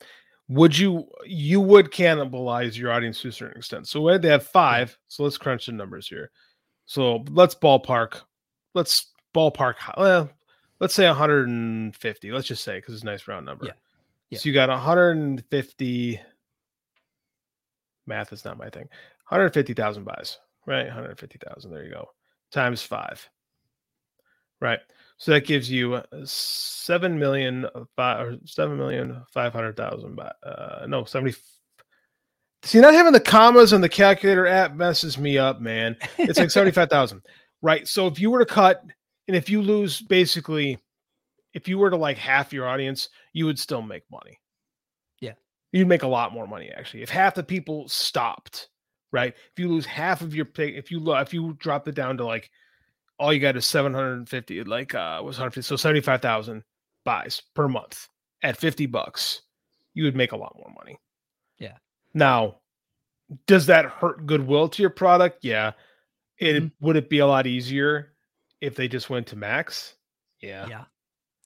would 0.49 0.77
you 0.77 1.07
you 1.27 1.61
would 1.61 1.91
cannibalize 1.91 2.77
your 2.77 2.93
audience 2.93 3.21
to 3.23 3.29
a 3.29 3.33
certain 3.33 3.59
extent? 3.59 3.89
So 3.89 4.19
they 4.19 4.29
have 4.29 4.47
five. 4.47 4.97
So 5.09 5.25
let's 5.25 5.39
crunch 5.39 5.67
the 5.67 5.73
numbers 5.73 6.09
here. 6.09 6.31
So 6.87 7.25
let's 7.31 7.55
ballpark. 7.55 8.23
Let's 8.75 9.13
ballpark. 9.35 9.75
Well, 9.97 10.31
let's 10.81 10.95
say 10.95 11.07
150. 11.07 12.33
Let's 12.33 12.47
just 12.47 12.65
say 12.65 12.79
because 12.79 12.95
it's 12.95 13.03
a 13.03 13.07
nice 13.07 13.29
round 13.29 13.45
number. 13.47 13.67
Yeah. 13.67 13.73
Yeah. 14.31 14.39
So 14.39 14.49
you 14.49 14.55
got 14.55 14.69
150. 14.69 16.21
Math 18.07 18.33
is 18.33 18.45
not 18.45 18.57
my 18.57 18.71
thing. 18.71 18.89
150,000 19.29 20.05
buys, 20.05 20.39
right? 20.67 20.87
150,000. 20.87 21.71
There 21.71 21.85
you 21.85 21.91
go. 21.91 22.09
Times 22.51 22.83
five. 22.83 23.29
Right. 24.61 24.81
So 25.19 25.33
that 25.33 25.47
gives 25.47 25.71
you 25.71 25.95
uh, 25.95 26.03
seven 26.25 27.19
million 27.19 27.67
five 27.97 28.27
or 28.27 28.39
seven 28.45 28.77
million 28.77 29.23
five 29.33 29.53
hundred 29.53 29.77
thousand. 29.77 30.17
By 30.17 30.33
uh, 30.43 30.87
no 30.89 31.05
seventy. 31.05 31.37
See, 32.63 32.81
not 32.81 32.95
having 32.95 33.13
the 33.13 33.21
commas 33.21 33.73
on 33.73 33.81
the 33.81 33.89
calculator 33.89 34.47
app 34.47 34.75
messes 34.75 35.19
me 35.19 35.39
up, 35.39 35.61
man. 35.61 35.97
It's 36.19 36.39
like 36.39 36.51
seventy 36.53 36.73
five 36.73 36.89
thousand, 36.89 37.23
right? 37.63 37.87
So 37.87 38.07
if 38.07 38.19
you 38.19 38.31
were 38.31 38.39
to 38.41 38.47
cut, 38.53 38.85
and 39.29 39.37
if 39.37 39.51
you 39.51 39.61
lose, 39.61 40.01
basically, 40.01 40.79
if 41.55 41.69
you 41.69 41.79
were 41.79 41.91
to 41.91 41.97
like 41.97 42.19
half 42.19 42.53
your 42.53 42.67
audience, 42.67 43.09
you 43.33 43.47
would 43.47 43.59
still 43.59 43.83
make 43.83 44.05
money. 44.11 44.39
Yeah. 45.21 45.35
You'd 45.73 45.89
make 45.89 46.03
a 46.03 46.09
lot 46.09 46.33
more 46.33 46.47
money 46.47 46.71
actually 46.71 47.03
if 47.03 47.11
half 47.11 47.35
the 47.35 47.43
people 47.43 47.89
stopped. 47.89 48.69
Right? 49.13 49.35
If 49.37 49.59
you 49.59 49.69
lose 49.69 49.87
half 49.87 50.21
of 50.21 50.35
your 50.35 50.45
pay, 50.45 50.69
if 50.71 50.91
you 50.91 51.15
if 51.17 51.33
you 51.33 51.55
drop 51.59 51.89
it 51.89 51.95
down 51.95 52.19
to 52.19 52.25
like 52.27 52.51
all 53.19 53.33
you 53.33 53.41
got 53.41 53.57
is 53.57 53.67
750, 53.67 54.65
like 54.65 54.95
uh 54.95 55.21
was 55.25 55.37
150, 55.39 55.67
so 55.67 55.77
75,000 55.77 56.63
buys 57.05 57.43
per 57.55 57.69
month 57.69 58.09
at 58.43 58.57
50 58.57 58.87
bucks, 58.87 59.43
you 59.95 60.05
would 60.05 60.17
make 60.17 60.33
a 60.33 60.37
lot 60.37 60.55
more 60.57 60.73
money. 60.77 60.99
Yeah. 61.59 61.79
Now, 62.15 62.61
does 63.47 63.67
that 63.67 63.87
hurt 63.87 64.27
goodwill 64.27 64.69
to 64.71 64.83
your 64.83 64.91
product? 64.91 65.39
Yeah. 65.45 65.73
It 66.39 66.65
Mhm. 66.65 66.73
would 66.81 66.97
it 66.97 67.11
be 67.11 67.19
a 67.21 67.27
lot 67.27 67.47
easier 67.47 68.15
if 68.61 68.77
they 68.77 68.89
just 68.89 69.11
went 69.11 69.27
to 69.29 69.37
max? 69.37 69.97
Yeah. 70.41 70.67
Yeah. 70.69 70.85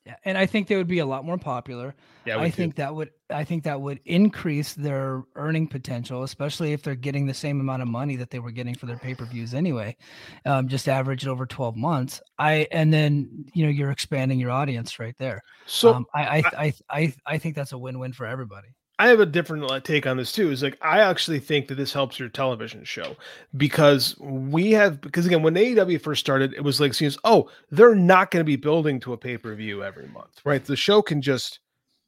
Yeah. 0.05 0.17
And 0.25 0.37
I 0.37 0.47
think 0.47 0.67
they 0.67 0.77
would 0.77 0.89
be 0.89 0.99
a 0.99 1.07
lot 1.07 1.25
more 1.25 1.39
popular. 1.39 1.95
Yeah. 2.25 2.39
I 2.39 2.51
think 2.51 2.75
that 2.77 2.93
would 2.93 3.11
I 3.31 3.45
think 3.45 3.63
that 3.65 3.81
would 3.81 4.01
increase 4.05 4.75
their 4.75 5.23
earning 5.37 5.69
potential, 5.69 6.25
especially 6.25 6.73
if 6.73 6.83
they're 6.83 6.97
getting 6.97 7.27
the 7.27 7.35
same 7.35 7.61
amount 7.61 7.83
of 7.83 7.89
money 7.89 8.17
that 8.17 8.31
they 8.31 8.41
were 8.41 8.51
getting 8.51 8.75
for 8.75 8.87
their 8.87 8.99
pay-per-views 8.99 9.55
anyway. 9.55 9.97
Um, 10.45 10.67
just 10.67 10.89
average 10.89 11.25
it 11.25 11.29
over 11.29 11.47
12 11.47 11.77
months. 11.77 12.21
I 12.39 12.67
and 12.73 12.93
then 12.93 13.47
you 13.55 13.65
know 13.65 13.71
you're 13.71 13.93
expanding 13.93 14.41
your 14.41 14.51
audience 14.51 14.99
right 14.99 15.17
there. 15.19 15.43
so. 15.67 15.95
um, 15.95 16.07
I, 16.13 16.39
I 16.39 16.43
I 16.59 16.75
I 16.91 17.15
I 17.27 17.39
think 17.39 17.55
that's 17.55 17.73
a 17.73 17.79
win-win 17.79 18.13
for 18.13 18.27
everybody. 18.27 18.69
I 19.03 19.09
have 19.09 19.21
a 19.21 19.27
different 19.27 19.85
take 19.85 20.07
on 20.07 20.17
this 20.17 20.33
too. 20.33 20.51
Is 20.51 20.63
like 20.63 20.79
I 20.81 21.01
actually 21.01 21.41
think 21.41 21.69
that 21.69 21.75
this 21.75 21.93
helps 21.93 22.19
your 22.19 22.29
television 22.29 22.85
show 22.85 23.17
because 23.57 24.17
we 24.21 24.71
have 24.73 25.01
because 25.01 25.27
again 25.27 25.43
when 25.43 25.55
AEW 25.55 26.01
first 26.01 26.21
started, 26.21 26.55
it 26.55 26.63
was 26.63 26.81
like 26.81 26.95
seems 26.95 27.19
oh 27.25 27.51
they're 27.71 27.95
not 27.95 28.31
going 28.31 28.41
to 28.41 28.45
be 28.45 28.57
building 28.57 29.01
to 29.01 29.13
a 29.13 29.17
pay 29.17 29.37
per 29.37 29.55
view 29.55 29.83
every 29.83 30.07
month, 30.09 30.41
right? 30.45 30.65
The 30.65 30.77
show 30.77 31.03
can 31.03 31.21
just 31.21 31.59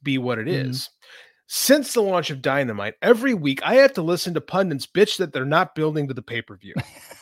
be 0.03 0.17
what 0.17 0.39
it 0.39 0.47
is. 0.47 0.83
Mhm. 0.83 0.89
Since 1.47 1.93
the 1.93 2.01
launch 2.01 2.29
of 2.31 2.41
Dynamite, 2.41 2.95
every 3.01 3.33
week 3.33 3.59
I 3.63 3.75
have 3.75 3.93
to 3.93 4.01
listen 4.01 4.33
to 4.33 4.41
pundits 4.41 4.87
bitch 4.87 5.17
that 5.17 5.31
they're 5.33 5.45
not 5.45 5.75
building 5.75 6.07
to 6.07 6.13
the 6.13 6.21
pay 6.23 6.41
per 6.41 6.55
view, 6.55 6.73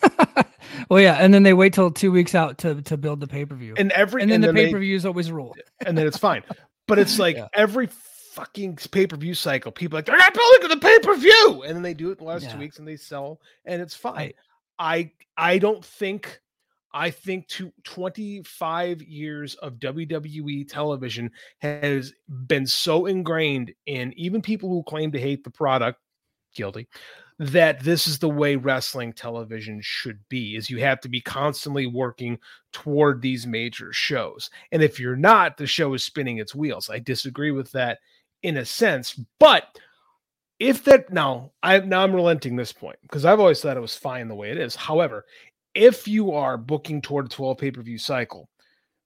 well, 0.90 1.02
yeah, 1.02 1.16
and 1.20 1.34
then 1.34 1.44
they 1.44 1.54
wait 1.54 1.74
till 1.74 1.92
two 1.92 2.12
weeks 2.12 2.34
out 2.36 2.58
to 2.60 2.82
to 2.84 2.96
build 2.98 3.20
the 3.20 3.28
pay-per-view, 3.28 3.74
and 3.78 3.92
every 3.92 4.22
and 4.22 4.32
then 4.32 4.42
the 4.42 4.54
pay 4.54 4.72
per 4.72 4.80
view 4.80 4.96
is 4.96 5.06
always 5.06 5.32
rule. 5.32 5.56
and 5.86 5.98
then 5.98 6.08
it's 6.08 6.18
fine. 6.18 6.44
But 6.88 7.00
it's 7.00 7.20
like 7.26 7.36
Yeah. 7.38 7.48
every 7.54 7.90
fucking 8.34 8.78
pay 8.92 9.08
per 9.08 9.16
view 9.16 9.34
cycle, 9.34 9.72
people 9.72 9.98
are 9.98 10.00
like 10.00 10.06
they're 10.06 10.18
not 10.18 10.34
building 10.34 10.70
the 10.70 10.78
pay 10.78 11.00
per 11.00 11.16
view, 11.16 11.64
and 11.66 11.76
then 11.76 11.84
they 11.84 11.94
do 11.94 12.12
it 12.12 12.18
the 12.18 12.24
last 12.24 12.50
two 12.50 12.58
weeks 12.58 12.80
and 12.80 12.88
they 12.88 12.96
sell, 12.96 13.40
and 13.66 13.82
it's 13.82 13.96
fine. 13.96 14.34
I 14.80 15.12
I 15.38 15.60
don't 15.60 15.84
think 15.84 16.42
I 16.94 17.10
think 17.10 17.48
to 17.50 17.72
25 17.84 19.02
years 19.02 19.56
of 19.56 19.76
WWE 19.76 20.68
television 20.68 21.32
has 21.60 22.14
been 22.48 22.68
so 22.68 23.08
ingrained 23.08 23.74
in 23.86 24.14
even 24.16 24.42
people 24.42 24.70
who 24.70 24.84
claim 24.84 25.12
to 25.12 25.20
hate 25.20 25.44
the 25.44 25.50
product, 25.50 26.00
guilty, 26.54 26.88
that 27.40 27.84
this 27.84 28.08
is 28.08 28.20
the 28.20 28.30
way 28.30 28.56
wrestling 28.56 29.12
television 29.12 29.80
should 29.82 30.20
be 30.30 30.56
is 30.56 30.70
you 30.70 30.80
have 30.80 31.00
to 31.02 31.10
be 31.10 31.20
constantly 31.20 31.88
working 31.88 32.38
toward 32.72 33.22
these 33.22 33.48
major 33.48 33.92
shows. 33.92 34.52
And 34.72 34.84
if 34.84 35.00
you're 35.00 35.16
not, 35.16 35.58
the 35.58 35.66
show 35.66 35.96
is 35.96 36.04
spinning 36.04 36.38
its 36.38 36.54
wheels. 36.54 36.92
I 36.92 37.00
disagree 37.00 37.52
with 37.52 37.72
that 37.72 38.00
in 38.44 38.58
a 38.58 38.66
sense, 38.66 39.20
but 39.40 39.80
if 40.60 40.84
that 40.84 41.12
now 41.12 41.52
I 41.64 41.80
now 41.80 42.04
I'm 42.04 42.14
relenting 42.14 42.56
this 42.56 42.72
point 42.72 42.98
because 43.02 43.26
I've 43.26 43.40
always 43.40 43.62
thought 43.62 43.78
it 43.78 43.82
was 43.82 43.98
fine 43.98 44.28
the 44.28 44.36
way 44.36 44.52
it 44.52 44.58
is. 44.58 44.76
However, 44.76 45.26
if 45.74 46.08
you 46.08 46.32
are 46.32 46.58
booking 46.58 47.02
toward 47.02 47.26
a 47.26 47.30
12 47.30 47.58
pay-per-view 47.58 47.98
cycle, 47.98 48.50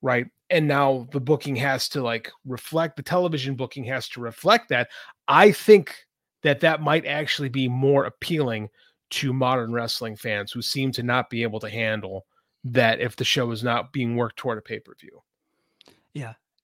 right? 0.02 0.28
And 0.50 0.68
now 0.68 1.08
the 1.12 1.20
booking 1.20 1.56
has 1.56 1.90
to 1.90 2.02
like 2.02 2.32
reflect 2.46 2.98
the 2.98 3.04
television 3.04 3.56
booking 3.56 3.84
has 3.86 4.10
to 4.10 4.22
reflect 4.22 4.70
that. 4.70 4.90
I 5.28 5.52
think 5.52 5.96
that 6.44 6.60
that 6.62 6.82
might 6.82 7.06
actually 7.06 7.50
be 7.50 7.68
more 7.68 8.06
appealing 8.06 8.70
to 9.10 9.34
modern 9.34 9.72
wrestling 9.72 10.16
fans 10.16 10.52
who 10.52 10.62
seem 10.62 10.92
to 10.92 11.04
not 11.04 11.30
be 11.30 11.44
able 11.44 11.60
to 11.62 11.70
handle 11.70 12.26
that 12.66 13.00
if 13.00 13.16
the 13.16 13.24
show 13.24 13.52
is 13.52 13.64
not 13.64 13.94
being 13.94 14.16
worked 14.16 14.38
toward 14.38 14.58
a 14.58 14.62
pay-per-view. 14.62 15.22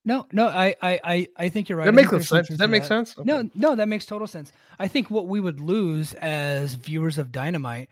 No, 0.06 0.28
no, 0.32 0.48
I 0.48 0.76
I 0.82 1.00
I, 1.04 1.28
I 1.38 1.50
think 1.50 1.70
you're 1.70 1.78
right. 1.78 1.86
That 1.86 1.94
makes 1.94 2.10
think 2.10 2.20
there's 2.20 2.28
some 2.28 2.38
sense. 2.40 2.48
truth 2.48 2.60
That 2.60 2.70
makes 2.70 2.88
sense. 2.88 3.18
Okay. 3.18 3.26
No, 3.26 3.50
no, 3.56 3.76
that 3.76 3.88
makes 3.88 4.06
total 4.06 4.28
sense. 4.28 4.52
I 4.80 4.88
think 4.88 5.10
what 5.10 5.28
we 5.28 5.40
would 5.40 5.62
lose 5.62 6.14
as 6.16 6.74
viewers 6.74 7.18
of 7.18 7.32
Dynamite, 7.32 7.90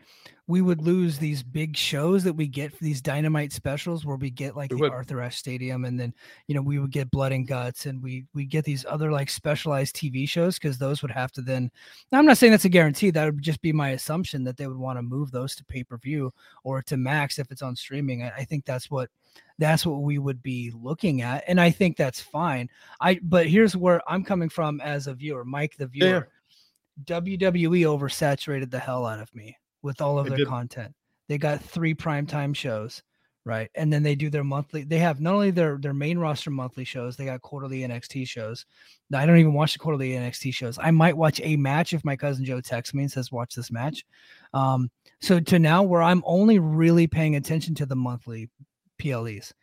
we 0.47 0.62
would 0.62 0.82
lose 0.82 1.18
these 1.18 1.41
big 1.41 1.78
shows 1.78 2.26
that 2.26 2.34
we 2.34 2.47
get 2.47 2.76
for 2.76 2.84
these 2.84 3.01
Dynamite 3.01 3.53
specials 3.53 4.05
where 4.05 4.18
we 4.18 4.30
get 4.30 4.57
like 4.57 4.72
We 4.72 4.76
the 4.78 4.82
would. 4.82 4.91
Arthur 4.91 5.22
Ashe 5.22 5.38
Stadium 5.38 5.86
and 5.86 5.97
then, 5.97 6.14
you 6.47 6.55
know, 6.55 6.62
we 6.62 6.80
would 6.80 6.91
get 6.91 7.09
Blood 7.12 7.32
and 7.32 7.47
Guts 7.47 7.86
and 7.86 8.03
we 8.03 8.26
we 8.34 8.43
get 8.43 8.66
these 8.66 8.86
other 8.89 9.09
like 9.09 9.30
specialized 9.30 9.95
TV 9.95 10.28
shows 10.28 10.59
because 10.59 10.78
those 10.78 11.01
would 11.01 11.12
have 11.12 11.32
to 11.34 11.41
then 11.41 11.72
now, 12.12 12.20
I'm 12.20 12.26
not 12.26 12.38
saying 12.38 12.51
that's 12.51 12.66
a 12.66 12.70
guarantee. 12.70 13.12
That 13.12 13.26
would 13.26 13.41
just 13.41 13.62
be 13.62 13.72
my 13.72 13.89
assumption 13.91 14.43
that 14.43 14.57
they 14.57 14.68
would 14.68 14.78
want 14.78 14.97
to 14.97 15.03
move 15.03 15.32
those 15.32 15.55
to 15.55 15.64
pay-per-view 15.64 16.34
or 16.66 16.82
to 16.82 16.97
max 16.97 17.39
if 17.39 17.49
it's 17.51 17.62
on 17.62 17.76
streaming. 17.78 18.24
I, 18.24 18.32
I 18.39 18.43
think 18.43 18.66
that's 18.66 18.91
what 18.91 19.09
that's 19.57 19.86
what 19.86 20.01
we 20.01 20.17
would 20.17 20.41
be 20.41 20.71
looking 20.75 21.21
at. 21.21 21.43
And 21.47 21.61
I 21.61 21.69
think 21.69 21.97
that's 21.97 22.19
fine. 22.19 22.69
I 22.99 23.19
but 23.23 23.47
here's 23.47 23.75
where 23.77 24.01
I'm 24.11 24.23
coming 24.23 24.49
from 24.49 24.82
as 24.82 25.07
a 25.07 25.13
viewer, 25.13 25.45
Mike 25.45 25.75
the 25.77 25.89
Yeah, 25.93 26.05
yeah. 26.05 26.09
viewer. 26.09 26.29
WWE 27.05 27.82
oversaturated 27.82 28.69
the 28.71 28.79
hell 28.79 29.05
out 29.05 29.19
of 29.19 29.34
me 29.34 29.57
with 29.82 30.01
all 30.01 30.19
of 30.19 30.27
their 30.27 30.45
content. 30.45 30.93
They 31.27 31.38
got 31.38 31.63
three 31.63 31.95
primetime 31.95 32.55
shows, 32.55 33.01
right? 33.45 33.69
And 33.75 33.91
then 33.91 34.03
they 34.03 34.15
do 34.15 34.29
their 34.29 34.43
monthly. 34.43 34.84
They 34.84 34.97
have 34.99 35.21
not 35.21 35.34
only 35.34 35.51
their 35.51 35.77
their 35.77 35.93
main 35.93 36.17
roster 36.19 36.51
monthly 36.51 36.84
shows, 36.84 37.15
they 37.15 37.25
got 37.25 37.41
quarterly 37.41 37.79
NXT 37.82 38.27
shows. 38.27 38.65
Now, 39.09 39.19
I 39.19 39.25
don't 39.25 39.38
even 39.38 39.53
watch 39.53 39.73
the 39.73 39.79
quarterly 39.79 40.11
NXT 40.11 40.53
shows. 40.53 40.77
I 40.82 40.91
might 40.91 41.15
watch 41.17 41.39
a 41.43 41.55
match 41.55 41.93
if 41.93 42.03
my 42.03 42.15
cousin 42.15 42.45
Joe 42.45 42.61
texts 42.61 42.93
me 42.93 43.03
and 43.03 43.11
says 43.11 43.32
watch 43.32 43.55
this 43.55 43.71
match. 43.71 44.05
Um, 44.53 44.91
so 45.21 45.39
to 45.39 45.59
now 45.59 45.84
where 45.84 46.01
I'm 46.01 46.23
only 46.25 46.59
really 46.59 47.07
paying 47.07 47.36
attention 47.36 47.73
to 47.75 47.86
the 47.86 47.95
monthly 47.95 48.49
PLEs. 49.02 49.54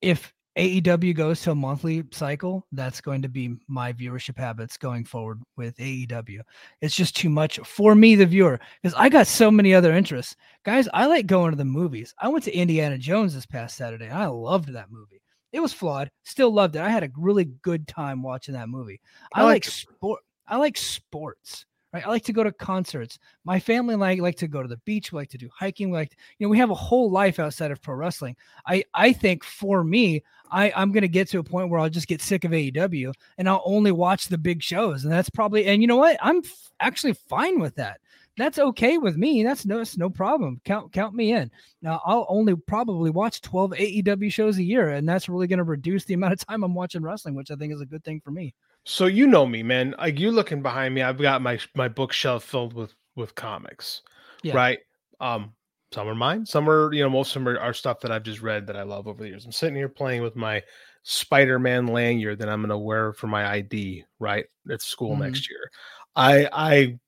If 0.00 0.32
AEW 0.56 1.16
goes 1.16 1.42
to 1.42 1.50
a 1.50 1.54
monthly 1.54 2.04
cycle, 2.12 2.64
that's 2.72 3.00
going 3.00 3.22
to 3.22 3.28
be 3.28 3.56
my 3.66 3.92
viewership 3.92 4.38
habits 4.38 4.76
going 4.76 5.04
forward 5.04 5.42
with 5.56 5.76
AEW. 5.78 6.40
It's 6.80 6.94
just 6.94 7.16
too 7.16 7.28
much 7.28 7.58
for 7.60 7.94
me, 7.94 8.14
the 8.14 8.26
viewer, 8.26 8.60
because 8.80 8.94
I 8.96 9.08
got 9.08 9.26
so 9.26 9.50
many 9.50 9.74
other 9.74 9.92
interests. 9.92 10.36
Guys, 10.64 10.88
I 10.94 11.06
like 11.06 11.26
going 11.26 11.50
to 11.50 11.56
the 11.56 11.64
movies. 11.64 12.14
I 12.20 12.28
went 12.28 12.44
to 12.44 12.56
Indiana 12.56 12.98
Jones 12.98 13.34
this 13.34 13.46
past 13.46 13.76
Saturday. 13.76 14.06
And 14.06 14.18
I 14.18 14.26
loved 14.26 14.72
that 14.72 14.92
movie. 14.92 15.20
It 15.52 15.60
was 15.60 15.72
flawed, 15.72 16.10
still 16.24 16.52
loved 16.52 16.76
it. 16.76 16.82
I 16.82 16.88
had 16.88 17.04
a 17.04 17.10
really 17.16 17.46
good 17.62 17.88
time 17.88 18.22
watching 18.22 18.54
that 18.54 18.68
movie. 18.68 19.00
I, 19.34 19.40
I 19.40 19.42
like 19.44 19.52
liked 19.52 19.66
it. 19.68 19.70
sport. 19.70 20.20
I 20.46 20.56
like 20.56 20.76
sports. 20.76 21.66
Right? 21.94 22.04
I 22.04 22.08
like 22.08 22.24
to 22.24 22.32
go 22.32 22.42
to 22.42 22.50
concerts. 22.50 23.20
My 23.44 23.60
family 23.60 23.94
and 23.94 24.02
I 24.02 24.14
like 24.14 24.34
to 24.38 24.48
go 24.48 24.62
to 24.62 24.68
the 24.68 24.78
beach. 24.78 25.12
We 25.12 25.18
like 25.18 25.28
to 25.28 25.38
do 25.38 25.48
hiking. 25.56 25.90
We 25.90 25.98
like, 25.98 26.10
to, 26.10 26.16
you 26.38 26.44
know, 26.44 26.50
we 26.50 26.58
have 26.58 26.70
a 26.70 26.74
whole 26.74 27.08
life 27.08 27.38
outside 27.38 27.70
of 27.70 27.80
pro 27.80 27.94
wrestling. 27.94 28.34
I 28.66 28.82
I 28.94 29.12
think 29.12 29.44
for 29.44 29.84
me, 29.84 30.24
I 30.50 30.72
I'm 30.74 30.90
gonna 30.90 31.06
get 31.06 31.28
to 31.28 31.38
a 31.38 31.44
point 31.44 31.70
where 31.70 31.78
I'll 31.78 31.88
just 31.88 32.08
get 32.08 32.20
sick 32.20 32.44
of 32.44 32.50
AEW 32.50 33.14
and 33.38 33.48
I'll 33.48 33.62
only 33.64 33.92
watch 33.92 34.26
the 34.26 34.36
big 34.36 34.60
shows, 34.60 35.04
and 35.04 35.12
that's 35.12 35.30
probably. 35.30 35.66
And 35.66 35.82
you 35.82 35.86
know 35.86 35.96
what? 35.96 36.18
I'm 36.20 36.38
f- 36.38 36.72
actually 36.80 37.12
fine 37.12 37.60
with 37.60 37.76
that. 37.76 38.00
That's 38.36 38.58
okay 38.58 38.98
with 38.98 39.16
me. 39.16 39.44
That's 39.44 39.64
no, 39.64 39.78
it's 39.78 39.96
no 39.96 40.10
problem. 40.10 40.60
Count 40.64 40.92
count 40.92 41.14
me 41.14 41.32
in. 41.32 41.48
Now 41.80 42.00
I'll 42.04 42.26
only 42.28 42.56
probably 42.56 43.10
watch 43.10 43.40
12 43.40 43.70
AEW 43.70 44.32
shows 44.32 44.58
a 44.58 44.64
year, 44.64 44.90
and 44.90 45.08
that's 45.08 45.28
really 45.28 45.46
going 45.46 45.58
to 45.58 45.64
reduce 45.64 46.04
the 46.04 46.14
amount 46.14 46.32
of 46.32 46.40
time 46.44 46.64
I'm 46.64 46.74
watching 46.74 47.02
wrestling, 47.02 47.36
which 47.36 47.52
I 47.52 47.54
think 47.54 47.72
is 47.72 47.80
a 47.80 47.86
good 47.86 48.02
thing 48.02 48.20
for 48.20 48.32
me. 48.32 48.52
So 48.84 49.06
you 49.06 49.26
know 49.26 49.46
me, 49.46 49.62
man. 49.62 49.94
Like 49.98 50.18
you 50.18 50.30
looking 50.30 50.62
behind 50.62 50.94
me, 50.94 51.02
I've 51.02 51.18
got 51.20 51.42
my 51.42 51.58
my 51.74 51.88
bookshelf 51.88 52.44
filled 52.44 52.74
with 52.74 52.94
with 53.16 53.34
comics. 53.34 54.02
Yeah. 54.42 54.54
Right. 54.54 54.78
Um, 55.20 55.54
some 55.92 56.08
are 56.08 56.14
mine, 56.14 56.44
some 56.44 56.68
are, 56.68 56.92
you 56.92 57.02
know, 57.04 57.08
most 57.08 57.34
of 57.36 57.44
them 57.44 57.48
are, 57.54 57.58
are 57.60 57.72
stuff 57.72 58.00
that 58.00 58.10
I've 58.10 58.24
just 58.24 58.42
read 58.42 58.66
that 58.66 58.76
I 58.76 58.82
love 58.82 59.06
over 59.06 59.22
the 59.22 59.28
years. 59.28 59.44
I'm 59.46 59.52
sitting 59.52 59.76
here 59.76 59.88
playing 59.88 60.22
with 60.22 60.34
my 60.34 60.60
Spider-Man 61.04 61.86
lanyard 61.86 62.40
that 62.40 62.48
I'm 62.48 62.62
gonna 62.62 62.78
wear 62.78 63.12
for 63.12 63.28
my 63.28 63.46
ID, 63.48 64.04
right? 64.18 64.44
At 64.70 64.82
school 64.82 65.16
Mhm. 65.16 65.20
next 65.20 65.48
year. 65.48 65.70
I 66.16 66.48
I 66.52 66.98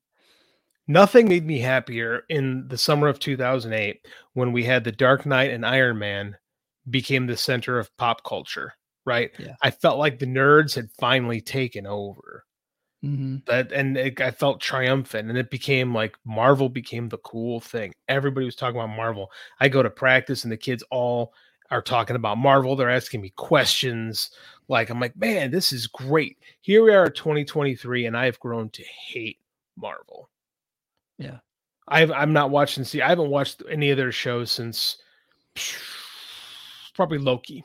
nothing 0.87 1.27
made 1.27 1.45
me 1.45 1.59
happier 1.59 2.23
in 2.29 2.67
the 2.67 2.77
summer 2.77 3.07
of 3.07 3.19
2008 3.19 4.07
when 4.33 4.51
we 4.51 4.63
had 4.63 4.83
the 4.83 4.91
Dark 4.91 5.25
Knight 5.25 5.51
and 5.51 5.65
Iron 5.65 5.97
Man 5.99 6.37
became 6.89 7.27
the 7.27 7.37
center 7.37 7.79
of 7.79 7.95
pop 7.97 8.23
culture, 8.23 8.73
right? 9.07 9.31
Yeah. 9.39 9.55
I 9.63 9.71
felt 9.71 9.97
like 9.97 10.19
the 10.19 10.27
nerds 10.27 10.75
had 10.75 10.91
finally 10.99 11.41
taken 11.41 11.87
over. 11.87 12.45
Mm-hmm. 13.03 13.37
That 13.47 13.71
and 13.71 13.97
it, 13.97 14.19
I 14.21 14.31
felt 14.31 14.59
triumphant, 14.59 15.29
and 15.29 15.37
it 15.37 15.49
became 15.49 15.93
like 15.93 16.17
Marvel 16.25 16.67
became 16.67 17.09
the 17.09 17.19
cool 17.19 17.59
thing. 17.59 17.93
Everybody 18.09 18.45
was 18.45 18.55
talking 18.55 18.79
about 18.79 18.95
Marvel. 18.95 19.31
I 19.59 19.69
go 19.69 19.81
to 19.81 19.89
practice, 19.89 20.43
and 20.43 20.51
the 20.51 20.57
kids 20.57 20.83
all 20.91 21.33
are 21.71 21.81
talking 21.81 22.15
about 22.15 22.37
Marvel. 22.37 22.75
They're 22.75 22.89
asking 22.89 23.21
me 23.21 23.31
questions. 23.35 24.31
Like 24.67 24.89
I'm 24.89 24.99
like, 24.99 25.15
man, 25.15 25.51
this 25.51 25.71
is 25.71 25.87
great. 25.87 26.37
Here 26.61 26.83
we 26.83 26.93
are, 26.93 27.09
2023, 27.09 28.07
and 28.07 28.17
I 28.17 28.25
have 28.25 28.39
grown 28.39 28.69
to 28.71 28.83
hate 28.83 29.39
Marvel. 29.77 30.29
Yeah. 31.17 31.37
I've 31.87 32.11
I'm 32.11 32.33
not 32.33 32.49
watching. 32.49 32.83
See, 32.83 33.01
I 33.01 33.09
haven't 33.09 33.29
watched 33.29 33.63
any 33.69 33.91
of 33.91 33.97
their 33.97 34.11
shows 34.11 34.51
since 34.51 34.97
probably 36.95 37.19
Loki, 37.19 37.63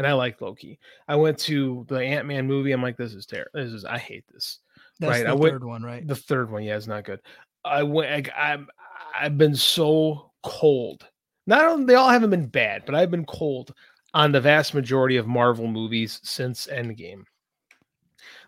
and 0.00 0.06
I 0.06 0.14
like 0.14 0.40
Loki. 0.40 0.78
I 1.08 1.14
went 1.14 1.38
to 1.40 1.84
the 1.90 1.96
Ant 2.02 2.26
Man 2.26 2.46
movie. 2.46 2.72
I'm 2.72 2.80
like, 2.80 2.96
this 2.96 3.12
is 3.12 3.26
terrible. 3.26 3.50
This 3.52 3.70
is 3.70 3.84
I 3.84 3.98
hate 3.98 4.24
this. 4.32 4.60
That's 4.98 5.10
Right, 5.10 5.24
the 5.24 5.30
I 5.30 5.34
went- 5.34 5.52
third 5.52 5.64
one, 5.64 5.82
right? 5.82 6.06
The 6.06 6.16
third 6.16 6.50
one, 6.50 6.62
yeah, 6.62 6.76
is 6.76 6.88
not 6.88 7.04
good. 7.04 7.20
I 7.66 7.82
went. 7.82 8.30
I, 8.30 8.52
I'm. 8.52 8.66
I've 9.14 9.36
been 9.36 9.54
so 9.54 10.30
cold. 10.42 11.06
Not 11.46 11.66
only 11.66 11.84
they 11.84 11.96
all 11.96 12.08
haven't 12.08 12.30
been 12.30 12.46
bad, 12.46 12.84
but 12.86 12.94
I've 12.94 13.10
been 13.10 13.26
cold 13.26 13.74
on 14.14 14.32
the 14.32 14.40
vast 14.40 14.72
majority 14.72 15.18
of 15.18 15.26
Marvel 15.26 15.66
movies 15.66 16.18
since 16.22 16.66
Endgame. 16.66 17.24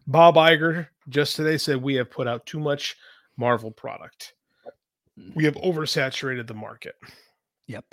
Bob 0.06 0.36
Iger 0.36 0.86
just 1.10 1.36
today 1.36 1.58
said 1.58 1.76
we 1.82 1.96
have 1.96 2.10
put 2.10 2.26
out 2.26 2.46
too 2.46 2.58
much 2.60 2.96
Marvel 3.36 3.70
product. 3.70 4.32
Mm. 5.18 5.34
We 5.36 5.44
have 5.44 5.54
oversaturated 5.56 6.46
the 6.46 6.54
market. 6.54 6.94
Yep. 7.66 7.84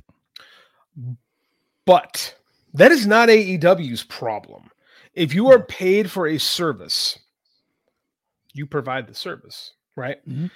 But 1.86 2.36
that 2.74 2.91
is 2.91 3.07
not 3.07 3.30
AEW's 3.30 4.03
problem. 4.03 4.70
If 5.13 5.34
you 5.34 5.49
are 5.51 5.63
paid 5.63 6.09
for 6.09 6.28
a 6.28 6.38
service, 6.38 7.17
you 8.53 8.65
provide 8.65 9.07
the 9.07 9.15
service, 9.15 9.74
right? 9.95 10.26
Mhm. 10.28 10.51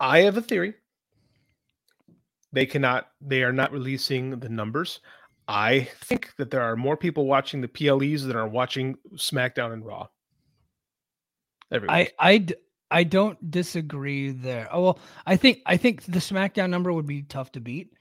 I 0.00 0.20
have 0.20 0.36
a 0.36 0.42
theory. 0.42 0.74
They 2.52 2.66
cannot, 2.66 3.10
they 3.20 3.42
are 3.42 3.52
not 3.52 3.72
releasing 3.72 4.38
the 4.38 4.48
numbers. 4.48 5.00
I 5.48 5.88
think 6.00 6.34
that 6.36 6.50
there 6.50 6.62
are 6.62 6.76
more 6.76 6.96
people 6.96 7.26
watching 7.26 7.60
the 7.60 7.68
PLEs 7.68 8.24
than 8.24 8.36
are 8.36 8.48
watching 8.48 8.96
SmackDown 9.14 9.72
and 9.72 9.84
Raw. 9.84 10.08
I. 11.88 12.10
I 12.18 12.46
I 12.90 13.04
don't 13.04 13.50
disagree 13.50 14.30
there. 14.30 14.68
Oh 14.70 14.82
well, 14.82 14.98
I 15.26 15.36
think 15.36 15.60
I 15.66 15.76
think 15.76 16.04
the 16.04 16.18
SmackDown 16.18 16.70
number 16.70 16.92
would 16.92 17.06
be 17.06 17.22
tough 17.22 17.52
to 17.52 17.60
beat. 17.60 17.92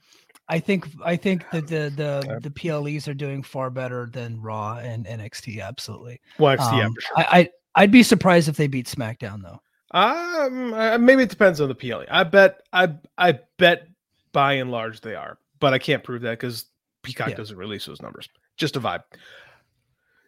I 0.49 0.59
think 0.59 0.87
I 1.03 1.15
think 1.15 1.49
that 1.51 1.67
the 1.67 1.91
the 1.95 2.39
the 2.41 2.49
PLEs 2.51 3.07
are 3.07 3.13
doing 3.13 3.43
far 3.43 3.69
better 3.69 4.07
than 4.11 4.41
Raw 4.41 4.77
and 4.77 5.05
NXT. 5.05 5.61
Absolutely. 5.61 6.21
well, 6.39 6.55
NXT, 6.57 6.77
yeah, 6.77 6.85
Um, 6.85 6.93
for 6.93 7.01
sure. 7.01 7.17
I, 7.17 7.25
I 7.39 7.49
I'd 7.75 7.91
be 7.91 8.03
surprised 8.03 8.47
if 8.47 8.55
they 8.57 8.67
beat 8.67 8.87
SmackDown 8.87 9.41
though. 9.43 9.61
Um, 9.91 10.73
uh, 10.73 10.97
maybe 10.97 11.23
it 11.23 11.29
depends 11.29 11.61
on 11.61 11.69
the 11.69 11.75
PLE. 11.75 12.05
I 12.09 12.23
bet, 12.25 12.61
I, 12.73 12.89
I 13.17 13.39
bet 13.57 13.87
by 14.33 14.53
and 14.53 14.69
large 14.69 14.99
they 14.99 15.15
are, 15.15 15.37
but 15.59 15.73
I 15.73 15.79
can't 15.79 16.03
prove 16.03 16.23
that 16.23 16.31
because 16.39 16.65
Peacock 17.03 17.29
Yeah. 17.29 17.35
doesn't 17.35 17.55
release 17.55 17.85
those 17.85 18.01
numbers. 18.01 18.27
Just 18.57 18.75
a 18.75 18.81
vibe. 18.81 19.03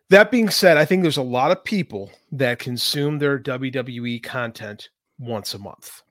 That 0.09 0.31
being 0.31 0.49
said, 0.49 0.77
I 0.77 0.85
think 0.85 1.01
there's 1.01 1.17
a 1.17 1.21
lot 1.21 1.51
of 1.51 1.63
people 1.63 2.09
that 2.31 2.59
consume 2.59 3.19
their 3.19 3.37
WWE 3.37 4.23
content 4.23 4.89
once 5.19 5.53
a 5.53 5.59
month, 5.59 6.03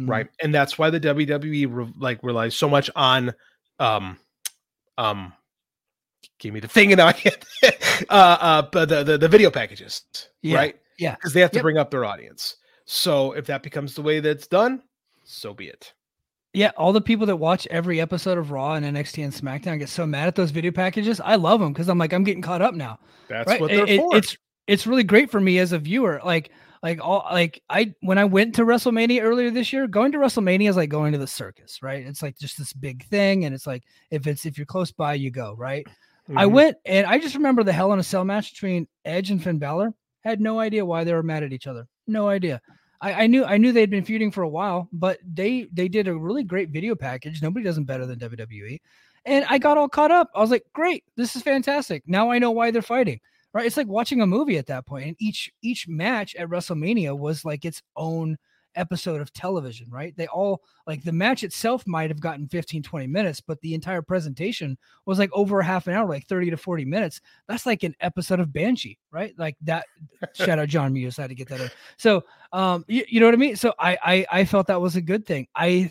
Mhm. 0.00 0.08
right? 0.08 0.28
And 0.42 0.54
that's 0.54 0.78
why 0.78 0.90
the 0.90 1.00
WWE 1.00 1.66
re- 1.68 1.92
like 1.98 2.22
relies 2.22 2.54
so 2.54 2.68
much 2.68 2.90
on, 2.96 3.32
um, 3.78 4.16
um, 4.98 5.32
give 6.38 6.52
me 6.54 6.60
the 6.60 6.68
thing 6.68 6.92
and 6.92 7.00
I 7.00 7.12
can't, 7.12 7.44
uh, 8.08 8.36
uh, 8.40 8.62
but 8.72 8.88
the, 8.88 9.02
the 9.04 9.18
the 9.18 9.28
video 9.28 9.50
packages, 9.50 10.02
Yeah. 10.42 10.56
right? 10.56 10.76
Yeah. 10.98 11.14
because 11.14 11.32
they 11.32 11.40
have 11.40 11.50
to 11.52 11.56
Yep. 11.58 11.62
bring 11.62 11.78
up 11.78 11.90
their 11.90 12.04
audience. 12.04 12.56
So 12.84 13.32
if 13.32 13.46
that 13.46 13.62
becomes 13.62 13.94
the 13.94 14.02
way 14.02 14.20
that's 14.20 14.46
done, 14.46 14.82
so 15.24 15.54
be 15.54 15.68
it. 15.68 15.92
Yeah, 16.52 16.72
all 16.76 16.92
the 16.92 17.00
people 17.00 17.26
that 17.26 17.36
watch 17.36 17.66
every 17.68 18.00
episode 18.00 18.36
of 18.36 18.50
Raw 18.50 18.74
and 18.74 18.84
NXT 18.84 19.22
and 19.22 19.32
SmackDown 19.32 19.78
get 19.78 19.88
so 19.88 20.04
mad 20.04 20.26
at 20.26 20.34
those 20.34 20.50
video 20.50 20.72
packages. 20.72 21.20
I 21.20 21.36
love 21.36 21.60
them 21.60 21.72
because 21.72 21.88
I'm 21.88 21.96
like 21.98 22.12
I'm 22.12 22.24
getting 22.24 22.42
caught 22.42 22.60
up 22.60 22.74
now. 22.74 22.98
That's 23.28 23.46
right? 23.48 23.60
what 23.60 23.70
they're 23.70 23.86
it- 23.86 23.98
for. 24.00 24.16
It's 24.16 24.36
it's 24.66 24.86
really 24.86 25.04
great 25.04 25.30
for 25.30 25.40
me 25.40 25.58
as 25.60 25.72
a 25.72 25.78
viewer. 25.78 26.20
Like 26.24 26.50
like 26.82 27.00
all 27.02 27.26
like 27.30 27.62
I 27.68 27.94
when 28.00 28.18
I 28.18 28.24
went 28.24 28.54
to 28.56 28.62
WrestleMania 28.62 29.22
earlier 29.22 29.50
this 29.50 29.72
year, 29.72 29.86
going 29.86 30.12
to 30.12 30.18
WrestleMania 30.18 30.70
is 30.70 30.76
like 30.76 30.88
going 30.90 31.12
to 31.12 31.18
the 31.18 31.26
circus, 31.26 31.82
right? 31.82 32.06
It's 32.06 32.22
like 32.22 32.38
just 32.38 32.56
this 32.58 32.72
big 32.72 33.04
thing, 33.06 33.44
and 33.44 33.54
it's 33.54 33.66
like 33.66 33.84
if 34.10 34.26
it's 34.26 34.46
if 34.46 34.56
you're 34.58 34.66
close 34.66 34.90
by, 34.92 35.14
you 35.14 35.30
go, 35.30 35.54
right? 35.58 35.86
I 36.36 36.44
Mhm. 36.46 36.52
went 36.52 36.76
and 36.84 37.06
I 37.06 37.18
just 37.18 37.34
remember 37.34 37.62
the 37.64 37.72
Hell 37.72 37.92
in 37.92 37.98
a 37.98 38.02
Cell 38.04 38.24
match 38.24 38.52
between 38.52 38.86
Edge 39.04 39.30
and 39.30 39.42
Finn 39.42 39.58
Balor. 39.58 39.92
Had 40.22 40.40
no 40.40 40.60
idea 40.60 40.84
why 40.86 41.02
they 41.04 41.12
were 41.12 41.22
mad 41.22 41.42
at 41.42 41.52
each 41.52 41.66
other. 41.66 41.86
No 42.06 42.28
idea. 42.28 42.60
I, 43.00 43.24
I 43.24 43.26
knew 43.26 43.44
I 43.44 43.56
knew 43.56 43.72
they'd 43.72 43.90
been 43.90 44.04
feuding 44.04 44.30
for 44.30 44.42
a 44.42 44.48
while, 44.48 44.88
but 44.92 45.18
they 45.24 45.66
they 45.72 45.88
did 45.88 46.08
a 46.08 46.16
really 46.16 46.44
great 46.44 46.70
video 46.70 46.94
package. 46.94 47.42
Nobody 47.42 47.64
does 47.64 47.74
them 47.74 47.84
better 47.84 48.06
than 48.06 48.18
WWE. 48.18 48.78
And 49.26 49.44
I 49.50 49.58
got 49.58 49.76
all 49.76 49.88
caught 49.88 50.10
up. 50.10 50.30
I 50.34 50.40
was 50.40 50.50
like, 50.50 50.64
great, 50.72 51.04
this 51.16 51.36
is 51.36 51.42
fantastic. 51.42 52.02
Now 52.06 52.30
I 52.30 52.38
know 52.38 52.52
why 52.52 52.70
they're 52.70 52.80
fighting. 52.82 53.20
Right. 53.52 53.66
It's 53.66 53.76
like 53.76 53.88
watching 53.88 54.20
a 54.20 54.26
movie 54.26 54.58
at 54.58 54.66
that 54.66 54.86
point. 54.86 55.08
And 55.08 55.16
each 55.18 55.50
each 55.62 55.88
match 55.88 56.36
at 56.36 56.48
WrestleMania 56.48 57.18
was 57.18 57.44
like 57.44 57.64
its 57.64 57.82
own 57.96 58.38
episode 58.76 59.20
of 59.20 59.32
television, 59.32 59.88
right? 59.90 60.16
They 60.16 60.26
all 60.26 60.62
like 60.86 61.02
the 61.02 61.12
match 61.12 61.42
itself 61.42 61.86
might 61.86 62.10
have 62.10 62.20
gotten 62.20 62.48
15, 62.48 62.82
20 62.82 63.06
minutes, 63.06 63.40
but 63.40 63.60
the 63.60 63.74
entire 63.74 64.02
presentation 64.02 64.78
was 65.06 65.18
like 65.18 65.30
over 65.32 65.60
a 65.60 65.64
half 65.64 65.86
an 65.86 65.94
hour, 65.94 66.08
like 66.08 66.26
30 66.26 66.50
to 66.50 66.56
40 66.56 66.84
minutes. 66.84 67.20
That's 67.48 67.66
like 67.66 67.82
an 67.82 67.94
episode 68.00 68.40
of 68.40 68.52
Banshee, 68.52 68.98
right? 69.10 69.34
Like 69.38 69.56
that. 69.62 69.86
shout 70.34 70.58
out 70.58 70.68
John 70.68 70.92
Muse. 70.92 71.16
Had 71.16 71.30
to 71.30 71.34
get 71.34 71.48
that 71.48 71.60
in. 71.60 71.70
So, 71.96 72.24
um, 72.52 72.84
you, 72.88 73.04
you 73.08 73.20
know 73.20 73.26
what 73.26 73.34
I 73.34 73.38
mean? 73.38 73.56
So 73.56 73.74
I, 73.78 73.98
I, 74.02 74.26
I 74.30 74.44
felt 74.44 74.66
that 74.68 74.80
was 74.80 74.96
a 74.96 75.02
good 75.02 75.26
thing. 75.26 75.48
I, 75.54 75.90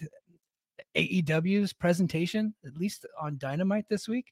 AEW's 0.96 1.74
presentation, 1.74 2.54
at 2.66 2.76
least 2.76 3.06
on 3.20 3.38
Dynamite 3.38 3.86
this 3.90 4.08
week, 4.08 4.32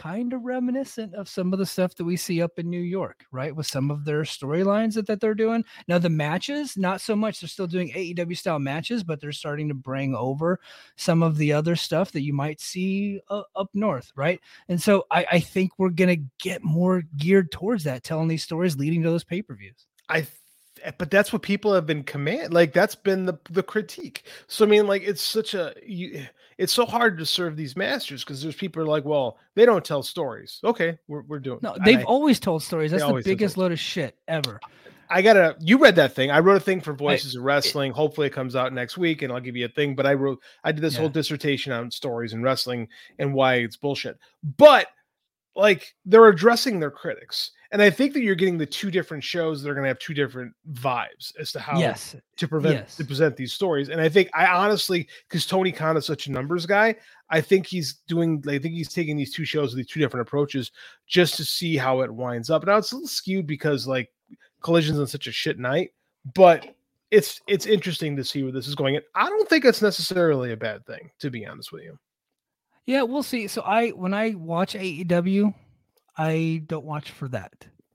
kind 0.00 0.32
of 0.32 0.42
reminiscent 0.44 1.14
of 1.14 1.28
some 1.28 1.52
of 1.52 1.58
the 1.58 1.66
stuff 1.66 1.94
that 1.94 2.04
we 2.04 2.16
see 2.16 2.40
up 2.40 2.58
in 2.58 2.70
New 2.70 2.80
York, 2.80 3.26
right? 3.32 3.54
With 3.54 3.66
some 3.66 3.90
of 3.90 4.06
their 4.06 4.22
storylines 4.22 4.94
that, 4.94 5.06
that 5.06 5.20
they're 5.20 5.34
doing. 5.34 5.62
Now, 5.88 5.98
the 5.98 6.08
matches, 6.08 6.74
not 6.78 7.02
so 7.02 7.14
much. 7.14 7.40
They're 7.40 7.48
still 7.48 7.66
doing 7.66 7.90
AEW 7.90 8.34
style 8.38 8.58
matches, 8.58 9.04
but 9.04 9.20
they're 9.20 9.30
starting 9.30 9.68
to 9.68 9.74
bring 9.74 10.14
over 10.14 10.58
some 10.96 11.22
of 11.22 11.36
the 11.36 11.52
other 11.52 11.76
stuff 11.76 12.12
that 12.12 12.22
you 12.22 12.32
might 12.32 12.62
see 12.62 13.20
uh, 13.28 13.42
up 13.54 13.68
north, 13.74 14.10
right? 14.16 14.40
And 14.70 14.80
so 14.80 15.04
I, 15.10 15.26
I 15.32 15.40
think 15.40 15.72
we're 15.76 15.90
going 15.90 16.16
to 16.16 16.24
get 16.38 16.64
more 16.64 17.02
geared 17.18 17.52
towards 17.52 17.84
that, 17.84 18.02
telling 18.02 18.28
these 18.28 18.42
stories 18.42 18.78
leading 18.78 19.02
to 19.02 19.10
those 19.10 19.24
pay 19.24 19.42
per 19.42 19.54
views. 19.54 19.84
I 20.08 20.20
th- 20.20 20.94
but 20.96 21.10
that's 21.10 21.30
what 21.30 21.42
people 21.42 21.74
have 21.74 21.84
been 21.84 22.02
command 22.04 22.54
like 22.54 22.72
that's 22.72 22.94
been 22.94 23.26
the 23.26 23.38
the 23.50 23.62
critique. 23.62 24.24
So 24.46 24.64
I 24.64 24.68
mean 24.68 24.86
like 24.86 25.02
it's 25.02 25.20
such 25.20 25.52
a 25.52 25.74
you 25.86 26.26
it's 26.60 26.74
so 26.74 26.84
hard 26.84 27.16
to 27.16 27.24
serve 27.24 27.56
these 27.56 27.74
masters 27.74 28.22
because 28.22 28.42
there's 28.42 28.54
people 28.54 28.82
who 28.82 28.86
are 28.86 28.90
like, 28.90 29.06
well, 29.06 29.38
they 29.54 29.64
don't 29.64 29.82
tell 29.82 30.02
stories. 30.02 30.60
Okay, 30.62 30.98
we're 31.08 31.22
we're 31.22 31.38
doing 31.38 31.58
No, 31.62 31.74
they've 31.84 32.00
I, 32.00 32.02
always 32.02 32.38
told 32.38 32.62
stories. 32.62 32.90
That's 32.90 33.02
the 33.02 33.22
biggest 33.24 33.56
load 33.56 33.72
of 33.72 33.80
shit 33.80 34.18
ever. 34.28 34.60
I 35.08 35.22
gotta 35.22 35.56
you 35.58 35.78
read 35.78 35.96
that 35.96 36.14
thing. 36.14 36.30
I 36.30 36.40
wrote 36.40 36.58
a 36.58 36.60
thing 36.60 36.82
for 36.82 36.92
Voices 36.92 37.34
of 37.34 37.42
Wrestling. 37.42 37.92
Hopefully 37.92 38.26
it 38.26 38.34
comes 38.34 38.54
out 38.54 38.74
next 38.74 38.98
week 38.98 39.22
and 39.22 39.32
I'll 39.32 39.40
give 39.40 39.56
you 39.56 39.64
a 39.64 39.70
thing. 39.70 39.94
But 39.94 40.04
I 40.04 40.12
wrote 40.12 40.40
I 40.62 40.70
did 40.70 40.82
this 40.82 40.96
whole 40.96 41.08
dissertation 41.08 41.72
on 41.72 41.90
stories 41.90 42.34
and 42.34 42.44
wrestling 42.44 42.88
and 43.18 43.32
why 43.32 43.54
it's 43.54 43.76
bullshit. 43.76 44.18
But 44.58 44.86
like 45.56 45.94
they're 46.04 46.28
addressing 46.28 46.80
their 46.80 46.90
critics. 46.90 47.52
And 47.72 47.80
I 47.80 47.88
think 47.88 48.14
that 48.14 48.22
you're 48.22 48.34
getting 48.34 48.58
the 48.58 48.66
two 48.66 48.90
different 48.90 49.22
shows 49.22 49.62
that 49.62 49.70
are 49.70 49.74
gonna 49.74 49.88
have 49.88 49.98
two 49.98 50.14
different 50.14 50.52
vibes 50.72 51.32
as 51.38 51.52
to 51.52 51.60
how 51.60 51.78
yes. 51.78 52.16
to 52.36 52.48
prevent 52.48 52.74
Yes. 52.74 52.96
to 52.96 53.04
present 53.04 53.36
these 53.36 53.52
stories. 53.52 53.88
And 53.90 54.00
I 54.00 54.08
think 54.08 54.28
I 54.34 54.46
honestly, 54.46 55.08
because 55.28 55.46
Tony 55.46 55.70
Khan 55.70 55.96
is 55.96 56.04
such 56.06 56.26
a 56.26 56.32
numbers 56.32 56.66
guy, 56.66 56.96
I 57.30 57.40
think 57.40 57.66
he's 57.66 57.94
doing. 58.08 58.42
I 58.48 58.58
think 58.58 58.74
he's 58.74 58.92
taking 58.92 59.16
these 59.16 59.32
two 59.32 59.44
shows 59.44 59.70
with 59.70 59.76
these 59.76 59.92
two 59.92 60.00
different 60.00 60.26
approaches 60.26 60.72
just 61.06 61.36
to 61.36 61.44
see 61.44 61.76
how 61.76 62.00
it 62.00 62.12
winds 62.12 62.50
up. 62.50 62.66
Now 62.66 62.76
it's 62.76 62.90
a 62.90 62.96
little 62.96 63.08
skewed 63.08 63.46
because 63.46 63.86
like 63.86 64.10
collisions 64.62 64.98
on 64.98 65.06
such 65.06 65.28
a 65.28 65.32
shit 65.32 65.58
night, 65.58 65.90
but 66.34 66.74
it's 67.12 67.40
it's 67.46 67.66
interesting 67.66 68.16
to 68.16 68.24
see 68.24 68.42
where 68.42 68.52
this 68.52 68.66
is 68.66 68.74
going. 68.74 68.96
And 68.96 69.04
I 69.14 69.28
don't 69.28 69.48
think 69.48 69.64
it's 69.64 69.82
necessarily 69.82 70.52
a 70.52 70.56
bad 70.56 70.84
thing, 70.86 71.10
to 71.20 71.30
be 71.30 71.46
honest 71.46 71.72
with 71.72 71.82
you. 71.84 71.96
Yeah, 72.86 73.02
we'll 73.02 73.22
see. 73.22 73.46
So 73.46 73.62
I 73.62 73.90
when 73.90 74.14
I 74.14 74.30
watch 74.34 74.74
AEW, 74.74 75.54
I 76.16 76.62
don't 76.66 76.84
watch 76.84 77.10
for 77.10 77.28
that. 77.28 77.52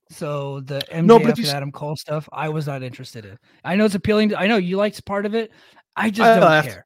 So 0.10 0.62
the 0.62 0.80
MJF 0.92 1.04
No, 1.06 1.18
and 1.18 1.46
Adam 1.48 1.72
Cole 1.72 1.96
stuff, 1.96 2.30
I 2.32 2.50
was 2.50 2.68
not 2.68 2.84
interested 2.84 3.26
in. 3.26 3.38
I 3.64 3.76
know 3.76 3.86
it's 3.86 3.96
appealing. 3.96 4.30
To, 4.30 4.40
I 4.40 4.48
know 4.48 4.58
you 4.58 4.78
liked 4.78 5.04
part 5.06 5.26
of 5.26 5.34
it. 5.36 5.52
I 5.96 6.10
just 6.10 6.30
I 6.30 6.36
don't 6.40 6.50
laughed. 6.50 6.68
care. 6.70 6.86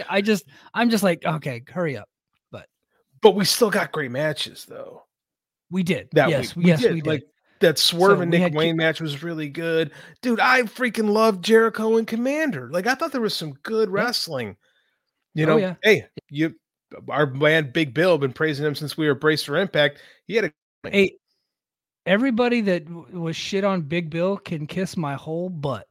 I 0.10 0.20
just 0.20 0.44
I'm 0.74 0.90
just 0.90 1.02
like 1.04 1.24
okay, 1.24 1.62
hurry 1.68 1.96
up. 1.96 2.08
But 2.50 2.66
but 3.22 3.34
we 3.34 3.44
still 3.44 3.70
got 3.70 3.92
great 3.92 4.10
matches 4.10 4.64
though. 4.68 5.04
We 5.70 5.82
did. 5.82 6.08
That 6.12 6.28
yes, 6.28 6.54
week. 6.54 6.66
yes, 6.66 6.80
did. 6.82 6.94
we 6.94 7.00
did. 7.00 7.08
Like 7.08 7.22
that 7.60 7.78
Swerve 7.78 8.18
So 8.18 8.22
and 8.22 8.32
we 8.32 8.38
Nick 8.38 8.54
Wayne 8.54 8.76
match 8.76 9.00
was 9.00 9.22
really 9.22 9.48
good. 9.48 9.92
Dude, 10.20 10.40
I 10.40 10.62
freaking 10.62 11.08
love 11.10 11.40
Jericho 11.40 11.96
and 11.96 12.06
Komander. 12.06 12.70
Like 12.70 12.86
I 12.86 12.94
thought 12.94 13.12
there 13.12 13.20
was 13.20 13.34
some 13.34 13.52
good 13.62 13.90
wrestling. 13.90 14.56
You 15.34 15.46
Oh, 15.46 15.48
know, 15.50 15.56
yeah. 15.56 15.74
hey, 15.82 16.06
you 16.28 16.54
our 17.08 17.26
man 17.26 17.70
Big 17.72 17.94
Bill 17.94 18.18
been 18.18 18.32
praising 18.32 18.66
him 18.66 18.74
since 18.74 18.96
we 18.96 19.06
were 19.06 19.14
braced 19.14 19.46
for 19.46 19.56
impact. 19.56 20.00
He 20.26 20.36
had 20.36 20.44
a 20.46 20.90
hey, 20.90 21.16
everybody 22.06 22.60
that 22.62 22.88
was 23.12 23.36
shit 23.36 23.64
on 23.64 23.82
Big 23.82 24.10
Bill 24.10 24.36
can 24.36 24.66
kiss 24.66 24.96
my 24.96 25.14
whole 25.14 25.48
butt. 25.48 25.86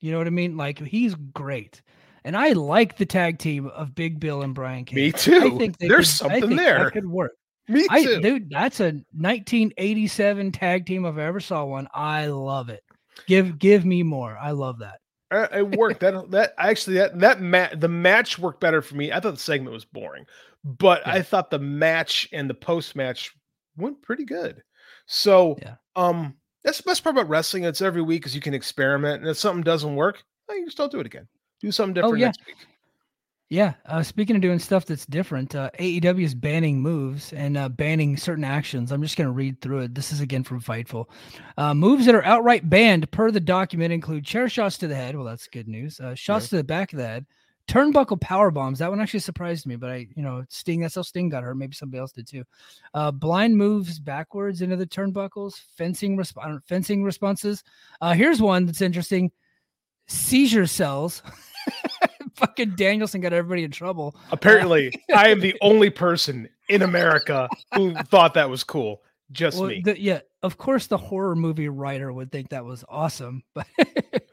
You 0.00 0.12
know 0.12 0.18
what 0.18 0.26
I 0.26 0.30
mean? 0.30 0.56
Like 0.56 0.78
he's 0.78 1.14
great. 1.14 1.82
And 2.24 2.36
I 2.36 2.52
like 2.52 2.96
the 2.96 3.06
tag 3.06 3.38
team 3.38 3.66
of 3.68 3.94
Big 3.94 4.20
Bill 4.20 4.42
and 4.42 4.54
Brian 4.54 4.84
Cage. 4.84 4.96
me 4.96 5.12
too. 5.12 5.54
I 5.54 5.58
think 5.58 5.78
There's 5.78 6.18
could- 6.18 6.26
I 6.26 6.34
something 6.34 6.48
think 6.50 6.60
there. 6.60 6.84
That 6.84 6.92
could 6.92 7.06
work. 7.08 7.32
me 7.68 7.86
I 7.90 8.04
too. 8.04 8.20
dude, 8.20 8.50
that's 8.50 8.80
a 8.80 8.92
1987 9.12 10.52
tag 10.52 10.86
team 10.86 11.04
if 11.04 11.16
I 11.16 11.22
ever 11.22 11.40
saw 11.40 11.64
one. 11.64 11.88
I 11.94 12.26
love 12.26 12.68
it. 12.68 12.82
Give 13.26 13.58
give 13.58 13.84
me 13.84 14.02
more. 14.02 14.36
I 14.40 14.52
love 14.52 14.78
that. 14.80 15.00
Uh, 15.30 15.46
it 15.52 15.76
worked. 15.76 16.00
that 16.00 16.30
that 16.30 16.54
actually 16.58 16.96
that 16.96 17.18
that 17.20 17.40
mat 17.40 17.80
the 17.80 17.88
match 17.88 18.38
worked 18.38 18.60
better 18.60 18.80
for 18.82 18.94
me. 18.96 19.12
I 19.12 19.20
thought 19.20 19.34
the 19.34 19.40
segment 19.40 19.72
was 19.74 19.84
boring, 19.84 20.24
but 20.64 21.02
Yeah. 21.06 21.12
I 21.14 21.22
thought 21.22 21.50
the 21.50 21.58
match 21.58 22.28
and 22.32 22.48
the 22.48 22.54
post 22.54 22.96
match 22.96 23.34
went 23.76 24.00
pretty 24.02 24.24
good. 24.24 24.62
So 25.06 25.56
Yeah. 25.60 25.74
um 25.96 26.34
That's 26.64 26.78
the 26.78 26.84
best 26.84 27.04
part 27.04 27.14
about 27.16 27.28
wrestling. 27.28 27.64
It's 27.64 27.82
every 27.82 28.02
week 28.02 28.22
because 28.22 28.34
you 28.34 28.40
can 28.40 28.54
experiment, 28.54 29.20
and 29.22 29.30
if 29.30 29.36
something 29.38 29.62
doesn't 29.62 29.94
work, 29.96 30.22
well, 30.48 30.58
you 30.58 30.64
just 30.64 30.76
don't 30.76 30.90
do 30.92 31.00
it 31.00 31.06
again. 31.06 31.28
Do 31.60 31.70
something 31.72 31.94
different 31.94 32.14
Oh, 32.14 32.16
yeah. 32.16 32.26
next 32.26 32.46
week. 32.46 32.56
Yeah. 33.50 33.74
Uh, 33.86 34.02
speaking 34.02 34.36
of 34.36 34.42
doing 34.42 34.58
stuff 34.58 34.84
that's 34.84 35.06
different, 35.06 35.54
uh, 35.54 35.70
AEW 35.78 36.22
is 36.22 36.34
banning 36.34 36.82
moves 36.82 37.32
and 37.32 37.56
uh, 37.56 37.70
banning 37.70 38.18
certain 38.18 38.44
actions. 38.44 38.92
I'm 38.92 39.02
just 39.02 39.16
going 39.16 39.26
to 39.26 39.32
read 39.32 39.62
through 39.62 39.80
it. 39.80 39.94
This 39.94 40.12
is 40.12 40.20
again 40.20 40.44
from 40.44 40.60
Fightful. 40.60 41.06
Uh, 41.56 41.72
moves 41.72 42.04
that 42.04 42.14
are 42.14 42.24
outright 42.24 42.68
banned 42.68 43.10
per 43.10 43.30
the 43.30 43.40
document 43.40 43.92
include 43.92 44.26
chair 44.26 44.50
shots 44.50 44.76
to 44.78 44.86
the 44.86 44.94
head. 44.94 45.16
Well, 45.16 45.24
that's 45.24 45.48
good 45.48 45.66
news. 45.66 45.98
Uh, 45.98 46.14
shots 46.14 46.50
to 46.50 46.56
the 46.56 46.64
back 46.64 46.92
of 46.92 46.98
the 46.98 47.06
head. 47.06 47.26
Turnbuckle 47.68 48.20
power 48.20 48.50
bombs. 48.50 48.78
That 48.80 48.90
one 48.90 49.00
actually 49.00 49.20
surprised 49.20 49.66
me, 49.66 49.76
but 49.76 49.90
I, 49.90 50.06
you 50.14 50.22
know, 50.22 50.44
Sting. 50.50 50.80
That's 50.80 50.94
how 50.94 51.02
Sting 51.02 51.30
got 51.30 51.42
hurt. 51.42 51.56
Maybe 51.56 51.74
somebody 51.74 52.00
else 52.00 52.12
did 52.12 52.26
too. 52.26 52.44
Uh, 52.92 53.10
blind 53.10 53.56
moves 53.56 53.98
backwards 53.98 54.60
into 54.60 54.76
the 54.76 54.86
turnbuckles. 54.86 55.60
Fencing 55.76 56.18
resp- 56.18 56.62
fencing 56.66 57.02
responses. 57.02 57.64
Uh, 58.00 58.12
here's 58.12 58.42
one 58.42 58.66
that's 58.66 58.80
interesting. 58.82 59.30
Seizure 60.06 60.66
sells. 60.66 61.22
Fucking 62.38 62.70
Danielson 62.76 63.20
got 63.20 63.32
everybody 63.32 63.64
in 63.64 63.70
trouble. 63.70 64.16
Apparently, 64.32 64.92
I 65.14 65.28
am 65.28 65.40
the 65.40 65.56
only 65.60 65.90
person 65.90 66.48
in 66.68 66.82
America 66.82 67.48
who 67.74 67.94
thought 67.94 68.34
that 68.34 68.48
was 68.50 68.64
cool. 68.64 69.02
Just 69.30 69.58
Well, 69.58 69.68
me. 69.68 69.82
the- 69.84 70.00
yeah, 70.00 70.20
of 70.42 70.56
course, 70.56 70.86
the 70.86 70.96
horror 70.96 71.34
movie 71.36 71.68
writer 71.68 72.12
would 72.12 72.32
think 72.32 72.48
that 72.50 72.64
was 72.64 72.84
awesome, 72.88 73.42
but 73.54 73.66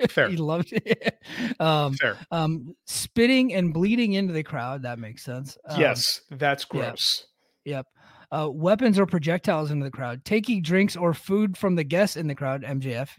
Fair. 0.09 0.29
he 0.29 0.37
loved 0.37 0.71
it. 0.71 1.17
um, 1.59 1.95
Fair. 1.95 2.17
um, 2.31 2.75
spitting 2.85 3.53
and 3.53 3.73
bleeding 3.73 4.13
into 4.13 4.31
the 4.33 4.43
crowd. 4.43 4.83
That 4.83 4.99
makes 4.99 5.23
sense. 5.23 5.57
Um, 5.67 5.79
yes, 5.81 6.21
that's 6.31 6.63
gross. 6.65 7.25
Yep. 7.65 7.87
Uh, 8.31 8.49
weapons 8.51 8.97
or 8.99 9.05
projectiles 9.05 9.69
into 9.71 9.83
the 9.85 9.91
crowd, 9.91 10.23
taking 10.25 10.61
drinks 10.61 10.95
or 10.95 11.13
food 11.13 11.57
from 11.57 11.75
the 11.75 11.83
guests 11.83 12.17
in 12.17 12.27
the 12.27 12.35
crowd, 12.35 12.63
MJF, 12.63 13.09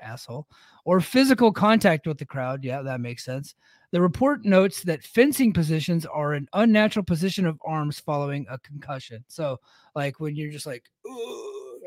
asshole, 0.00 0.46
or 0.84 1.00
physical 1.00 1.52
contact 1.52 2.06
with 2.06 2.18
the 2.18 2.24
crowd. 2.26 2.64
Yeah, 2.64 2.82
that 2.82 3.00
makes 3.00 3.24
sense. 3.24 3.54
The 3.94 4.00
report 4.00 4.44
notes 4.44 4.82
that 4.82 5.04
fencing 5.04 5.52
positions 5.52 6.04
are 6.04 6.32
an 6.32 6.48
unnatural 6.52 7.04
position 7.04 7.46
of 7.46 7.60
arms 7.64 8.00
following 8.00 8.44
a 8.50 8.58
concussion. 8.58 9.24
So, 9.28 9.60
like 9.94 10.18
when 10.18 10.34
you're 10.34 10.50
just 10.50 10.66
like, 10.66 10.90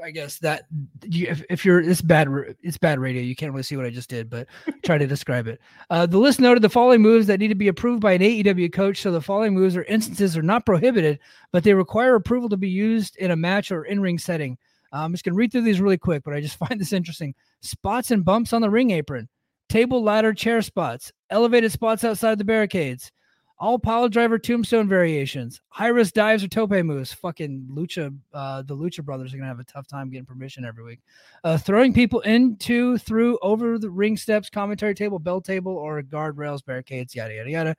I 0.01 0.12
guess 0.12 0.39
that 0.39 0.68
you, 1.03 1.28
if, 1.28 1.43
if 1.49 1.66
you're 1.66 1.82
it's 1.82 2.01
bad, 2.01 2.30
it's 2.64 2.78
bad 2.78 2.99
radio. 2.99 3.22
You 3.22 3.36
can't 3.36 3.51
really 3.51 3.64
see 3.64 3.76
what 3.76 3.86
I 3.86 3.89
just 3.89 4.10
did, 4.10 4.30
but 4.30 4.47
try 4.86 4.97
to 4.97 5.05
describe 5.05 5.47
it. 5.47 5.60
Uh, 5.89 6.05
the 6.05 6.18
list 6.18 6.39
noted 6.39 6.64
the 6.64 6.70
following 6.70 7.01
moves 7.01 7.28
that 7.28 7.41
need 7.41 7.49
to 7.49 7.55
be 7.55 7.68
approved 7.68 8.01
by 8.01 8.14
an 8.14 8.22
AEW 8.22 8.72
coach. 8.72 9.01
So 9.01 9.12
the 9.12 9.22
following 9.22 9.53
moves 9.53 9.76
or 9.76 9.84
instances 9.84 10.38
are 10.38 10.41
not 10.41 10.66
prohibited, 10.66 11.20
but 11.51 11.66
they 11.66 11.74
require 11.74 12.16
approval 12.16 12.47
to 12.49 12.58
be 12.58 12.70
used 12.70 13.18
in 13.18 13.32
a 13.32 13.36
match 13.36 13.70
or 13.70 13.84
in 13.84 13.99
ring 13.99 14.18
setting. 14.18 14.58
Uh, 14.93 14.99
I'm 14.99 15.12
just 15.12 15.26
going 15.26 15.34
to 15.34 15.38
read 15.38 15.51
through 15.51 15.64
these 15.64 15.82
really 15.82 15.97
quick, 15.97 16.24
but 16.24 16.34
I 16.34 16.39
just 16.39 16.58
find 16.68 16.80
this 16.80 16.93
interesting. 16.93 17.36
Spots 17.62 18.12
and 18.12 18.24
bumps 18.24 18.53
on 18.53 18.62
the 18.62 18.70
ring 18.70 18.91
apron, 18.91 19.28
table, 19.70 20.03
ladder, 20.03 20.34
chair 20.34 20.61
spots, 20.61 21.11
elevated 21.30 21.72
spots 21.72 22.03
outside 22.03 22.38
the 22.38 22.43
barricades, 22.43 23.11
all 23.59 23.80
pile 23.80 24.07
driver 24.07 24.38
tombstone 24.38 24.88
variations, 24.88 25.61
high 25.70 25.88
risk 25.88 26.13
dives 26.13 26.43
or 26.43 26.47
tope 26.47 26.72
moves. 26.72 27.11
Fucking 27.13 27.68
Lucha, 27.72 28.15
uh, 28.34 28.61
the 28.61 28.76
Lucha 28.76 29.03
brothers 29.03 29.34
are 29.34 29.38
to 29.38 29.43
have 29.43 29.59
a 29.59 29.63
tough 29.63 29.88
time 29.88 30.09
getting 30.09 30.26
permission 30.26 30.63
every 30.63 30.84
week. 30.84 30.99
Uh, 31.43 31.57
throwing 31.57 31.93
people 31.93 32.20
into, 32.22 32.97
through, 32.99 33.39
over 33.41 33.80
the 33.80 33.89
ring 33.89 34.15
steps, 34.15 34.49
commentary 34.49 34.93
table, 34.93 35.18
bell 35.18 35.41
table, 35.41 35.74
or 35.74 36.01
guardrails, 36.03 36.63
barricades, 36.63 37.15
yada, 37.15 37.34
yada, 37.34 37.49
yada 37.49 37.76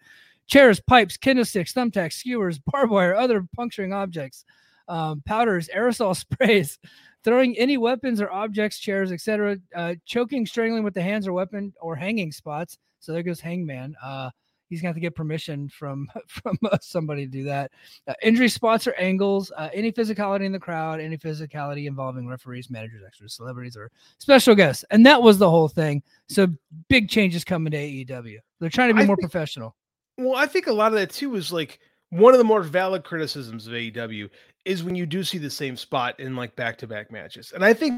chairs, 0.48 0.80
pipes, 0.80 1.16
candlesticks, 1.16 1.72
thumbtacks, 1.72 2.14
skewers, 2.14 2.58
barbed 2.66 2.90
wire, 2.90 3.14
other 3.14 3.46
puncturing 3.54 3.92
objects, 3.92 4.44
um, 4.88 5.22
powders, 5.26 5.68
aerosol 5.74 6.16
sprays, 6.34 6.78
throwing 7.24 7.56
any 7.58 7.76
weapons 7.76 8.20
or 8.20 8.30
objects, 8.30 8.78
chairs, 8.78 9.12
etc., 9.12 9.58
uh, 9.74 9.94
choking, 10.04 10.46
strangling 10.46 10.84
with 10.84 10.94
the 10.94 11.02
hands 11.02 11.26
or 11.26 11.32
weapon, 11.32 11.72
or 11.80 11.94
hanging 11.96 12.32
spots. 12.32 12.78
So 13.00 13.12
there 13.12 13.22
goes 13.22 13.40
Hangman. 13.40 13.94
Uh, 14.02 14.30
he's 14.68 14.80
going 14.80 14.88
to 14.88 14.88
have 14.88 14.96
to 14.96 15.00
get 15.00 15.14
permission 15.14 15.68
from 15.68 16.08
from 16.26 16.58
uh, 16.64 16.78
somebody 16.80 17.26
to 17.26 17.30
do 17.30 17.44
that. 17.44 17.70
Uh, 18.06 18.14
injury 18.22 18.48
spots 18.48 18.86
or 18.86 18.94
angles, 18.94 19.52
uh, 19.56 19.68
any 19.72 19.92
physicality 19.92 20.44
in 20.44 20.52
the 20.52 20.58
crowd, 20.58 21.00
any 21.00 21.16
physicality 21.16 21.86
involving 21.86 22.28
referees, 22.28 22.70
managers, 22.70 23.02
extras, 23.06 23.34
celebrities, 23.34 23.76
or 23.76 23.90
special 24.18 24.54
guests, 24.54 24.84
and 24.90 25.04
that 25.06 25.22
was 25.22 25.38
the 25.38 25.48
whole 25.50 25.68
thing. 25.68 26.02
So 26.28 26.48
big 26.88 27.08
changes 27.08 27.44
coming 27.44 27.70
to 27.70 27.78
AEW. 27.78 28.38
They're 28.60 28.70
trying 28.70 28.88
to 28.88 28.94
be 28.94 29.02
I 29.02 29.06
more 29.06 29.16
think- 29.16 29.30
professional. 29.30 29.74
Well, 30.16 30.34
I 30.34 30.46
think 30.46 30.66
a 30.66 30.72
lot 30.72 30.92
of 30.92 30.98
that 30.98 31.10
too 31.10 31.36
is 31.36 31.52
like 31.52 31.78
one 32.10 32.34
of 32.34 32.38
the 32.38 32.44
more 32.44 32.62
valid 32.62 33.04
criticisms 33.04 33.68
of 33.68 33.72
AEW 33.72 34.28
is 34.68 34.84
when 34.84 34.94
you 34.94 35.06
do 35.06 35.24
see 35.24 35.38
the 35.38 35.50
same 35.50 35.76
spot 35.76 36.20
in 36.20 36.36
like 36.36 36.54
back 36.54 36.76
to 36.78 36.86
back 36.86 37.10
matches. 37.10 37.52
And 37.54 37.64
I 37.64 37.72
think 37.72 37.94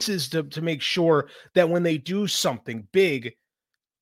this 0.00 0.08
is 0.08 0.28
to, 0.30 0.42
to 0.42 0.62
make 0.62 0.80
sure 0.80 1.28
that 1.54 1.68
when 1.68 1.82
they 1.82 1.98
do 1.98 2.26
something 2.26 2.86
big, 2.92 3.34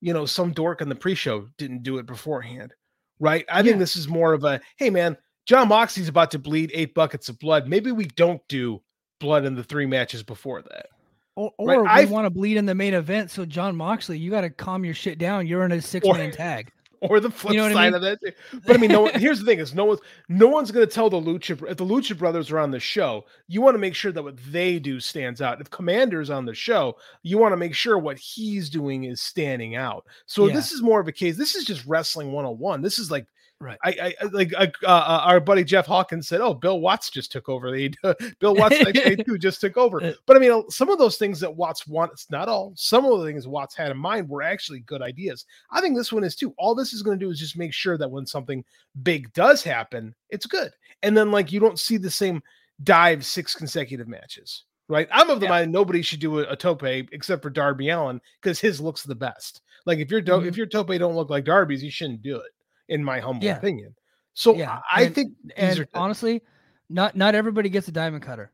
you 0.00 0.12
know, 0.12 0.24
some 0.24 0.52
dork 0.52 0.80
on 0.82 0.88
the 0.88 0.94
pre 0.94 1.14
show 1.14 1.48
didn't 1.58 1.82
do 1.82 1.98
it 1.98 2.06
beforehand. 2.06 2.72
Right. 3.18 3.44
I 3.50 3.62
think 3.62 3.78
this 3.78 3.96
is 3.96 4.08
more 4.08 4.32
of 4.34 4.44
a 4.44 4.60
hey, 4.76 4.90
man, 4.90 5.16
Jon 5.46 5.68
Moxley's 5.68 6.08
about 6.08 6.30
to 6.32 6.38
bleed 6.38 6.70
eight 6.74 6.94
buckets 6.94 7.28
of 7.28 7.38
blood. 7.38 7.66
Maybe 7.66 7.90
we 7.92 8.04
don't 8.06 8.42
do 8.48 8.82
blood 9.20 9.44
in 9.44 9.54
the 9.54 9.64
three 9.64 9.86
matches 9.86 10.22
before 10.22 10.62
that. 10.62 10.86
Or, 11.34 11.52
Right, 11.58 11.78
or 11.78 11.82
we 11.82 11.88
I've- 11.88 12.12
want 12.12 12.26
to 12.26 12.30
bleed 12.30 12.56
in 12.56 12.66
the 12.66 12.74
main 12.74 12.94
event. 12.94 13.30
So 13.30 13.44
John 13.44 13.74
Moxley, 13.76 14.18
you 14.18 14.30
got 14.30 14.42
to 14.42 14.50
calm 14.50 14.84
your 14.84 14.94
shit 14.94 15.18
down. 15.18 15.46
You're 15.46 15.64
in 15.64 15.72
a 15.72 15.80
six 15.82 16.06
man 16.06 16.30
tag. 16.30 16.70
or 17.00 17.20
the 17.20 17.30
flip 17.30 17.54
know 17.56 17.62
what 17.64 17.72
I 17.72 17.74
side 17.74 17.84
mean? 17.86 17.94
of 17.94 18.02
that. 18.02 18.20
too. 18.20 18.60
But 18.66 18.76
I 18.76 18.78
mean, 18.78 18.90
no 18.90 19.06
here's 19.14 19.38
the 19.40 19.44
thing: 19.46 19.58
is 19.58 19.74
no 19.74 19.84
one's 19.84 20.00
no 20.28 20.48
one's 20.48 20.70
going 20.70 20.86
to 20.86 20.92
tell 20.92 21.10
the 21.10 21.20
Lucha 21.20 21.68
if 21.70 21.76
the 21.76 21.84
Lucha 21.84 22.16
Brothers 22.16 22.50
are 22.50 22.58
on 22.58 22.70
the 22.70 22.80
show. 22.80 23.24
You 23.48 23.60
want 23.62 23.74
to 23.74 23.78
make 23.78 23.94
sure 23.94 24.12
that 24.12 24.22
what 24.22 24.36
they 24.50 24.78
do 24.78 25.00
stands 25.00 25.40
out. 25.42 25.60
If 25.60 25.70
Komander's 25.70 26.30
on 26.30 26.44
the 26.44 26.54
show, 26.54 26.96
you 27.22 27.38
want 27.38 27.52
to 27.52 27.56
make 27.56 27.74
sure 27.74 27.98
what 27.98 28.18
he's 28.18 28.68
doing 28.70 29.04
is 29.04 29.20
standing 29.20 29.76
out. 29.76 30.06
So 30.26 30.46
Yeah. 30.46 30.54
this 30.54 30.72
is 30.72 30.82
more 30.82 31.00
of 31.00 31.08
a 31.08 31.12
case. 31.12 31.36
This 31.36 31.54
is 31.54 31.64
just 31.64 31.84
wrestling 31.86 32.32
101. 32.32 32.82
This 32.82 32.98
is 32.98 33.10
like. 33.10 33.26
Right. 33.58 33.78
I, 33.82 33.90
I 33.90 34.14
I- 34.20 34.24
like 34.32 34.52
uh, 34.58 34.66
uh, 34.86 35.22
our 35.24 35.40
buddy 35.40 35.64
Jeff 35.64 35.86
Hawkins 35.86 36.28
said, 36.28 36.42
"Oh, 36.42 36.52
Bill 36.52 36.78
Watts 36.78 37.08
just 37.08 37.32
took 37.32 37.48
over. 37.48 37.70
The 37.70 37.88
Bill 38.38 38.54
Watts 38.56 38.76
too 38.78 39.38
just 39.38 39.62
took 39.62 39.78
over." 39.78 40.02
Uh, 40.02 40.12
But 40.26 40.36
I 40.36 40.40
mean, 40.40 40.68
some 40.70 40.90
of 40.90 40.98
those 40.98 41.16
things 41.16 41.40
that 41.40 41.56
Watts 41.56 41.86
wants, 41.86 42.30
not 42.30 42.48
all, 42.48 42.74
some 42.76 43.06
of 43.06 43.18
the 43.18 43.24
things 43.26 43.48
Watts 43.48 43.74
had 43.74 43.90
in 43.90 43.96
mind 43.96 44.28
were 44.28 44.42
actually 44.42 44.80
good 44.80 45.00
ideas. 45.00 45.46
I 45.70 45.80
think 45.80 45.96
this 45.96 46.12
one 46.12 46.22
is 46.22 46.36
too. 46.36 46.54
All 46.58 46.74
this 46.74 46.92
is 46.92 47.02
going 47.02 47.18
to 47.18 47.24
do 47.24 47.30
is 47.30 47.38
just 47.40 47.56
make 47.56 47.72
sure 47.72 47.96
that 47.96 48.10
when 48.10 48.26
something 48.26 48.62
big 49.02 49.32
does 49.32 49.62
happen, 49.62 50.14
it's 50.28 50.44
good. 50.46 50.72
And 51.02 51.16
then, 51.16 51.30
like, 51.30 51.50
you 51.50 51.58
don't 51.60 51.80
see 51.80 51.96
the 51.96 52.10
same 52.10 52.42
dive 52.84 53.24
six 53.24 53.54
consecutive 53.54 54.06
matches, 54.06 54.64
right? 54.90 55.08
I'm 55.10 55.30
of 55.30 55.40
the 55.40 55.46
Yeah. 55.46 55.50
mind 55.50 55.72
nobody 55.72 56.02
should 56.02 56.20
do 56.20 56.40
a, 56.40 56.52
a 56.52 56.56
tope 56.56 56.84
except 56.84 57.40
for 57.42 57.48
Darby 57.48 57.88
Allin 57.88 58.20
because 58.42 58.60
his 58.60 58.82
looks 58.82 59.02
the 59.02 59.14
best. 59.14 59.62
Like, 59.86 59.98
if 59.98 60.10
your 60.10 60.20
do- 60.20 60.32
Mhm. 60.32 60.46
if 60.46 60.58
your 60.58 60.66
tope 60.66 60.88
don't 60.88 61.14
look 61.16 61.30
like 61.30 61.44
Darby's, 61.46 61.82
you 61.82 61.90
shouldn't 61.90 62.20
do 62.20 62.36
it, 62.36 62.52
in 62.88 63.02
my 63.04 63.20
humble 63.20 63.44
Yeah. 63.44 63.56
opinion. 63.58 63.94
So 64.34 64.54
Yeah, 64.54 64.80
I 64.92 65.04
and- 65.04 65.14
think 65.14 65.32
And 65.56 65.78
are 65.80 65.88
honestly, 65.94 66.42
not 66.88 67.16
not 67.16 67.34
everybody 67.34 67.68
gets 67.68 67.88
a 67.88 67.92
diamond 67.92 68.22
cutter, 68.22 68.52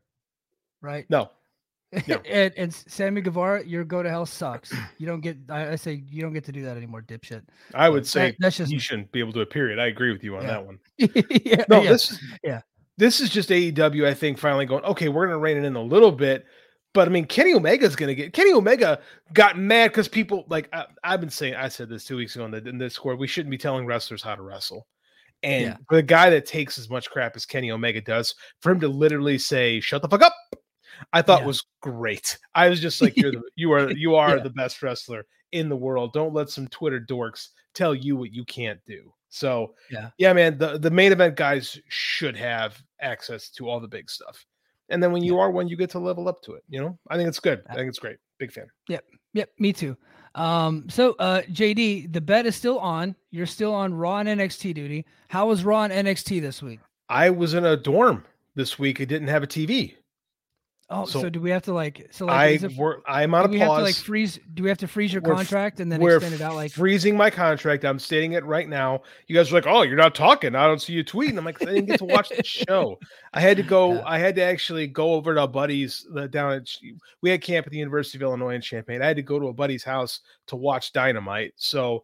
right? 0.81 1.05
no. 1.09 1.29
No. 2.07 2.15
and, 2.25 2.51
and 2.57 2.73
Sammy 2.73 3.21
Guevara, 3.21 3.63
your 3.67 3.83
go 3.83 4.01
to 4.01 4.09
hell 4.09 4.25
sucks. 4.25 4.73
You 4.97 5.05
don't 5.05 5.21
get. 5.21 5.37
I, 5.47 5.73
I 5.73 5.75
say 5.75 6.01
you 6.09 6.23
don't 6.23 6.33
get 6.33 6.43
to 6.45 6.51
do 6.51 6.63
that 6.63 6.75
anymore, 6.75 7.03
dipshit. 7.03 7.43
I 7.75 7.87
would 7.89 8.03
That- 8.03 8.07
say 8.07 8.35
that's 8.39 8.57
just 8.57 8.71
you 8.71 8.79
shouldn't 8.79 9.11
be 9.11 9.19
able 9.19 9.33
to. 9.33 9.45
Period. 9.45 9.77
I 9.77 9.87
agree 9.87 10.11
with 10.11 10.23
you 10.23 10.35
on 10.37 10.41
Yeah. 10.41 10.47
that 10.47 10.65
one. 10.65 10.79
yeah, 10.97 11.65
No, 11.69 11.83
this 11.83 12.11
is 12.11 12.19
yeah. 12.43 12.61
This 12.97 13.19
is 13.21 13.29
just 13.29 13.49
AEW, 13.49 14.05
I 14.07 14.13
think, 14.13 14.37
finally 14.37 14.65
going, 14.65 14.83
okay, 14.85 15.09
we're 15.09 15.25
gonna 15.27 15.37
rein 15.39 15.57
it 15.57 15.65
in 15.65 15.75
a 15.75 15.81
little 15.81 16.11
bit. 16.11 16.45
But 16.93 17.07
I 17.07 17.11
mean, 17.11 17.25
Kenny 17.25 17.53
Omega's 17.53 17.95
gonna 17.95 18.13
get 18.15 18.33
Kenny 18.33 18.53
Omega 18.53 18.99
got 19.33 19.57
mad 19.57 19.89
because 19.91 20.07
people 20.07 20.45
like 20.49 20.69
I, 20.73 20.85
I've 21.03 21.19
been 21.19 21.29
saying 21.29 21.55
I 21.55 21.67
said 21.67 21.89
this 21.89 22.05
two 22.05 22.17
weeks 22.17 22.35
ago 22.35 22.45
in 22.45 22.51
the 22.51 22.57
in 22.67 22.77
this 22.77 22.93
score. 22.93 23.15
We 23.15 23.27
shouldn't 23.27 23.51
be 23.51 23.57
telling 23.57 23.85
wrestlers 23.85 24.21
how 24.21 24.35
to 24.35 24.41
wrestle. 24.43 24.87
And 25.41 25.63
Yeah. 25.63 25.77
the 25.89 26.01
guy 26.03 26.29
that 26.29 26.45
takes 26.45 26.77
as 26.77 26.89
much 26.89 27.09
crap 27.09 27.35
as 27.35 27.45
Kenny 27.45 27.71
Omega 27.71 27.99
does, 27.99 28.33
for 28.61 28.71
him 28.71 28.79
to 28.79 28.87
literally 28.87 29.37
say, 29.37 29.79
shut 29.81 30.01
the 30.01 30.07
fuck 30.07 30.21
up, 30.21 30.33
I 31.11 31.21
thought 31.21 31.41
Yeah. 31.41 31.47
was 31.47 31.65
great. 31.81 32.37
I 32.55 32.69
was 32.69 32.79
just 32.79 33.01
like, 33.01 33.17
You're 33.17 33.31
the 33.31 33.41
you 33.55 33.71
are 33.73 33.91
you 33.91 34.15
are 34.15 34.37
Yeah. 34.37 34.43
the 34.43 34.51
best 34.51 34.81
wrestler 34.81 35.25
in 35.51 35.69
the 35.69 35.75
world. 35.75 36.13
Don't 36.13 36.33
let 36.33 36.49
some 36.49 36.67
Twitter 36.67 36.99
dorks 36.99 37.49
tell 37.73 37.93
you 37.95 38.15
what 38.15 38.31
you 38.33 38.45
can't 38.45 38.79
do. 38.85 39.13
So 39.29 39.73
Yeah. 39.89 40.11
yeah, 40.19 40.31
man, 40.33 40.57
the, 40.59 40.77
the 40.77 40.91
main 40.91 41.11
event 41.11 41.35
guys 41.35 41.79
should 41.89 42.37
have 42.37 42.79
access 43.01 43.49
to 43.49 43.67
all 43.67 43.79
the 43.79 43.87
big 43.87 44.09
stuff. 44.11 44.45
And 44.89 45.01
then 45.01 45.11
when 45.11 45.23
you 45.23 45.39
are 45.39 45.49
one, 45.49 45.67
you 45.67 45.77
get 45.77 45.89
to 45.91 45.99
level 45.99 46.27
up 46.27 46.41
to 46.43 46.53
it. 46.53 46.63
You 46.69 46.81
know, 46.81 46.99
I 47.09 47.17
think 47.17 47.29
it's 47.29 47.39
good. 47.39 47.63
I 47.69 47.75
think 47.75 47.89
it's 47.89 47.99
great. 47.99 48.17
Big 48.37 48.51
fan. 48.51 48.67
Yep. 48.89 49.05
Yep, 49.33 49.49
me 49.59 49.73
too. 49.73 49.97
Um, 50.35 50.85
so 50.89 51.13
uh 51.19 51.41
JD, 51.43 52.11
the 52.11 52.21
bet 52.21 52.45
is 52.45 52.55
still 52.55 52.79
on. 52.79 53.15
You're 53.31 53.45
still 53.45 53.73
on 53.73 53.93
Raw 53.93 54.17
and 54.17 54.27
NXT 54.27 54.73
duty. 54.73 55.05
How 55.27 55.47
was 55.47 55.63
Raw 55.63 55.83
and 55.83 56.07
NXT 56.07 56.41
this 56.41 56.61
week? 56.61 56.79
I 57.09 57.29
was 57.29 57.53
in 57.53 57.65
a 57.65 57.77
dorm 57.77 58.25
this 58.55 58.79
week. 58.79 59.01
I 59.01 59.05
didn't 59.05 59.27
have 59.27 59.43
a 59.43 59.47
TV. 59.47 59.95
Oh, 60.95 61.05
so, 61.05 61.21
So 61.21 61.29
do 61.29 61.41
we 61.41 61.49
have 61.49 61.63
to 61.63 61.73
like 61.73 62.07
so 62.11 62.25
like 62.27 62.35
I 62.35 62.47
is 62.49 62.63
it- 62.63 62.75
work. 62.77 63.01
I'm 63.07 63.33
on 63.33 63.43
do 63.43 63.49
a 63.49 63.51
we 63.51 63.57
pause. 63.59 63.67
have 63.69 63.77
to 63.79 63.83
like 63.83 63.95
freeze 63.95 64.39
do 64.53 64.61
we 64.63 64.69
have 64.69 64.77
to 64.77 64.87
freeze 64.87 65.11
your 65.11 65.21
We're 65.23 65.33
contract 65.33 65.79
and 65.79 65.91
then 65.91 66.01
extend 66.01 66.35
it 66.35 66.41
out 66.41 66.53
like 66.55 66.71
freezing 66.71 67.17
my 67.17 67.29
contract. 67.29 67.83
I'm 67.83 67.97
stating 67.97 68.33
it 68.33 68.45
right 68.45 68.69
now. 68.69 69.01
You 69.27 69.35
guys 69.35 69.51
are 69.51 69.55
like, 69.55 69.65
"Oh, 69.67 69.81
you're 69.81 69.97
not 69.97 70.13
talking. 70.13 70.55
I 70.55 70.67
don't 70.67 70.81
see 70.81 70.93
you 70.93 71.03
tweeting." 71.03 71.37
I'm 71.37 71.45
like, 71.45 71.61
"I 71.61 71.65
didn't 71.65 71.85
get 71.87 71.97
to 71.99 72.05
watch 72.05 72.29
the 72.29 72.43
show. 72.45 72.99
I 73.33 73.41
had 73.41 73.57
to 73.57 73.63
go. 73.63 73.93
Yeah. 73.95 74.03
I 74.05 74.19
had 74.19 74.35
to 74.35 74.43
actually 74.43 74.85
go 74.87 75.13
over 75.13 75.33
to 75.33 75.41
our 75.41 75.47
buddies 75.47 76.05
uh, 76.15 76.27
down 76.27 76.53
at. 76.53 76.69
We 77.21 77.31
had 77.31 77.41
camp 77.41 77.65
at 77.65 77.71
the 77.71 77.79
University 77.79 78.19
of 78.19 78.21
Illinois 78.21 78.55
in 78.55 78.61
Champaign. 78.61 79.01
I 79.01 79.07
had 79.07 79.15
to 79.17 79.23
go 79.23 79.39
to 79.39 79.47
a 79.47 79.53
buddy's 79.53 79.83
house 79.83 80.19
to 80.47 80.55
watch 80.55 80.93
Dynamite. 80.93 81.53
So, 81.55 82.03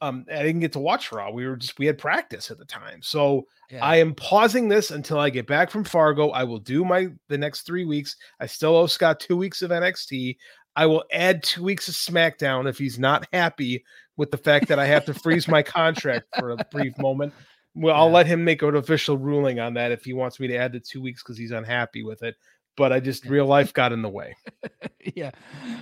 um, 0.00 0.24
I 0.30 0.42
didn't 0.42 0.60
get 0.60 0.72
to 0.72 0.78
watch 0.78 1.12
Raw. 1.12 1.30
We 1.30 1.46
were 1.46 1.56
just 1.56 1.78
we 1.78 1.86
had 1.86 1.98
practice 1.98 2.50
at 2.50 2.58
the 2.58 2.64
time. 2.64 3.00
So 3.02 3.46
Yeah. 3.70 3.84
I 3.84 3.96
am 3.96 4.14
pausing 4.14 4.68
this 4.68 4.90
until 4.90 5.18
I 5.18 5.30
get 5.30 5.46
back 5.46 5.70
from 5.70 5.84
Fargo. 5.84 6.30
I 6.30 6.44
will 6.44 6.58
do 6.58 6.84
my 6.84 7.08
the 7.28 7.38
next 7.38 7.62
three 7.62 7.84
weeks. 7.84 8.16
I 8.40 8.46
still 8.46 8.76
owe 8.76 8.86
Scott 8.86 9.20
two 9.20 9.36
weeks 9.36 9.62
of 9.62 9.70
NXT. 9.70 10.36
I 10.76 10.86
will 10.86 11.04
add 11.12 11.42
two 11.42 11.64
weeks 11.64 11.88
of 11.88 11.94
SmackDown 11.94 12.68
if 12.68 12.78
he's 12.78 12.98
not 12.98 13.26
happy 13.32 13.84
with 14.16 14.30
the 14.30 14.36
fact 14.36 14.68
that 14.68 14.78
I 14.78 14.86
have 14.86 15.04
to 15.06 15.14
freeze 15.14 15.48
my 15.48 15.62
contract 15.62 16.26
for 16.38 16.50
a 16.50 16.56
brief 16.70 16.96
moment. 16.98 17.32
Well, 17.74 17.94
I'll 17.94 18.10
let 18.10 18.26
him 18.26 18.44
make 18.44 18.62
an 18.62 18.74
official 18.76 19.18
ruling 19.18 19.60
on 19.60 19.74
that 19.74 19.92
if 19.92 20.04
he 20.04 20.12
wants 20.12 20.40
me 20.40 20.48
to 20.48 20.56
add 20.56 20.72
the 20.72 20.80
two 20.80 21.00
weeks 21.00 21.22
because 21.22 21.38
he's 21.38 21.52
unhappy 21.52 22.02
with 22.02 22.22
it. 22.22 22.36
But 22.78 22.92
I 22.92 23.00
just 23.00 23.26
real 23.26 23.44
life 23.44 23.74
got 23.74 23.92
in 23.92 24.02
the 24.02 24.08
way. 24.08 24.36
yeah. 25.14 25.32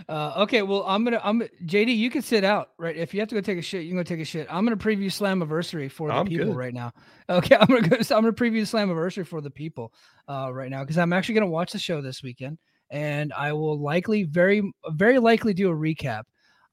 Uh, 0.08 0.32
okay. 0.38 0.62
Well, 0.62 0.82
I'm 0.86 1.04
gonna. 1.04 1.20
I'm 1.22 1.42
JD. 1.66 1.94
You 1.94 2.10
can 2.10 2.22
sit 2.22 2.42
out, 2.42 2.70
right? 2.78 2.96
If 2.96 3.12
you 3.12 3.20
have 3.20 3.28
to 3.28 3.34
go 3.34 3.42
take 3.42 3.58
a 3.58 3.62
shit, 3.62 3.82
you 3.82 3.90
can 3.90 3.98
go 3.98 4.02
take 4.02 4.20
a 4.20 4.24
shit. 4.24 4.46
I'm 4.50 4.64
gonna 4.64 4.78
preview 4.78 5.06
Slammiversary 5.06 5.90
for 5.90 6.08
the 6.08 6.14
I'm 6.14 6.26
people 6.26 6.46
good. 6.46 6.56
right 6.56 6.72
now. 6.72 6.92
Okay. 7.28 7.54
I'm 7.60 7.66
gonna 7.66 7.86
go. 7.86 7.96
I'm 7.96 8.22
gonna 8.22 8.32
preview 8.32 8.62
Slammiversary 8.62 9.26
for 9.26 9.42
the 9.42 9.50
people 9.50 9.92
uh, 10.26 10.50
right 10.52 10.70
now 10.70 10.80
because 10.82 10.96
I'm 10.96 11.12
actually 11.12 11.34
gonna 11.34 11.50
watch 11.50 11.72
the 11.72 11.78
show 11.78 12.00
this 12.00 12.22
weekend, 12.22 12.56
and 12.90 13.30
I 13.34 13.52
will 13.52 13.78
likely, 13.78 14.22
very, 14.22 14.62
very 14.92 15.18
likely, 15.18 15.52
do 15.52 15.70
a 15.70 15.76
recap. 15.76 16.22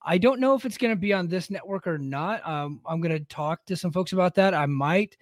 I 0.06 0.18
don't 0.18 0.40
know 0.40 0.56
if 0.56 0.66
it's 0.66 0.78
gonna 0.78 0.96
be 0.96 1.12
on 1.12 1.28
this 1.28 1.50
network 1.50 1.86
or 1.86 1.98
not. 1.98 2.48
Um, 2.48 2.80
I'm 2.86 3.02
gonna 3.02 3.20
talk 3.20 3.66
to 3.66 3.76
some 3.76 3.92
folks 3.92 4.14
about 4.14 4.36
that. 4.36 4.54
I 4.54 4.68
might. 4.68 5.18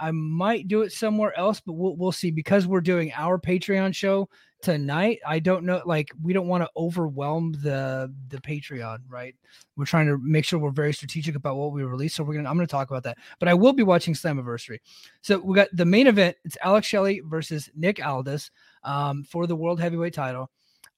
I 0.00 0.10
might 0.12 0.66
do 0.66 0.82
it 0.82 0.92
somewhere 0.92 1.38
else, 1.38 1.60
but 1.60 1.74
we'll 1.74 1.94
we'll 1.94 2.12
see 2.12 2.30
because 2.30 2.66
we're 2.66 2.80
doing 2.80 3.12
our 3.14 3.38
Patreon 3.38 3.94
show 3.94 4.28
tonight. 4.62 5.20
I 5.26 5.38
don't 5.38 5.64
know, 5.64 5.82
like 5.84 6.08
we 6.22 6.32
don't 6.32 6.48
want 6.48 6.64
to 6.64 6.70
overwhelm 6.76 7.52
the 7.62 8.12
the 8.28 8.38
Patreon, 8.38 9.00
right? 9.08 9.34
We're 9.76 9.84
trying 9.84 10.06
to 10.06 10.18
make 10.18 10.44
sure 10.44 10.58
we're 10.58 10.70
very 10.70 10.94
strategic 10.94 11.34
about 11.34 11.56
what 11.56 11.72
we 11.72 11.82
release. 11.84 12.14
So 12.14 12.24
we're 12.24 12.34
gonna 12.34 12.48
I'm 12.48 12.56
gonna 12.56 12.66
talk 12.66 12.90
about 12.90 13.02
that. 13.04 13.18
But 13.38 13.48
I 13.48 13.54
will 13.54 13.74
be 13.74 13.82
watching 13.82 14.14
Slammiversary. 14.14 14.78
So 15.20 15.38
we 15.38 15.54
got 15.54 15.68
the 15.72 15.84
main 15.84 16.06
event. 16.06 16.36
It's 16.44 16.56
Alex 16.64 16.86
Shelley 16.86 17.20
versus 17.24 17.70
Nick 17.76 18.04
Aldis 18.04 18.50
um, 18.82 19.22
for 19.24 19.46
the 19.46 19.56
world 19.56 19.80
heavyweight 19.80 20.14
title. 20.14 20.50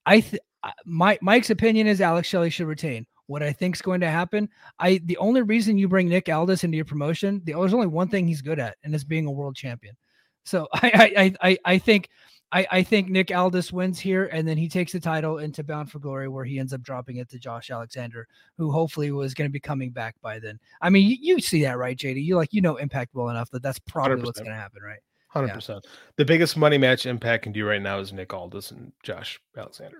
I 0.06 0.20
th- 0.20 0.42
my 0.84 1.18
Mike's 1.20 1.50
opinion 1.50 1.86
is 1.86 2.00
Alex 2.00 2.28
Shelley 2.28 2.50
should 2.50 2.66
retain. 2.68 3.06
What 3.26 3.42
I 3.42 3.52
think 3.52 3.76
is 3.76 3.82
going 3.82 4.00
to 4.00 4.10
happen, 4.10 4.48
I 4.78 5.00
the 5.04 5.16
only 5.18 5.42
reason 5.42 5.78
you 5.78 5.88
bring 5.88 6.08
Nick 6.08 6.28
Aldis 6.28 6.64
into 6.64 6.76
your 6.76 6.84
promotion, 6.84 7.40
the, 7.44 7.52
there's 7.52 7.74
only 7.74 7.86
one 7.86 8.08
thing 8.08 8.26
he's 8.26 8.42
good 8.42 8.58
at, 8.58 8.76
and 8.84 8.94
it's 8.94 9.04
being 9.04 9.26
a 9.26 9.30
world 9.30 9.56
champion. 9.56 9.96
So 10.44 10.68
I 10.74 10.90
I 10.94 11.22
I, 11.22 11.50
I, 11.50 11.58
I 11.64 11.78
think 11.78 12.08
I, 12.52 12.66
I 12.70 12.82
think 12.82 13.08
Nick 13.08 13.34
Aldis 13.34 13.72
wins 13.72 13.98
here, 13.98 14.26
and 14.26 14.46
then 14.46 14.58
he 14.58 14.68
takes 14.68 14.92
the 14.92 15.00
title 15.00 15.38
into 15.38 15.64
Bound 15.64 15.90
for 15.90 15.98
Glory, 15.98 16.28
where 16.28 16.44
he 16.44 16.58
ends 16.58 16.74
up 16.74 16.82
dropping 16.82 17.16
it 17.16 17.30
to 17.30 17.38
Josh 17.38 17.70
Alexander, 17.70 18.28
who 18.58 18.70
hopefully 18.70 19.10
was 19.10 19.32
going 19.32 19.48
to 19.48 19.52
be 19.52 19.60
coming 19.60 19.90
back 19.90 20.16
by 20.20 20.38
then. 20.38 20.60
I 20.82 20.90
mean, 20.90 21.08
you, 21.08 21.16
you 21.18 21.40
see 21.40 21.62
that, 21.62 21.78
right, 21.78 21.96
JD? 21.96 22.22
You 22.22 22.36
like 22.36 22.52
you 22.52 22.60
know 22.60 22.76
Impact 22.76 23.14
well 23.14 23.30
enough 23.30 23.50
that 23.52 23.62
that's 23.62 23.78
probably 23.78 24.22
what's 24.22 24.38
100%. 24.38 24.44
going 24.44 24.54
to 24.54 24.60
happen, 24.60 24.82
right? 24.82 25.00
Hundred 25.28 25.54
percent. 25.54 25.86
The 26.16 26.26
biggest 26.26 26.58
money 26.58 26.76
match 26.76 27.06
Impact 27.06 27.44
can 27.44 27.52
do 27.52 27.66
right 27.66 27.80
now 27.80 27.98
is 27.98 28.12
Nick 28.12 28.34
Aldis 28.34 28.70
and 28.70 28.92
Josh 29.02 29.40
Alexander 29.56 29.98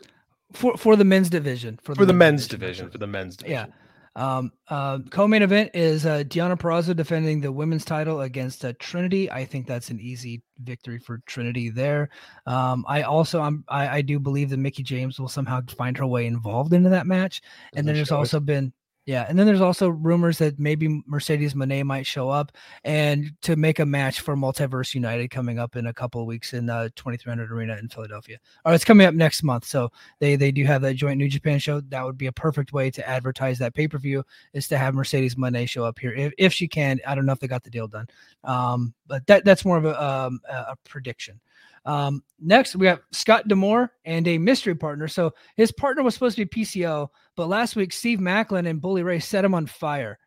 For 0.55 0.77
for 0.77 0.97
the 0.97 1.05
men's 1.05 1.31
division, 1.31 1.79
for 1.83 1.95
the, 1.95 2.01
for 2.01 2.07
the 2.07 2.13
men's 2.13 2.43
that's 2.43 2.49
division. 2.51 2.87
right. 2.87 2.93
For 2.93 2.99
the 2.99 3.07
men's 3.07 3.37
division. 3.37 3.69
Yeah. 3.69 3.75
Um, 4.15 4.53
uh, 4.69 4.99
co-main 5.11 5.41
event 5.41 5.71
is 5.73 6.05
uh, 6.05 6.23
Deonna 6.25 6.59
Purrazzo 6.59 6.95
defending 6.95 7.41
the 7.41 7.51
women's 7.51 7.83
title 7.83 8.21
against 8.21 8.63
uh, 8.63 8.75
Trinity. 8.79 9.31
I 9.31 9.47
think 9.47 9.67
that's 9.67 9.89
an 9.89 9.99
easy 10.01 10.43
victory 10.63 10.99
for 10.99 11.23
Trinity 11.25 11.71
there. 11.71 12.11
Um, 12.47 12.85
I 12.87 13.03
also 13.05 13.41
I'm, 13.41 13.65
I, 13.69 13.89
I 13.89 14.03
do 14.03 14.19
believe 14.21 14.51
that 14.51 14.59
Mickie 14.59 14.83
James 14.83 15.19
will 15.19 15.29
somehow 15.29 15.63
find 15.79 15.97
her 15.97 16.07
way 16.07 16.27
involved 16.27 16.75
into 16.75 16.91
that 16.91 17.07
match. 17.07 17.41
and 17.75 17.87
then 17.89 17.95
Doesn't 17.95 17.95
there's 17.97 18.09
show 18.09 18.17
it. 18.17 18.19
also 18.19 18.41
been 18.41 18.75
yeah, 19.05 19.27
and 19.29 19.37
then 19.37 19.47
there's 19.47 19.61
also 19.61 19.89
rumors 19.89 20.39
that 20.39 20.61
maybe 20.61 21.03
Mercedes 21.07 21.55
Moné 21.55 21.83
might 21.85 22.07
show 22.07 22.31
up 22.31 22.53
and 22.85 23.33
to 23.43 23.57
make 23.57 23.81
a 23.81 23.87
match 23.87 24.21
for 24.21 24.37
Multiverse 24.37 24.95
United 24.95 25.29
coming 25.29 25.59
up 25.59 25.75
in 25.75 25.87
a 25.87 25.93
couple 25.93 26.21
of 26.21 26.29
weeks 26.29 26.53
in 26.53 26.71
uh 26.71 26.89
2300 26.95 27.51
Arena 27.51 27.77
in 27.79 27.89
Philadelphia. 27.89 28.39
Or 28.65 28.75
it's 28.75 28.85
coming 28.85 29.07
up 29.07 29.15
next 29.15 29.43
month, 29.43 29.65
so 29.65 29.91
they 30.21 30.37
they 30.37 30.53
do 30.53 30.65
have 30.65 30.83
that 30.83 30.95
joint 30.95 31.19
New 31.19 31.29
Japan 31.29 31.59
show. 31.59 31.81
That 31.81 32.05
would 32.05 32.17
be 32.17 32.27
a 32.27 32.33
perfect 32.33 32.73
way 32.73 32.93
to 32.93 33.09
advertise 33.09 33.59
that 33.59 33.75
pay 33.75 33.89
per 33.89 33.99
view 33.99 34.23
is 34.53 34.69
to 34.69 34.79
have 34.79 34.95
Mercedes 34.95 35.35
Moné 35.35 35.69
show 35.69 35.85
up 35.85 35.99
here 35.99 36.13
if, 36.13 36.33
if 36.39 36.53
she 36.53 36.69
can. 36.69 37.01
I 37.05 37.17
don't 37.17 37.27
know 37.27 37.33
if 37.33 37.41
they 37.41 37.49
got 37.49 37.65
the 37.65 37.71
deal 37.71 37.89
done, 37.89 38.07
um, 38.45 38.95
but 39.09 39.27
that 39.27 39.45
that's 39.45 39.65
more 39.65 39.79
of 39.79 39.85
a 39.85 40.01
um, 40.01 40.41
a 40.49 40.77
prediction. 40.85 41.41
Um, 41.85 42.23
next, 42.41 42.77
we 42.77 42.87
have 42.87 43.01
Scott 43.11 43.49
D'Amore 43.49 43.93
and 44.05 44.27
a 44.29 44.39
mystery 44.39 44.75
partner. 44.75 45.09
So 45.09 45.33
his 45.57 45.73
partner 45.73 46.03
was 46.03 46.15
supposed 46.15 46.37
to 46.37 46.47
be 46.47 46.63
PCO, 46.63 47.09
but 47.37 47.49
last 47.49 47.77
week 47.77 47.93
Steve 47.93 48.21
Maclin 48.21 48.69
and 48.69 48.81
Bully 48.81 49.03
Ray 49.03 49.19
set 49.19 49.45
him 49.45 49.55
on 49.55 49.67
fire. 49.67 50.19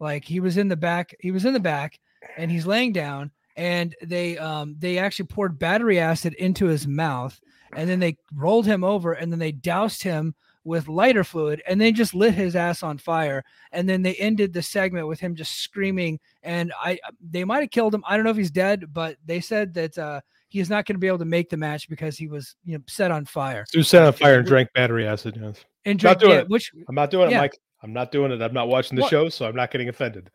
Like 0.00 0.24
he 0.24 0.40
was 0.40 0.56
in 0.56 0.68
the 0.68 0.76
back, 0.76 1.14
he 1.20 1.30
was 1.30 1.44
in 1.44 1.52
the 1.52 1.60
back, 1.60 2.00
and 2.36 2.50
he's 2.50 2.66
laying 2.66 2.92
down, 2.92 3.30
and 3.56 3.94
they 4.02 4.36
um 4.38 4.74
they 4.78 4.98
actually 4.98 5.26
poured 5.26 5.58
battery 5.58 6.00
acid 6.00 6.34
into 6.34 6.66
his 6.66 6.86
mouth, 6.86 7.40
and 7.74 7.88
then 7.88 8.00
they 8.00 8.16
rolled 8.34 8.66
him 8.66 8.82
over, 8.82 9.12
and 9.12 9.30
then 9.30 9.38
they 9.38 9.52
doused 9.52 10.02
him 10.02 10.34
with 10.64 10.88
lighter 10.88 11.22
fluid, 11.24 11.62
and 11.68 11.80
they 11.80 11.92
just 11.92 12.14
lit 12.14 12.34
his 12.34 12.56
ass 12.56 12.82
on 12.82 12.98
fire, 12.98 13.44
and 13.70 13.88
then 13.88 14.02
they 14.02 14.14
ended 14.14 14.52
the 14.52 14.62
segment 14.62 15.06
with 15.06 15.20
him 15.20 15.36
just 15.36 15.60
screaming. 15.60 16.18
And 16.42 16.72
I 16.82 16.98
they 17.20 17.44
might 17.44 17.60
have 17.60 17.70
killed 17.70 17.94
him. 17.94 18.04
I 18.06 18.16
don't 18.16 18.24
know 18.24 18.30
if 18.30 18.36
he's 18.36 18.50
dead, 18.50 18.92
but 18.92 19.16
they 19.24 19.40
said 19.40 19.74
that 19.74 19.96
uh 19.96 20.20
he 20.54 20.60
is 20.60 20.70
not 20.70 20.86
going 20.86 20.94
to 20.94 21.00
be 21.00 21.08
able 21.08 21.18
to 21.18 21.24
make 21.24 21.50
the 21.50 21.56
match 21.56 21.88
because 21.88 22.16
he 22.16 22.28
was 22.28 22.54
you 22.64 22.78
know 22.78 22.84
set 22.86 23.10
on 23.10 23.24
fire. 23.24 23.64
Who 23.74 23.82
set 23.82 24.04
on 24.04 24.12
fire 24.12 24.38
and 24.38 24.46
drank 24.46 24.72
battery 24.72 25.04
acid? 25.04 25.36
Yes. 25.36 25.64
And 25.84 26.00
Not 26.00 26.20
drink, 26.20 26.20
doing 26.20 26.32
yeah, 26.34 26.38
it. 26.42 26.48
which 26.48 26.70
I'm 26.88 26.94
not 26.94 27.10
doing 27.10 27.26
it, 27.26 27.32
Yeah. 27.32 27.40
Mike. 27.40 27.58
I'm 27.82 27.92
not 27.92 28.12
doing 28.12 28.30
it. 28.30 28.40
I'm 28.40 28.54
not 28.54 28.68
watching 28.68 28.94
the 28.94 29.02
What? 29.02 29.10
show, 29.10 29.28
so 29.28 29.46
I'm 29.48 29.56
not 29.56 29.72
getting 29.72 29.88
offended. 29.88 30.30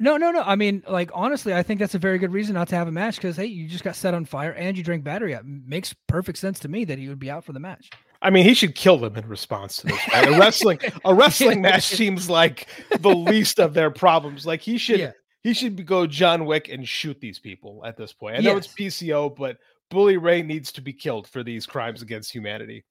No, 0.00 0.16
no, 0.16 0.32
no. 0.32 0.42
I 0.42 0.56
mean, 0.56 0.82
like 0.88 1.08
honestly, 1.14 1.54
I 1.54 1.62
think 1.62 1.78
that's 1.78 1.94
a 1.94 2.00
very 2.00 2.18
good 2.18 2.32
reason 2.32 2.54
not 2.54 2.66
to 2.70 2.74
have 2.74 2.88
a 2.88 2.92
match 2.92 3.14
because 3.14 3.36
hey, 3.36 3.44
you 3.46 3.68
just 3.68 3.84
got 3.84 3.94
set 3.94 4.12
on 4.12 4.24
fire 4.24 4.50
and 4.54 4.76
you 4.76 4.82
drank 4.82 5.04
battery. 5.04 5.34
It 5.34 5.44
makes 5.44 5.94
perfect 6.08 6.38
sense 6.38 6.58
to 6.60 6.68
me 6.68 6.84
that 6.86 6.98
he 6.98 7.08
would 7.08 7.20
be 7.20 7.30
out 7.30 7.44
for 7.44 7.52
the 7.52 7.60
match. 7.60 7.90
I 8.20 8.30
mean, 8.30 8.44
he 8.44 8.54
should 8.54 8.74
kill 8.74 8.98
them 8.98 9.14
in 9.14 9.28
response 9.28 9.76
to 9.76 9.86
this. 9.86 10.00
Right? 10.12 10.28
A 10.34 10.36
wrestling 10.36 10.80
a 11.04 11.14
wrestling 11.22 11.62
match 11.62 11.84
seems 11.84 12.28
like 12.28 12.66
the 12.98 13.14
least 13.14 13.60
of 13.60 13.72
their 13.72 13.92
problems. 13.92 14.44
Like 14.44 14.62
he 14.62 14.78
should 14.78 14.98
Yeah. 14.98 15.12
He 15.44 15.52
should 15.52 15.86
go 15.86 16.06
John 16.06 16.46
Wick 16.46 16.68
and 16.70 16.88
shoot 16.88 17.20
these 17.20 17.38
people 17.38 17.84
at 17.84 17.96
this 17.96 18.12
point. 18.12 18.36
I 18.36 18.40
know 18.40 18.56
it's 18.56 18.66
PCO, 18.66 19.36
but 19.36 19.58
Bully 19.90 20.16
Ray 20.16 20.42
needs 20.42 20.72
to 20.72 20.80
be 20.80 20.92
killed 20.92 21.28
for 21.28 21.44
these 21.44 21.66
crimes 21.66 22.02
against 22.02 22.32
humanity. 22.32 22.84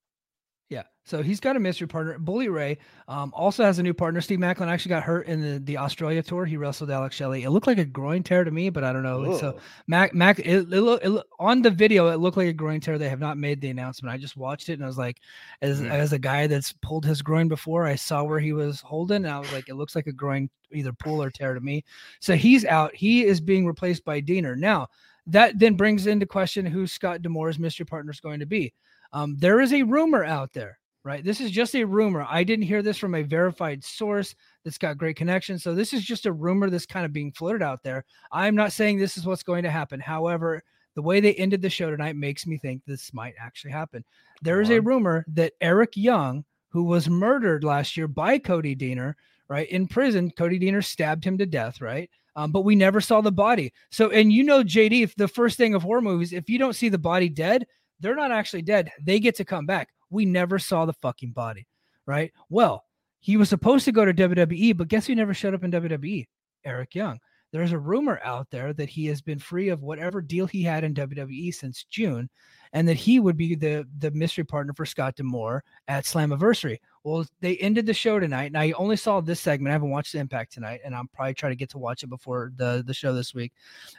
Yeah. 0.70 0.84
So 1.06 1.22
he's 1.22 1.42
got 1.42 1.56
a 1.58 1.60
mystery 1.60 1.88
partner. 1.88 2.18
Bully 2.18 2.48
Ray 2.48 2.78
um, 3.08 3.32
also 3.36 3.64
has 3.64 3.78
a 3.78 3.84
new 3.84 3.94
partner. 3.94 4.22
Steve 4.22 4.40
Maclin 4.40 4.70
actually 4.70 4.90
got 4.90 5.04
hurt 5.04 5.28
in 5.28 5.42
the, 5.42 5.60
the 5.60 5.78
Australia 5.78 6.24
tour. 6.24 6.46
He 6.46 6.58
wrestled 6.58 6.90
Alex 6.90 7.16
Shelley. 7.16 7.44
It 7.44 7.50
looked 7.52 7.68
like 7.68 7.78
a 7.78 7.86
groin 7.86 8.24
tear 8.24 8.44
to 8.44 8.50
me, 8.50 8.70
but 8.70 8.84
I 8.84 8.94
don't 8.94 9.04
know. 9.04 9.38
So 9.38 9.60
Mac 9.86 10.16
Mac 10.16 10.40
it, 10.40 10.46
it, 10.48 10.66
look, 10.66 11.04
it 11.04 11.24
on 11.40 11.62
the 11.62 11.70
video 11.70 12.08
it 12.08 12.20
looked 12.20 12.38
like 12.38 12.48
a 12.48 12.54
groin 12.54 12.80
tear. 12.80 12.98
They 12.98 13.10
have 13.10 13.20
not 13.20 13.38
made 13.38 13.60
the 13.62 13.70
announcement. 13.70 14.14
I 14.14 14.18
just 14.18 14.38
watched 14.38 14.70
it 14.70 14.74
and 14.74 14.84
I 14.84 14.88
was 14.88 14.98
like, 14.98 15.20
as 15.62 15.80
Hmm. 15.80 15.88
as 15.92 16.14
a 16.14 16.20
guy 16.20 16.48
that's 16.48 16.74
pulled 16.82 17.06
his 17.06 17.22
groin 17.22 17.50
before, 17.50 17.86
I 17.86 17.96
saw 17.96 18.24
where 18.24 18.40
he 18.40 18.54
was 18.54 18.80
holding. 18.82 19.26
And 19.26 19.30
I 19.30 19.40
was 19.40 19.52
like, 19.52 19.68
it 19.70 19.76
looks 19.76 19.96
like 19.96 20.08
a 20.08 20.14
groin 20.14 20.50
either 20.72 20.94
pull 20.94 21.22
or 21.22 21.30
tear 21.30 21.54
to 21.54 21.62
me. 21.62 21.84
So 22.20 22.36
he's 22.36 22.66
out. 22.66 22.96
He 22.96 23.26
is 23.26 23.42
being 23.42 23.68
replaced 23.68 24.06
by 24.06 24.22
Deaner. 24.22 24.58
Now 24.58 24.88
that 25.28 25.60
then 25.60 25.76
brings 25.76 26.08
into 26.08 26.26
question 26.26 26.66
who 26.66 26.88
Scott 26.88 27.22
D'Amore's 27.22 27.60
mystery 27.60 27.86
partner 27.86 28.12
is 28.12 28.20
going 28.22 28.40
to 28.40 28.46
be. 28.46 28.74
Um, 29.14 29.38
there 29.38 29.62
is 29.62 29.74
a 29.74 29.84
rumor 29.84 30.26
out 30.26 30.52
there, 30.54 30.80
right? 31.04 31.24
This 31.24 31.40
is 31.40 31.52
just 31.52 31.76
a 31.76 31.84
rumor. 31.84 32.26
I 32.28 32.44
didn't 32.44 32.66
hear 32.66 32.82
this 32.82 32.98
from 32.98 33.16
a 33.16 33.22
verified 33.22 33.84
source 33.84 34.36
that's 34.66 34.80
got 34.80 34.98
great 34.98 35.16
connections. 35.16 35.64
So 35.64 35.76
this 35.76 35.94
is 35.94 36.04
just 36.04 36.26
a 36.26 36.34
rumor 36.34 36.70
that's 36.70 36.88
kind 36.88 37.06
of 37.06 37.14
being 37.14 37.32
floated 37.32 37.62
out 37.62 37.84
there. 37.84 38.06
I'm 38.32 38.56
not 38.56 38.74
saying 38.74 38.98
this 38.98 39.18
is 39.18 39.26
what's 39.26 39.44
going 39.44 39.64
to 39.64 39.72
happen. 39.72 40.00
However, 40.00 40.64
the 40.96 41.02
way 41.02 41.20
they 41.20 41.36
ended 41.36 41.62
the 41.62 41.70
show 41.70 41.92
tonight 41.92 42.16
makes 42.16 42.46
me 42.46 42.58
think 42.58 42.82
this 42.86 43.14
might 43.14 43.36
actually 43.40 43.72
happen. 43.72 44.04
There 44.42 44.62
is 44.62 44.70
a 44.70 44.82
rumor 44.82 45.26
that 45.30 45.54
Eric 45.62 45.96
Young, 45.96 46.44
who 46.70 46.84
was 46.84 47.10
murdered 47.10 47.64
last 47.64 47.96
year 47.96 48.08
by 48.08 48.40
Cody 48.40 48.76
Deaner, 48.76 49.14
right 49.48 49.70
in 49.70 49.88
prison, 49.88 50.32
Cody 50.32 50.60
Deaner 50.60 50.84
stabbed 50.84 51.24
him 51.24 51.38
to 51.38 51.46
death, 51.46 51.82
right? 51.82 52.10
Um, 52.36 52.52
but 52.52 52.62
we 52.62 52.76
never 52.76 53.00
saw 53.00 53.22
the 53.22 53.32
body. 53.32 53.74
So, 53.92 54.10
and 54.10 54.34
you 54.34 54.44
know, 54.44 54.64
JD, 54.64 55.04
if 55.04 55.16
the 55.16 55.28
first 55.28 55.58
thing 55.58 55.76
of 55.76 55.84
horror 55.84 56.02
movies, 56.02 56.34
if 56.34 56.50
you 56.50 56.58
don't 56.58 56.76
see 56.76 56.90
the 56.90 56.98
body 56.98 57.30
dead, 57.30 57.68
they're 58.00 58.16
not 58.16 58.32
actually 58.32 58.62
dead. 58.64 58.92
They 59.02 59.20
get 59.20 59.36
to 59.36 59.46
come 59.46 59.66
back. 59.66 59.90
We 60.10 60.26
never 60.26 60.60
saw 60.60 60.86
the 60.86 60.94
fucking 60.94 61.32
body, 61.32 61.68
right? 62.06 62.32
Well, 62.50 62.84
he 63.20 63.38
was 63.38 63.50
supposed 63.50 63.86
to 63.86 63.92
go 63.92 64.04
to 64.06 64.14
WWE, 64.14 64.76
but 64.76 64.90
guess 64.90 65.08
who 65.08 65.16
never 65.16 65.34
showed 65.34 65.54
up 65.54 65.64
in 65.64 65.72
WWE? 65.72 66.28
Eric 66.66 66.96
Young. 66.96 67.20
there's 67.52 67.72
a 67.72 67.78
rumor 67.78 68.20
out 68.24 68.50
there 68.50 68.74
that 68.74 68.90
he 68.90 69.06
has 69.06 69.22
been 69.22 69.40
free 69.40 69.70
of 69.70 69.84
whatever 69.84 70.22
deal 70.22 70.48
he 70.48 70.64
had 70.64 70.84
in 70.84 70.94
WWE 70.94 71.54
since 71.54 71.84
June, 71.86 72.30
and 72.74 72.88
that 72.88 72.96
he 72.96 73.20
would 73.20 73.38
be 73.38 73.54
the 73.56 73.88
the 74.00 74.12
mystery 74.12 74.44
partner 74.44 74.74
for 74.74 74.86
Scott 74.86 75.16
D'Amore 75.16 75.64
at 75.88 76.06
Slammiversary. 76.06 76.80
Well, 77.04 77.26
they 77.42 77.58
ended 77.58 77.86
the 77.86 77.94
show 77.94 78.20
tonight, 78.20 78.46
and 78.46 78.58
I 78.58 78.72
only 78.72 78.96
saw 78.98 79.22
this 79.22 79.40
segment. 79.40 79.70
I 79.72 79.74
haven't 79.74 79.92
watched 79.92 80.14
the 80.14 80.20
Impact 80.20 80.52
tonight, 80.54 80.82
and 80.84 80.96
I'm 80.96 81.08
probably 81.10 81.34
trying 81.36 81.52
to 81.52 81.58
get 81.58 81.70
to 81.72 81.78
watch 81.78 82.04
it 82.04 82.10
before 82.10 82.52
the 82.56 82.84
the 82.86 82.94
show 82.94 83.14
this 83.14 83.34
week. 83.34 83.54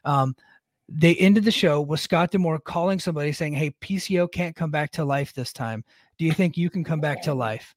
Um, 0.04 0.34
they 0.88 1.14
ended 1.16 1.44
the 1.44 1.50
show 1.50 1.80
with 1.80 2.00
Scott 2.00 2.30
D'Amore 2.30 2.58
calling 2.58 2.98
somebody 2.98 3.32
saying, 3.32 3.54
"Hey, 3.54 3.70
PCO 3.80 4.30
can't 4.30 4.54
come 4.54 4.70
back 4.70 4.90
to 4.92 5.04
life 5.04 5.32
this 5.32 5.52
time. 5.52 5.84
Do 6.18 6.24
you 6.24 6.32
think 6.32 6.56
you 6.56 6.70
can 6.70 6.84
come 6.84 7.00
back 7.00 7.22
to 7.22 7.32
oh. 7.32 7.36
life?" 7.36 7.74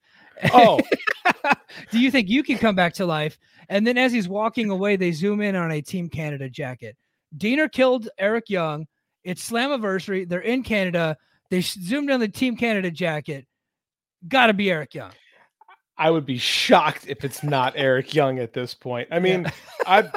Oh, 0.52 0.80
Do 1.90 1.98
you 1.98 2.10
think 2.10 2.28
you 2.28 2.42
can 2.42 2.58
come 2.58 2.74
back 2.74 2.94
to 2.94 3.06
life? 3.06 3.38
And 3.68 3.86
then 3.86 3.98
as 3.98 4.12
he's 4.12 4.28
walking 4.28 4.70
away, 4.70 4.96
they 4.96 5.12
zoom 5.12 5.40
in 5.40 5.56
on 5.56 5.70
a 5.70 5.80
Team 5.80 6.08
Canada 6.08 6.48
jacket. 6.48 6.96
Deaner 7.36 7.70
killed 7.70 8.08
Eric 8.18 8.48
Young. 8.48 8.86
It's 9.24 9.48
Slammiversary. 9.48 10.28
They're 10.28 10.40
in 10.40 10.62
Canada. 10.62 11.16
They 11.50 11.60
zoomed 11.60 12.10
on 12.10 12.20
the 12.20 12.28
Team 12.28 12.56
Canada 12.56 12.90
jacket. 12.90 13.46
Got 14.26 14.46
to 14.46 14.54
be 14.54 14.70
Eric 14.70 14.94
Young. 14.94 15.12
I 15.98 16.10
would 16.10 16.24
be 16.24 16.38
shocked 16.38 17.06
if 17.08 17.24
it's 17.24 17.42
not 17.42 17.72
Eric 17.76 18.14
Young 18.14 18.38
at 18.38 18.52
this 18.52 18.72
point. 18.74 19.08
I 19.10 19.18
mean, 19.18 19.50
I 19.86 20.08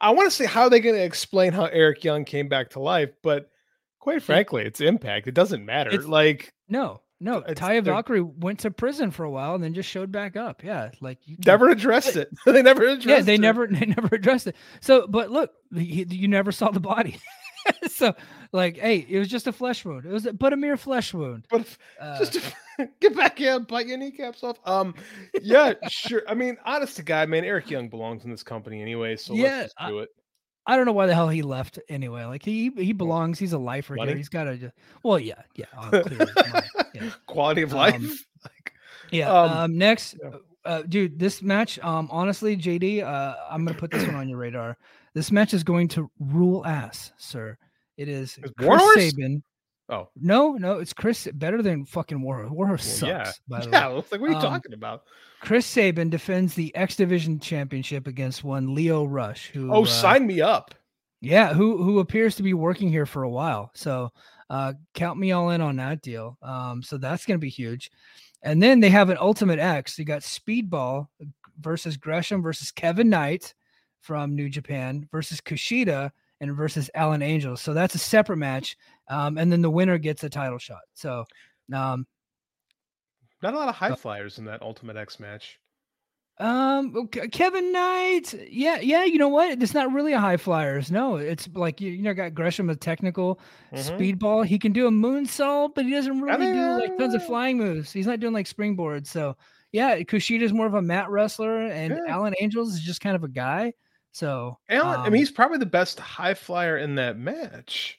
I 0.00 0.10
want 0.10 0.30
to 0.30 0.36
see 0.36 0.44
how 0.44 0.68
they're 0.68 0.78
going 0.80 0.94
to 0.94 1.02
explain 1.04 1.52
how 1.52 1.64
Eric 1.66 2.04
Young 2.04 2.24
came 2.24 2.48
back 2.48 2.70
to 2.70 2.80
life, 2.80 3.10
but 3.22 3.50
quite 3.98 4.22
frankly, 4.22 4.62
it's 4.64 4.80
impact. 4.80 5.26
It 5.26 5.34
doesn't 5.34 5.64
matter. 5.64 5.90
It's- 5.90 6.06
like 6.08 6.52
No, 6.68 7.00
no. 7.20 7.38
Uh, 7.38 7.50
it's- 7.50 7.58
Taya 7.58 7.82
Valkyrie 7.82 8.20
went 8.22 8.60
to 8.60 8.70
prison 8.70 9.10
for 9.10 9.24
a 9.24 9.30
while 9.30 9.54
and 9.54 9.64
then 9.64 9.74
just 9.74 9.88
showed 9.88 10.12
back 10.12 10.36
up. 10.36 10.62
Yeah, 10.62 10.90
like 11.00 11.18
you 11.24 11.36
never 11.44 11.68
addressed 11.70 12.16
it. 12.16 12.28
they 12.46 12.62
never 12.62 12.84
addressed 12.86 13.06
Yeah, 13.06 13.20
they 13.20 13.34
it. 13.34 13.40
never 13.40 13.66
they 13.70 13.86
never 13.86 14.08
addressed 14.14 14.46
it. 14.46 14.56
So, 14.80 15.06
but 15.08 15.30
look, 15.30 15.50
you 15.72 16.28
never 16.28 16.52
saw 16.52 16.70
the 16.70 16.80
body. 16.80 17.18
so, 17.90 18.14
like, 18.52 18.76
hey, 18.76 19.06
it 19.08 19.18
was 19.18 19.28
just 19.28 19.46
a 19.46 19.52
flesh 19.52 19.84
wound. 19.84 20.04
It 20.06 20.12
was, 20.12 20.26
but 20.38 20.52
a 20.52 20.56
mere 20.56 20.76
flesh 20.76 21.12
wound. 21.14 21.46
But 21.50 21.62
if- 21.62 21.78
Uh, 22.00 22.18
just 22.18 22.32
to 22.78 22.88
get 23.00 23.14
back 23.16 23.40
and 23.40 23.66
bite 23.66 23.86
your 23.86 23.98
kneecaps 23.98 24.42
off. 24.42 24.58
Um, 24.64 24.94
yeah, 25.42 25.74
sure. 25.88 26.22
I 26.28 26.34
mean, 26.34 26.56
honest 26.64 26.96
to 26.96 27.02
God, 27.02 27.28
man, 27.28 27.44
Eric 27.44 27.70
Young 27.70 27.88
belongs 27.88 28.24
in 28.24 28.30
this 28.30 28.42
company 28.42 28.82
anyway. 28.82 29.16
So 29.16 29.34
Yeah, 29.34 29.58
let's 29.62 29.74
just 29.74 29.88
do 29.88 29.98
it. 30.00 30.08
I 30.66 30.76
don't 30.76 30.86
know 30.86 30.92
why 30.92 31.06
the 31.06 31.14
hell 31.14 31.28
he 31.28 31.42
left 31.42 31.78
anyway. 31.90 32.24
Like 32.24 32.42
he 32.42 32.70
he 32.76 32.92
belongs. 32.94 33.38
He's 33.38 33.52
a 33.52 33.58
lifer 33.58 33.96
Money? 33.96 34.12
here. 34.12 34.16
He's 34.16 34.30
got 34.30 34.44
to 34.44 34.56
just. 34.56 34.74
Well, 35.02 35.18
yeah, 35.18 35.42
yeah. 35.56 35.66
uh, 35.76 35.90
clearly, 36.02 36.32
money, 36.52 36.66
yeah. 36.94 37.10
Quality 37.26 37.62
of 37.62 37.72
Um, 37.72 37.78
life. 37.78 38.24
like, 38.44 38.72
Yeah. 39.10 39.30
Um, 39.30 39.50
Um, 39.50 39.76
next, 39.78 40.16
yeah. 40.22 40.30
uh, 40.64 40.82
dude, 40.82 41.18
this 41.18 41.42
match, 41.42 41.78
um, 41.80 42.08
honestly, 42.10 42.56
JD, 42.56 43.02
uh, 43.02 43.34
I'm 43.50 43.64
gonna 43.66 43.78
put 43.78 43.90
this 43.90 44.06
one 44.06 44.14
on 44.14 44.26
your 44.26 44.38
radar. 44.38 44.78
This 45.14 45.30
match 45.30 45.54
is 45.54 45.62
going 45.64 45.88
to 45.88 46.10
rule 46.18 46.64
ass, 46.66 47.12
sir. 47.18 47.56
It 47.96 48.08
is 48.08 48.38
Is 48.42 48.50
Chris 48.58 48.68
Warhorse? 48.68 49.10
Sabin. 49.10 49.42
oh, 49.88 50.08
No, 50.16 50.52
no, 50.54 50.80
it's 50.80 50.92
Chris. 50.92 51.28
Better 51.34 51.62
than 51.62 51.84
fucking 51.84 52.20
Warhorse. 52.20 52.50
Warhorse 52.50 53.02
well, 53.02 53.10
yeah. 53.10 53.24
sucks. 53.24 53.40
By 53.48 53.60
the 53.64 53.70
yeah. 53.70 53.92
way, 53.92 53.98
It's 53.98 54.12
like, 54.12 54.20
what 54.20 54.30
are 54.30 54.32
you 54.32 54.36
Um, 54.38 54.42
talking 54.42 54.72
about? 54.74 55.04
Chris 55.40 55.66
Sabin 55.66 56.10
defends 56.10 56.54
the 56.54 56.74
X 56.74 56.96
Division 56.96 57.38
Championship 57.38 58.06
against 58.06 58.42
one 58.44 58.74
Lio 58.74 59.04
Rush, 59.04 59.50
who 59.50 59.72
Oh, 59.72 59.82
uh, 59.84 59.86
sign 59.86 60.26
me 60.26 60.40
up. 60.40 60.74
Yeah, 61.20 61.54
who 61.54 61.82
who 61.82 62.00
appears 62.00 62.34
to 62.36 62.42
be 62.42 62.52
working 62.54 62.88
here 62.90 63.06
for 63.06 63.22
a 63.22 63.30
while. 63.30 63.70
So 63.74 64.10
uh 64.50 64.74
count 64.94 65.18
me 65.18 65.32
all 65.32 65.50
in 65.50 65.60
on 65.62 65.76
that 65.76 66.02
deal. 66.02 66.36
Um 66.42 66.82
so 66.82 66.98
that's 66.98 67.24
going 67.24 67.38
to 67.38 67.42
be 67.44 67.48
huge. 67.48 67.90
And 68.42 68.62
then 68.62 68.80
they 68.80 68.90
have 68.90 69.08
an 69.08 69.16
Ultimate 69.18 69.58
X. 69.58 69.98
You 69.98 70.04
got 70.04 70.20
Speedball 70.20 71.08
versus 71.60 71.96
Gresham 71.96 72.42
versus 72.42 72.70
Kevin 72.70 73.08
Knight 73.08 73.54
from 74.04 74.34
New 74.36 74.48
Japan 74.50 75.08
versus 75.10 75.40
Kushida 75.40 76.10
and 76.40 76.54
versus 76.54 76.90
Alan 76.94 77.22
Angels. 77.22 77.62
So 77.62 77.72
that's 77.72 77.94
a 77.94 77.98
separate 77.98 78.36
match. 78.36 78.76
Um 79.08 79.38
and 79.38 79.50
then 79.50 79.62
the 79.62 79.70
winner 79.70 79.96
gets 79.98 80.22
a 80.24 80.28
title 80.30 80.58
shot. 80.58 80.82
So 80.92 81.24
um 81.72 82.06
Not 83.42 83.54
a 83.54 83.56
lot 83.58 83.68
of 83.68 83.74
high 83.74 83.90
uh, 83.90 83.96
flyers 83.96 84.38
in 84.38 84.44
that 84.44 84.60
Ultimate 84.62 84.96
X 84.96 85.18
match. 85.18 85.58
Um, 86.38 87.06
Kevin 87.30 87.70
Knight, 87.70 88.34
yeah, 88.50 88.80
yeah. 88.80 89.04
You 89.04 89.18
know 89.18 89.28
what? 89.28 89.62
It's 89.62 89.72
not 89.72 89.92
really 89.92 90.14
a 90.14 90.18
high 90.18 90.36
flyers. 90.36 90.90
No, 90.90 91.14
it's 91.14 91.48
like 91.54 91.80
you, 91.80 91.92
you 91.92 92.02
know, 92.02 92.12
got 92.12 92.34
Gresham 92.34 92.68
a 92.70 92.74
technical 92.74 93.38
Mhm. 93.72 94.18
speedball. 94.18 94.44
He 94.44 94.58
can 94.58 94.72
do 94.72 94.88
a 94.88 94.90
moonsault, 94.90 95.76
but 95.76 95.84
he 95.84 95.92
doesn't 95.92 96.20
really 96.20 96.52
do 96.52 96.72
like 96.80 96.98
tons 96.98 97.14
of 97.14 97.24
flying 97.24 97.56
moves. 97.56 97.92
He's 97.92 98.08
not 98.08 98.18
doing 98.18 98.32
like 98.32 98.46
springboards. 98.48 99.06
So 99.06 99.36
yeah, 99.70 99.96
Kushida's 100.00 100.52
more 100.52 100.66
of 100.66 100.74
a 100.74 100.82
mat 100.82 101.08
wrestler, 101.08 101.66
and 101.66 101.92
Yeah. 101.92 102.12
Alan 102.12 102.34
Angels 102.40 102.74
is 102.74 102.80
just 102.82 103.00
kind 103.00 103.14
of 103.14 103.22
a 103.22 103.28
guy. 103.28 103.72
So 104.14 104.58
Alan, 104.68 105.00
I 105.00 105.06
um, 105.06 105.12
mean, 105.12 105.18
he's 105.18 105.32
probably 105.32 105.58
the 105.58 105.66
best 105.66 105.98
high 105.98 106.34
flyer 106.34 106.78
in 106.78 106.94
that 106.94 107.18
match, 107.18 107.98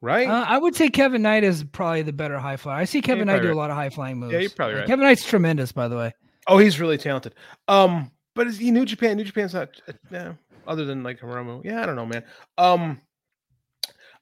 right? 0.00 0.26
uh, 0.26 0.46
I 0.48 0.56
would 0.56 0.74
say 0.74 0.88
Kevin 0.88 1.20
Knight 1.20 1.44
is 1.44 1.62
probably 1.62 2.00
the 2.00 2.12
better 2.12 2.38
high 2.38 2.56
flyer. 2.56 2.78
I 2.78 2.84
see 2.84 3.02
Kevin 3.02 3.18
you're 3.18 3.26
Knight 3.26 3.42
do 3.42 3.48
probably 3.48 3.58
a 3.58 3.60
lot 3.60 3.70
of 3.70 3.76
high 3.76 3.90
flying 3.90 4.16
moves. 4.16 4.32
Yeah, 4.32 4.38
you're 4.40 4.48
probably 4.50 4.76
Uh, 4.76 4.78
right. 4.78 4.86
Kevin 4.86 5.04
Knight's 5.04 5.26
tremendous, 5.26 5.70
by 5.70 5.88
the 5.88 5.96
way. 5.96 6.14
oh, 6.46 6.56
he's 6.56 6.80
really 6.80 6.96
talented. 6.96 7.34
Um, 7.68 8.10
but 8.34 8.46
is 8.46 8.56
he 8.56 8.70
New 8.70 8.86
Japan? 8.86 9.18
New 9.18 9.24
Japan's 9.24 9.52
not, 9.52 9.78
uh, 9.86 9.92
yeah, 10.10 10.32
other 10.66 10.86
than 10.86 11.02
like 11.02 11.20
Hiromu. 11.20 11.62
Yeah, 11.64 11.82
I 11.82 11.86
don't 11.86 11.96
know, 11.96 12.06
man. 12.06 12.24
Um, 12.56 13.02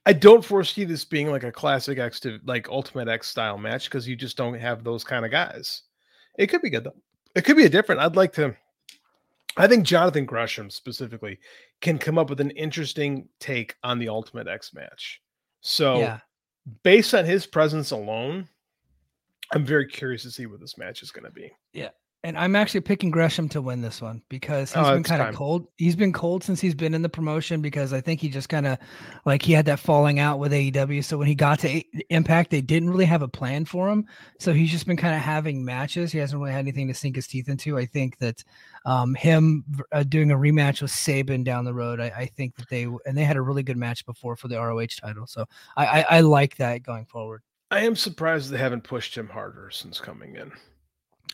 I 0.05 0.11
don't 0.11 0.43
foresee 0.43 0.83
this 0.83 1.05
being 1.05 1.31
like 1.31 1.43
a 1.43 1.51
classic 1.51 1.97
X 1.97 2.19
to 2.21 2.39
like 2.45 2.67
Ultimate 2.67 3.07
X 3.07 3.29
style 3.29 3.57
match 3.57 3.85
because 3.85 4.05
you 4.05 4.17
just 4.17 4.35
don't 4.35 4.55
have 4.59 4.83
those 4.83 5.05
kind 5.05 5.23
of 5.23 5.31
guys. 5.31 5.83
It 6.37 6.47
could 6.47 6.61
be 6.61 6.69
good 6.69 6.83
though. 6.83 6.95
It 7.35 7.45
could 7.45 7.55
be 7.55 7.65
a 7.65 7.69
different. 7.69 8.01
I'd 8.01 8.17
like 8.17 8.33
to. 8.33 8.53
I 9.57 9.67
think 9.67 9.85
Jonathan 9.85 10.25
Gresham 10.25 10.69
specifically 10.69 11.39
can 11.81 11.97
come 11.97 12.17
up 12.17 12.29
with 12.29 12.39
an 12.39 12.51
interesting 12.51 13.27
take 13.39 13.75
on 13.83 13.99
the 13.99 14.09
Ultimate 14.09 14.47
X 14.47 14.73
match. 14.73 15.21
So, 15.61 15.99
Yeah. 15.99 16.19
based 16.83 17.13
on 17.13 17.25
his 17.25 17.45
presence 17.45 17.91
alone, 17.91 18.47
I'm 19.53 19.65
very 19.65 19.87
curious 19.87 20.23
to 20.23 20.31
see 20.31 20.45
what 20.45 20.61
this 20.61 20.77
match 20.77 21.03
is 21.03 21.11
going 21.11 21.25
to 21.25 21.31
be. 21.31 21.51
And 22.23 22.37
I'm 22.37 22.55
actually 22.55 22.81
picking 22.81 23.09
Gresham 23.09 23.49
to 23.49 23.63
win 23.63 23.81
this 23.81 23.99
one 23.99 24.21
because 24.29 24.71
he's 24.71 24.85
Oh, 24.85 24.93
been 24.93 25.01
kind 25.01 25.23
of 25.23 25.33
cold. 25.33 25.65
He's 25.77 25.95
been 25.95 26.13
cold 26.13 26.43
since 26.43 26.61
he's 26.61 26.75
been 26.75 26.93
in 26.93 27.01
the 27.01 27.09
promotion 27.09 27.61
because 27.61 27.93
I 27.93 28.01
think 28.01 28.19
he 28.21 28.29
just 28.29 28.47
kind 28.47 28.67
of 28.67 28.77
like 29.25 29.41
he 29.41 29.53
had 29.53 29.65
that 29.65 29.79
falling 29.79 30.19
out 30.19 30.37
with 30.37 30.51
AEW. 30.51 31.03
So 31.03 31.17
when 31.17 31.25
he 31.27 31.33
got 31.33 31.57
to 31.61 31.69
A- 31.69 31.89
Impact, 32.11 32.51
they 32.51 32.61
didn't 32.61 32.91
really 32.91 33.05
have 33.05 33.23
a 33.23 33.27
plan 33.27 33.65
for 33.65 33.89
him. 33.89 34.05
So 34.37 34.53
he's 34.53 34.69
just 34.69 34.85
been 34.85 34.97
kind 34.97 35.15
of 35.15 35.21
having 35.21 35.65
matches. 35.65 36.11
He 36.11 36.19
hasn't 36.19 36.39
really 36.39 36.51
had 36.53 36.59
anything 36.59 36.87
to 36.89 36.93
sink 36.93 37.15
his 37.15 37.25
teeth 37.25 37.49
into. 37.49 37.75
I 37.75 37.87
think 37.87 38.19
that 38.19 38.43
um, 38.85 39.15
him 39.15 39.63
uh, 39.91 40.03
doing 40.03 40.29
a 40.29 40.35
rematch 40.35 40.83
with 40.83 40.91
Sabin 40.91 41.43
down 41.43 41.65
the 41.65 41.73
road, 41.73 41.99
I, 41.99 42.11
I 42.15 42.25
think 42.27 42.55
that 42.57 42.69
they 42.69 42.83
and 42.83 43.17
they 43.17 43.23
had 43.23 43.35
a 43.37 43.41
really 43.41 43.63
good 43.63 43.77
match 43.77 44.05
before 44.05 44.35
for 44.35 44.47
the 44.47 44.57
ROH 44.59 44.85
title. 45.01 45.25
So 45.25 45.45
I, 45.75 45.85
I, 46.01 46.05
I 46.17 46.19
like 46.21 46.57
that 46.57 46.83
going 46.83 47.05
forward. 47.05 47.41
I 47.71 47.79
am 47.79 47.95
surprised 47.95 48.51
they 48.51 48.57
haven't 48.59 48.83
pushed 48.83 49.17
him 49.17 49.29
harder 49.29 49.71
since 49.71 49.99
coming 49.99 50.35
in. 50.35 50.51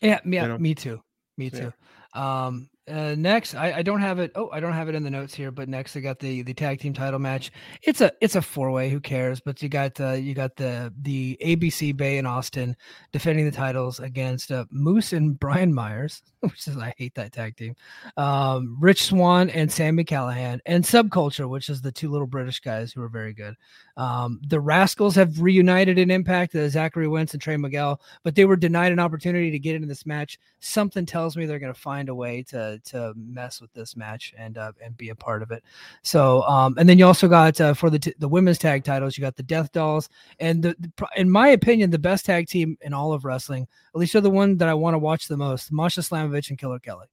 Yeah, 0.02 0.20
yeah, 0.26 0.48
know? 0.48 0.58
me 0.58 0.76
too. 0.76 1.02
Me 1.38 1.50
Yeah. 1.52 1.72
too. 2.14 2.20
Um, 2.20 2.70
uh, 2.88 3.16
next, 3.18 3.54
I, 3.54 3.74
I 3.74 3.82
don't 3.82 4.00
have 4.00 4.20
it. 4.20 4.32
Oh, 4.36 4.50
I 4.52 4.60
don't 4.60 4.74
have 4.74 4.88
it 4.88 4.96
in 4.96 5.04
the 5.04 5.10
notes 5.10 5.34
here, 5.34 5.52
but 5.52 5.68
next 5.68 5.96
I 5.98 6.00
got 6.00 6.20
the 6.20 6.42
the 6.44 6.54
tag 6.54 6.80
team 6.80 6.94
title 6.94 7.20
match. 7.20 7.52
It's 7.82 8.02
a 8.02 8.12
it's 8.22 8.36
a 8.36 8.42
four 8.42 8.72
way. 8.72 8.90
Who 8.90 9.00
cares? 9.00 9.40
But 9.40 9.62
you 9.62 9.68
got 9.68 10.00
uh, 10.00 10.14
you 10.14 10.34
got 10.34 10.56
the 10.56 10.94
the 11.02 11.38
ABC 11.44 11.96
Bey 11.96 12.18
and 12.18 12.28
Austin 12.28 12.76
defending 13.12 13.46
the 13.46 13.52
titles 13.52 14.00
against 14.00 14.52
uh, 14.52 14.66
Moose 14.72 15.12
and 15.12 15.38
Brian 15.38 15.74
Myers, 15.74 16.24
which 16.40 16.68
is 16.68 16.78
I 16.78 16.94
hate 16.98 17.16
that 17.16 17.34
tag 17.34 17.58
team. 17.58 17.76
Um, 18.16 18.78
Rich 18.80 19.04
Swann 19.04 19.50
and 19.50 19.72
Sami 19.72 20.06
Callihan 20.06 20.60
and 20.66 20.84
Subculture, 20.84 21.50
which 21.50 21.70
is 21.70 21.82
the 21.82 21.92
two 21.92 22.10
little 22.10 22.28
British 22.28 22.62
guys 22.62 22.94
who 22.94 23.02
are 23.02 23.10
very 23.10 23.34
good. 23.34 23.56
Um, 23.98 24.40
the 24.48 24.60
Rascals 24.60 25.16
have 25.16 25.42
reunited 25.42 25.98
in 25.98 26.12
Impact, 26.12 26.56
uh, 26.56 26.70
Zachary 26.70 27.08
Wentz 27.08 27.34
and 27.34 27.42
Trey 27.42 27.58
Miguel, 27.58 28.00
but 28.24 28.36
they 28.36 28.46
were 28.46 28.56
denied 28.56 28.92
an 28.92 29.00
opportunity 29.00 29.50
to 29.52 29.60
get 29.60 29.76
into 29.76 29.88
this 29.88 30.06
match. 30.06 30.40
Something 30.60 31.06
tells 31.06 31.36
me 31.36 31.46
they're 31.46 31.60
going 31.60 31.74
to 31.74 31.80
find 31.80 32.08
a 32.10 32.16
way 32.16 32.44
to 32.50 32.77
to 32.86 33.14
mess 33.16 33.62
with 33.62 33.72
this 33.74 33.96
match 33.96 34.34
and 34.38 34.58
uh, 34.58 34.72
and 34.84 34.96
be 34.98 35.10
a 35.10 35.16
part 35.16 35.42
of 35.42 35.52
it. 35.52 35.64
So, 36.04 36.44
um, 36.44 36.76
and 36.78 36.88
then 36.88 36.98
you 36.98 37.06
also 37.06 37.28
got 37.28 37.60
uh, 37.60 37.74
for 37.74 37.90
the 37.90 38.00
t- 38.00 38.14
the 38.20 38.28
women's 38.28 38.58
tag 38.58 38.84
titles, 38.84 39.18
you 39.18 39.22
got 39.22 39.36
the 39.36 39.44
Death 39.44 39.72
Dollz, 39.72 40.10
and 40.40 40.64
the, 40.64 40.76
the 40.80 41.08
in 41.16 41.30
my 41.30 41.50
opinion, 41.50 41.90
the 41.90 42.00
best 42.00 42.26
tag 42.26 42.48
team 42.48 42.78
in 42.82 42.94
all 42.94 43.14
of 43.14 43.26
wrestling. 43.26 43.68
At 43.94 44.00
least 44.00 44.14
they're 44.14 44.22
the 44.22 44.30
one 44.30 44.58
that 44.58 44.70
I 44.70 44.74
want 44.74 44.94
to 44.94 45.00
watch 45.00 45.28
the 45.28 45.38
most: 45.38 45.72
Masha 45.72 46.02
Slamovich 46.02 46.50
and 46.50 46.58
Killer 46.58 46.80
Kelly. 46.80 47.08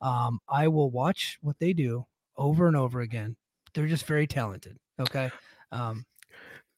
Um, 0.00 0.40
I 0.48 0.68
will 0.68 0.90
watch 0.90 1.38
what 1.40 1.58
they 1.58 1.72
do 1.72 2.06
over 2.36 2.66
and 2.66 2.76
over 2.76 3.00
again. 3.00 3.36
They're 3.72 3.86
just 3.86 4.06
very 4.06 4.26
talented. 4.26 4.78
Okay. 5.00 5.30
Um, 5.72 6.04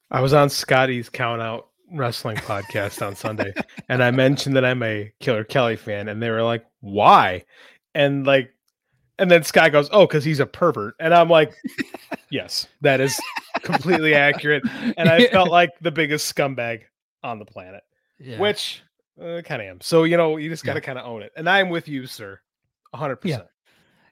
I 0.09 0.21
was 0.21 0.33
on 0.33 0.49
Scotty's 0.49 1.09
Count 1.09 1.41
Out 1.41 1.67
Wrestling 1.91 2.37
podcast 2.37 3.05
on 3.05 3.15
Sunday, 3.15 3.53
and 3.89 4.01
I 4.01 4.11
mentioned 4.11 4.55
that 4.55 4.65
I'm 4.65 4.81
a 4.83 5.11
Killer 5.19 5.43
Kelly 5.43 5.75
fan, 5.75 6.07
and 6.07 6.21
they 6.21 6.29
were 6.29 6.43
like, 6.43 6.65
"Why?" 6.79 7.43
And 7.97 8.27
like, 8.27 8.53
and 9.17 9.31
then 9.31 9.43
Scott 9.43 9.71
goes, 9.71 9.89
"Oh, 9.91 10.05
because 10.05 10.23
he's 10.23 10.39
a 10.39 10.45
pervert," 10.45 10.93
and 10.99 11.13
I'm 11.13 11.29
like, 11.29 11.51
"Yes, 12.29 12.67
that 12.81 13.01
is 13.01 13.19
completely 13.63 14.13
accurate." 14.13 14.63
And 14.97 15.09
I 15.09 15.27
felt 15.27 15.49
like 15.49 15.71
the 15.81 15.91
biggest 15.91 16.33
scumbag 16.35 16.81
on 17.23 17.39
the 17.39 17.45
planet, 17.45 17.81
yeah. 18.19 18.37
which 18.39 18.83
uh, 19.19 19.41
kind 19.43 19.61
of 19.61 19.67
am. 19.67 19.81
So 19.81 20.03
you 20.03 20.15
know, 20.17 20.37
you 20.37 20.47
just 20.49 20.63
got 20.63 20.73
to 20.73 20.79
Yeah. 20.79 20.85
kind 20.85 20.99
of 20.99 21.05
own 21.07 21.23
it. 21.23 21.31
And 21.35 21.49
I'm 21.49 21.69
with 21.69 21.87
you, 21.87 22.05
sir, 22.05 22.39
hundred 22.93 23.15
percent. 23.17 23.47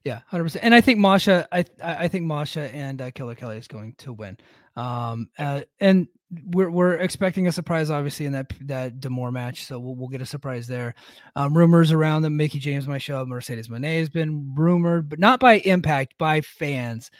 Yeah, 0.03 0.21
hundred 0.27 0.45
percent. 0.45 0.65
And 0.65 0.73
I 0.73 0.81
think 0.81 0.97
Masha, 0.99 1.47
I 1.51 1.65
I 1.83 2.07
think 2.07 2.25
Masha 2.25 2.73
and 2.75 2.99
uh, 3.01 3.11
Killer 3.11 3.35
Kelly 3.35 3.57
is 3.57 3.67
going 3.67 3.93
to 3.99 4.13
win. 4.13 4.37
Um, 4.75 5.29
uh, 5.37 5.61
and 5.79 6.07
we're 6.47 6.69
we're 6.71 6.93
expecting 6.95 7.47
a 7.47 7.51
surprise, 7.51 7.89
obviously, 7.89 8.25
in 8.25 8.31
that 8.33 8.51
that 8.61 8.99
D'Amore 8.99 9.31
match. 9.31 9.65
So 9.65 9.77
we'll, 9.79 9.95
we'll 9.95 10.07
get 10.07 10.21
a 10.21 10.25
surprise 10.25 10.67
there. 10.67 10.95
Um, 11.35 11.55
rumors 11.55 11.91
around 11.91 12.23
that 12.23 12.31
Mickie 12.31 12.59
James 12.59 12.87
might 12.87 13.01
show 13.01 13.21
up. 13.21 13.27
Mercedes 13.27 13.67
Moné 13.67 13.99
has 13.99 14.09
been 14.09 14.53
rumored, 14.55 15.09
but 15.09 15.19
not 15.19 15.39
by 15.39 15.59
Impact, 15.59 16.17
by 16.17 16.41
fans. 16.41 17.11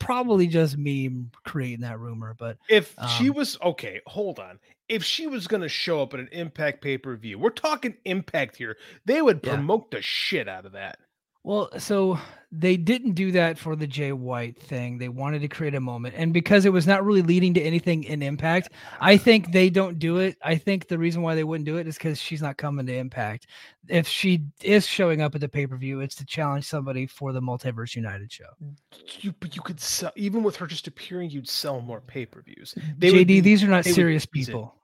Probably 0.00 0.46
just 0.46 0.76
me 0.76 1.10
creating 1.44 1.80
that 1.80 1.98
rumor. 1.98 2.34
But 2.38 2.58
If 2.68 2.94
she 3.18 3.30
Um, 3.30 3.36
was 3.36 3.58
okay, 3.62 4.00
hold 4.06 4.38
on. 4.38 4.58
If 4.88 5.02
she 5.02 5.26
was 5.26 5.46
going 5.46 5.62
to 5.62 5.68
show 5.70 6.02
up 6.02 6.12
at 6.12 6.20
an 6.20 6.28
Impact 6.32 6.82
pay 6.82 6.98
per 6.98 7.16
view, 7.16 7.38
we're 7.38 7.50
talking 7.50 7.96
Impact 8.04 8.56
here. 8.56 8.76
They 9.06 9.22
would 9.22 9.40
Yeah. 9.42 9.54
promote 9.54 9.90
the 9.90 10.02
shit 10.02 10.48
out 10.48 10.66
of 10.66 10.72
that. 10.72 10.98
Well, 11.44 11.70
so 11.78 12.18
they 12.52 12.76
didn't 12.76 13.12
do 13.12 13.32
that 13.32 13.58
for 13.58 13.74
the 13.74 13.86
Jay 13.86 14.12
White 14.12 14.60
thing. 14.60 14.98
They 14.98 15.08
wanted 15.08 15.40
to 15.40 15.48
create 15.48 15.74
a 15.74 15.80
moment. 15.80 16.14
And 16.16 16.32
because 16.32 16.66
it 16.66 16.72
was 16.72 16.86
not 16.86 17.04
really 17.04 17.22
leading 17.22 17.54
to 17.54 17.60
anything 17.62 18.04
in 18.04 18.22
Impact, 18.22 18.68
I 19.00 19.16
think 19.16 19.50
they 19.52 19.70
don't 19.70 19.98
do 19.98 20.18
it. 20.18 20.36
I 20.44 20.56
think 20.56 20.86
the 20.86 20.98
reason 20.98 21.22
why 21.22 21.34
they 21.34 21.44
wouldn't 21.44 21.64
do 21.64 21.78
it 21.78 21.86
is 21.88 21.96
because 21.96 22.20
she's 22.20 22.42
not 22.42 22.58
coming 22.58 22.86
to 22.86 22.94
Impact. 22.94 23.46
If 23.88 24.06
she 24.06 24.44
is 24.62 24.86
showing 24.86 25.20
up 25.20 25.34
at 25.34 25.40
the 25.40 25.48
pay 25.48 25.66
per 25.66 25.76
view, 25.76 26.00
it's 26.00 26.14
to 26.16 26.26
challenge 26.26 26.64
somebody 26.66 27.06
for 27.06 27.32
the 27.32 27.40
Multiverse 27.40 27.96
United 27.96 28.30
show. 28.30 28.44
Mm, 28.62 28.76
you, 29.24 29.34
but 29.40 29.56
you 29.56 29.62
could 29.62 29.80
sell 29.80 30.12
even 30.14 30.42
with 30.44 30.54
her 30.56 30.66
just 30.68 30.86
appearing, 30.86 31.30
you'd 31.30 31.48
sell 31.48 31.80
more 31.80 32.00
pay 32.02 32.26
per 32.26 32.42
views. 32.42 32.74
JD, 32.98 33.12
mm, 33.24 33.26
be- 33.26 33.40
these 33.40 33.64
are 33.64 33.68
not 33.68 33.84
serious 33.84 34.26
people. 34.26 34.76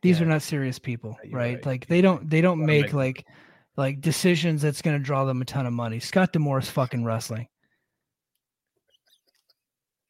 These 0.00 0.18
Yeah. 0.18 0.26
are 0.26 0.28
not 0.30 0.42
serious 0.42 0.80
people, 0.80 1.16
Yeah, 1.22 1.36
right? 1.36 1.54
right. 1.56 1.66
Like 1.66 1.86
they 1.86 2.00
don't 2.00 2.28
they 2.28 2.40
don't 2.40 2.58
make 2.64 2.86
make- 2.86 2.92
like 2.92 3.26
like 3.76 4.00
decisions 4.00 4.62
that's 4.62 4.82
going 4.82 4.96
to 4.98 5.02
draw 5.02 5.24
them 5.24 5.40
a 5.42 5.44
ton 5.44 5.66
of 5.66 5.72
money. 5.72 5.98
Scott 6.00 6.32
D'Amore 6.32 6.58
is 6.58 6.68
fucking 6.70 7.04
wrestling. 7.04 7.48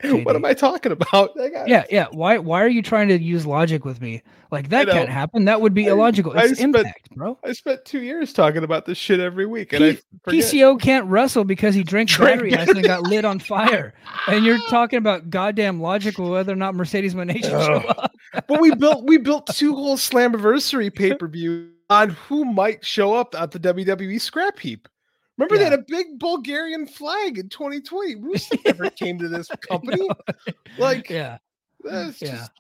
what 0.24 0.34
am 0.34 0.44
I 0.44 0.52
talking 0.52 0.90
about? 0.90 1.30
I 1.40 1.62
Yeah, 1.66 1.84
yeah. 1.88 2.06
Why 2.10 2.36
why 2.38 2.60
are 2.64 2.68
you 2.68 2.82
trying 2.82 3.06
to 3.08 3.22
use 3.22 3.46
logic 3.46 3.84
with 3.84 4.00
me? 4.00 4.20
Like 4.50 4.68
that 4.70 4.88
know. 4.88 4.94
can't 4.94 5.08
happen. 5.08 5.44
That 5.44 5.60
would 5.60 5.74
be 5.74 5.86
I- 5.88 5.92
illogical. 5.92 6.32
I 6.36 6.42
It's 6.46 6.58
spent- 6.58 6.74
impact, 6.76 7.10
bro. 7.14 7.38
I 7.44 7.52
spent 7.52 7.84
two 7.84 8.02
years 8.02 8.32
talking 8.32 8.64
about 8.64 8.84
this 8.84 8.98
shit 8.98 9.20
every 9.20 9.46
week, 9.46 9.72
and 9.72 9.84
I 9.84 9.92
P- 9.92 10.00
forget. 10.24 10.42
PCO 10.44 10.80
can't 10.80 11.06
wrestle 11.06 11.44
because 11.44 11.76
he 11.76 11.84
drank 11.84 12.10
battery 12.18 12.52
acid 12.56 12.78
and 12.78 12.84
got 12.84 13.04
lit 13.04 13.24
on 13.24 13.38
fire. 13.38 13.94
And 14.26 14.44
you're 14.44 14.58
talking 14.68 14.96
about 14.98 15.30
goddamn 15.30 15.80
logical 15.80 16.30
whether 16.32 16.52
or 16.52 16.56
not 16.56 16.74
Mercedes 16.74 17.14
Moné 17.14 17.34
should 17.34 17.44
show 17.44 17.84
up. 17.88 18.12
but 18.48 18.60
we 18.60 18.74
built 18.74 19.04
we 19.06 19.18
built 19.18 19.46
two 19.54 19.72
whole 19.72 19.96
Slammiversary 19.96 20.92
pay 20.92 21.14
per 21.14 21.28
view 21.28 21.70
on 21.92 22.10
who 22.10 22.44
might 22.44 22.84
show 22.84 23.14
up 23.14 23.34
at 23.34 23.50
the 23.50 23.60
WWE 23.60 24.20
scrap 24.20 24.58
heap. 24.58 24.88
Remember 25.38 25.56
they 25.56 25.64
had 25.64 25.72
a 25.72 25.84
big 25.88 26.18
Bulgarian 26.18 26.86
flag 26.86 27.38
in 27.38 27.48
2020. 27.48 28.16
Rusev 28.16 28.64
never 28.66 28.90
came 28.90 29.18
to 29.18 29.28
this 29.28 29.48
company. 29.68 30.06
Like, 30.78 31.08
Yeah. 31.10 31.38
that's 31.80 32.20
Yeah. 32.20 32.30
just 32.32 32.50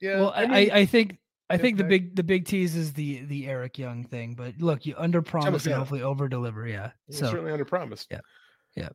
yeah. 0.00 0.20
Well, 0.20 0.32
I, 0.36 0.42
mean, 0.42 0.70
I, 0.70 0.78
I 0.80 0.86
think 0.86 1.18
I 1.50 1.56
think 1.56 1.78
the 1.78 1.84
big 1.84 2.14
the 2.14 2.22
big 2.22 2.44
tease 2.44 2.76
is 2.76 2.92
the 2.92 3.22
the 3.24 3.46
Eric 3.48 3.78
Young 3.78 4.04
thing. 4.04 4.34
But 4.34 4.54
look, 4.60 4.84
you 4.86 4.94
under 4.98 5.22
promise 5.22 5.66
and 5.66 5.74
hopefully 5.74 6.02
over 6.02 6.28
deliver. 6.28 6.66
Yeah. 6.66 6.90
So 7.10 7.30
certainly 7.30 7.52
under 7.52 7.64
promised. 7.64 8.08
Yeah. 8.10 8.20
Yeah. 8.76 8.90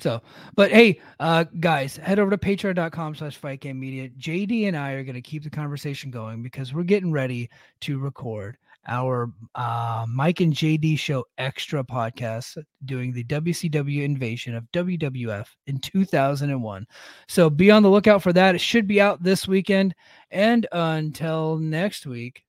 So, 0.00 0.22
but 0.56 0.72
hey, 0.72 1.00
uh, 1.20 1.44
guys, 1.60 1.98
head 1.98 2.18
over 2.18 2.30
to 2.30 2.38
patreon.com 2.38 3.14
slash 3.14 3.36
fight 3.36 3.60
game 3.60 3.78
media. 3.78 4.08
JD 4.08 4.66
and 4.66 4.76
I 4.76 4.92
are 4.92 5.04
going 5.04 5.14
to 5.14 5.20
keep 5.20 5.44
the 5.44 5.50
conversation 5.50 6.10
going 6.10 6.42
because 6.42 6.72
we're 6.72 6.82
getting 6.82 7.12
ready 7.12 7.50
to 7.82 7.98
record 7.98 8.56
our 8.86 9.32
uh, 9.54 10.06
Mike 10.08 10.40
and 10.40 10.52
JD 10.52 10.98
show 10.98 11.24
extra 11.38 11.84
podcast 11.84 12.58
doing 12.84 13.12
the 13.12 13.24
WCW 13.24 14.02
invasion 14.02 14.54
of 14.54 14.64
WWF 14.72 15.46
in 15.66 15.78
2001. 15.78 16.86
So 17.28 17.50
be 17.50 17.70
on 17.70 17.82
the 17.82 17.90
lookout 17.90 18.22
for 18.22 18.32
that. 18.32 18.54
It 18.54 18.60
should 18.60 18.86
be 18.86 19.00
out 19.00 19.22
this 19.22 19.46
weekend. 19.46 19.94
And 20.30 20.66
until 20.72 21.58
next 21.58 22.06
week, 22.06 22.44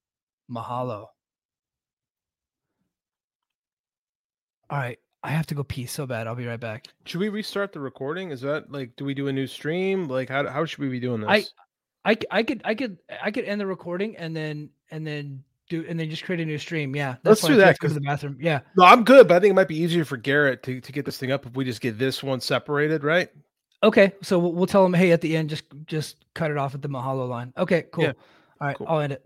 mahalo. 0.50 1.08
All 4.70 4.80
right. 4.80 5.00
I 5.26 5.30
have 5.30 5.48
to 5.48 5.56
go 5.56 5.64
pee 5.64 5.86
so 5.86 6.06
bad. 6.06 6.28
I'll 6.28 6.36
be 6.36 6.48
right 6.48 6.60
back. 6.60 6.88
Should 7.06 7.22
we 7.22 7.30
restart 7.30 7.72
the 7.72 7.80
recording? 7.80 8.32
Is 8.32 8.42
that 8.42 8.70
like 8.70 8.94
do 8.98 9.06
we 9.06 9.14
do 9.14 9.30
a 9.30 9.34
new 9.34 9.48
stream? 9.48 10.10
Like 10.10 10.28
how 10.28 10.46
how 10.48 10.66
should 10.66 10.80
we 10.80 10.90
be 10.90 11.00
doing 11.00 11.22
this? 11.22 11.30
I 12.04 12.18
I 12.30 12.44
could 12.44 12.62
I 12.66 12.76
could 12.76 12.98
I 13.24 13.32
could 13.32 13.46
end 13.46 13.62
the 13.62 13.66
recording 13.66 14.18
and 14.18 14.36
then 14.36 14.70
and 14.92 15.08
then 15.08 15.44
do 15.70 15.86
and 15.88 16.00
then 16.00 16.10
just 16.10 16.24
create 16.24 16.42
a 16.42 16.46
new 16.46 16.58
stream. 16.58 16.96
Yeah, 16.96 17.16
Let's 17.24 17.42
do 17.42 17.48
if 17.48 17.54
you 17.54 17.60
have 17.60 17.68
that, 17.70 17.76
to 17.76 17.80
go 17.82 17.88
to 17.88 17.94
'cause- 17.94 17.96
the 17.96 18.02
bathroom. 18.02 18.38
Yeah. 18.40 18.60
no, 18.76 18.84
I'm 18.86 19.04
good, 19.04 19.28
but 19.28 19.36
I 19.36 19.40
think 19.40 19.52
it 19.52 19.56
might 19.56 19.68
be 19.68 19.78
easier 19.80 20.06
for 20.06 20.18
Garrett 20.18 20.64
to, 20.64 20.82
to 20.82 20.92
get 20.92 21.06
this 21.06 21.18
thing 21.18 21.32
up 21.32 21.46
if 21.46 21.56
we 21.56 21.64
just 21.66 21.82
get 21.82 21.98
this 21.98 22.22
one 22.24 22.40
separated, 22.42 23.04
right? 23.04 23.30
Okay. 23.82 24.14
So 24.22 24.40
we'll, 24.40 24.54
we'll 24.54 24.66
tell 24.68 24.86
him, 24.86 24.94
hey, 24.94 25.12
at 25.12 25.22
the 25.22 25.36
end, 25.36 25.50
just 25.50 25.66
just 25.86 26.18
cut 26.34 26.52
it 26.52 26.58
off 26.58 26.74
at 26.76 26.82
the 26.82 26.90
Mahalo 26.90 27.28
line. 27.28 27.52
Okay. 27.58 27.84
Cool. 27.92 28.06
Yeah, 28.06 28.14
All 28.62 28.68
right. 28.68 28.78
cool. 28.78 28.88
I'll 28.90 29.00
end 29.02 29.14
it. 29.14 29.26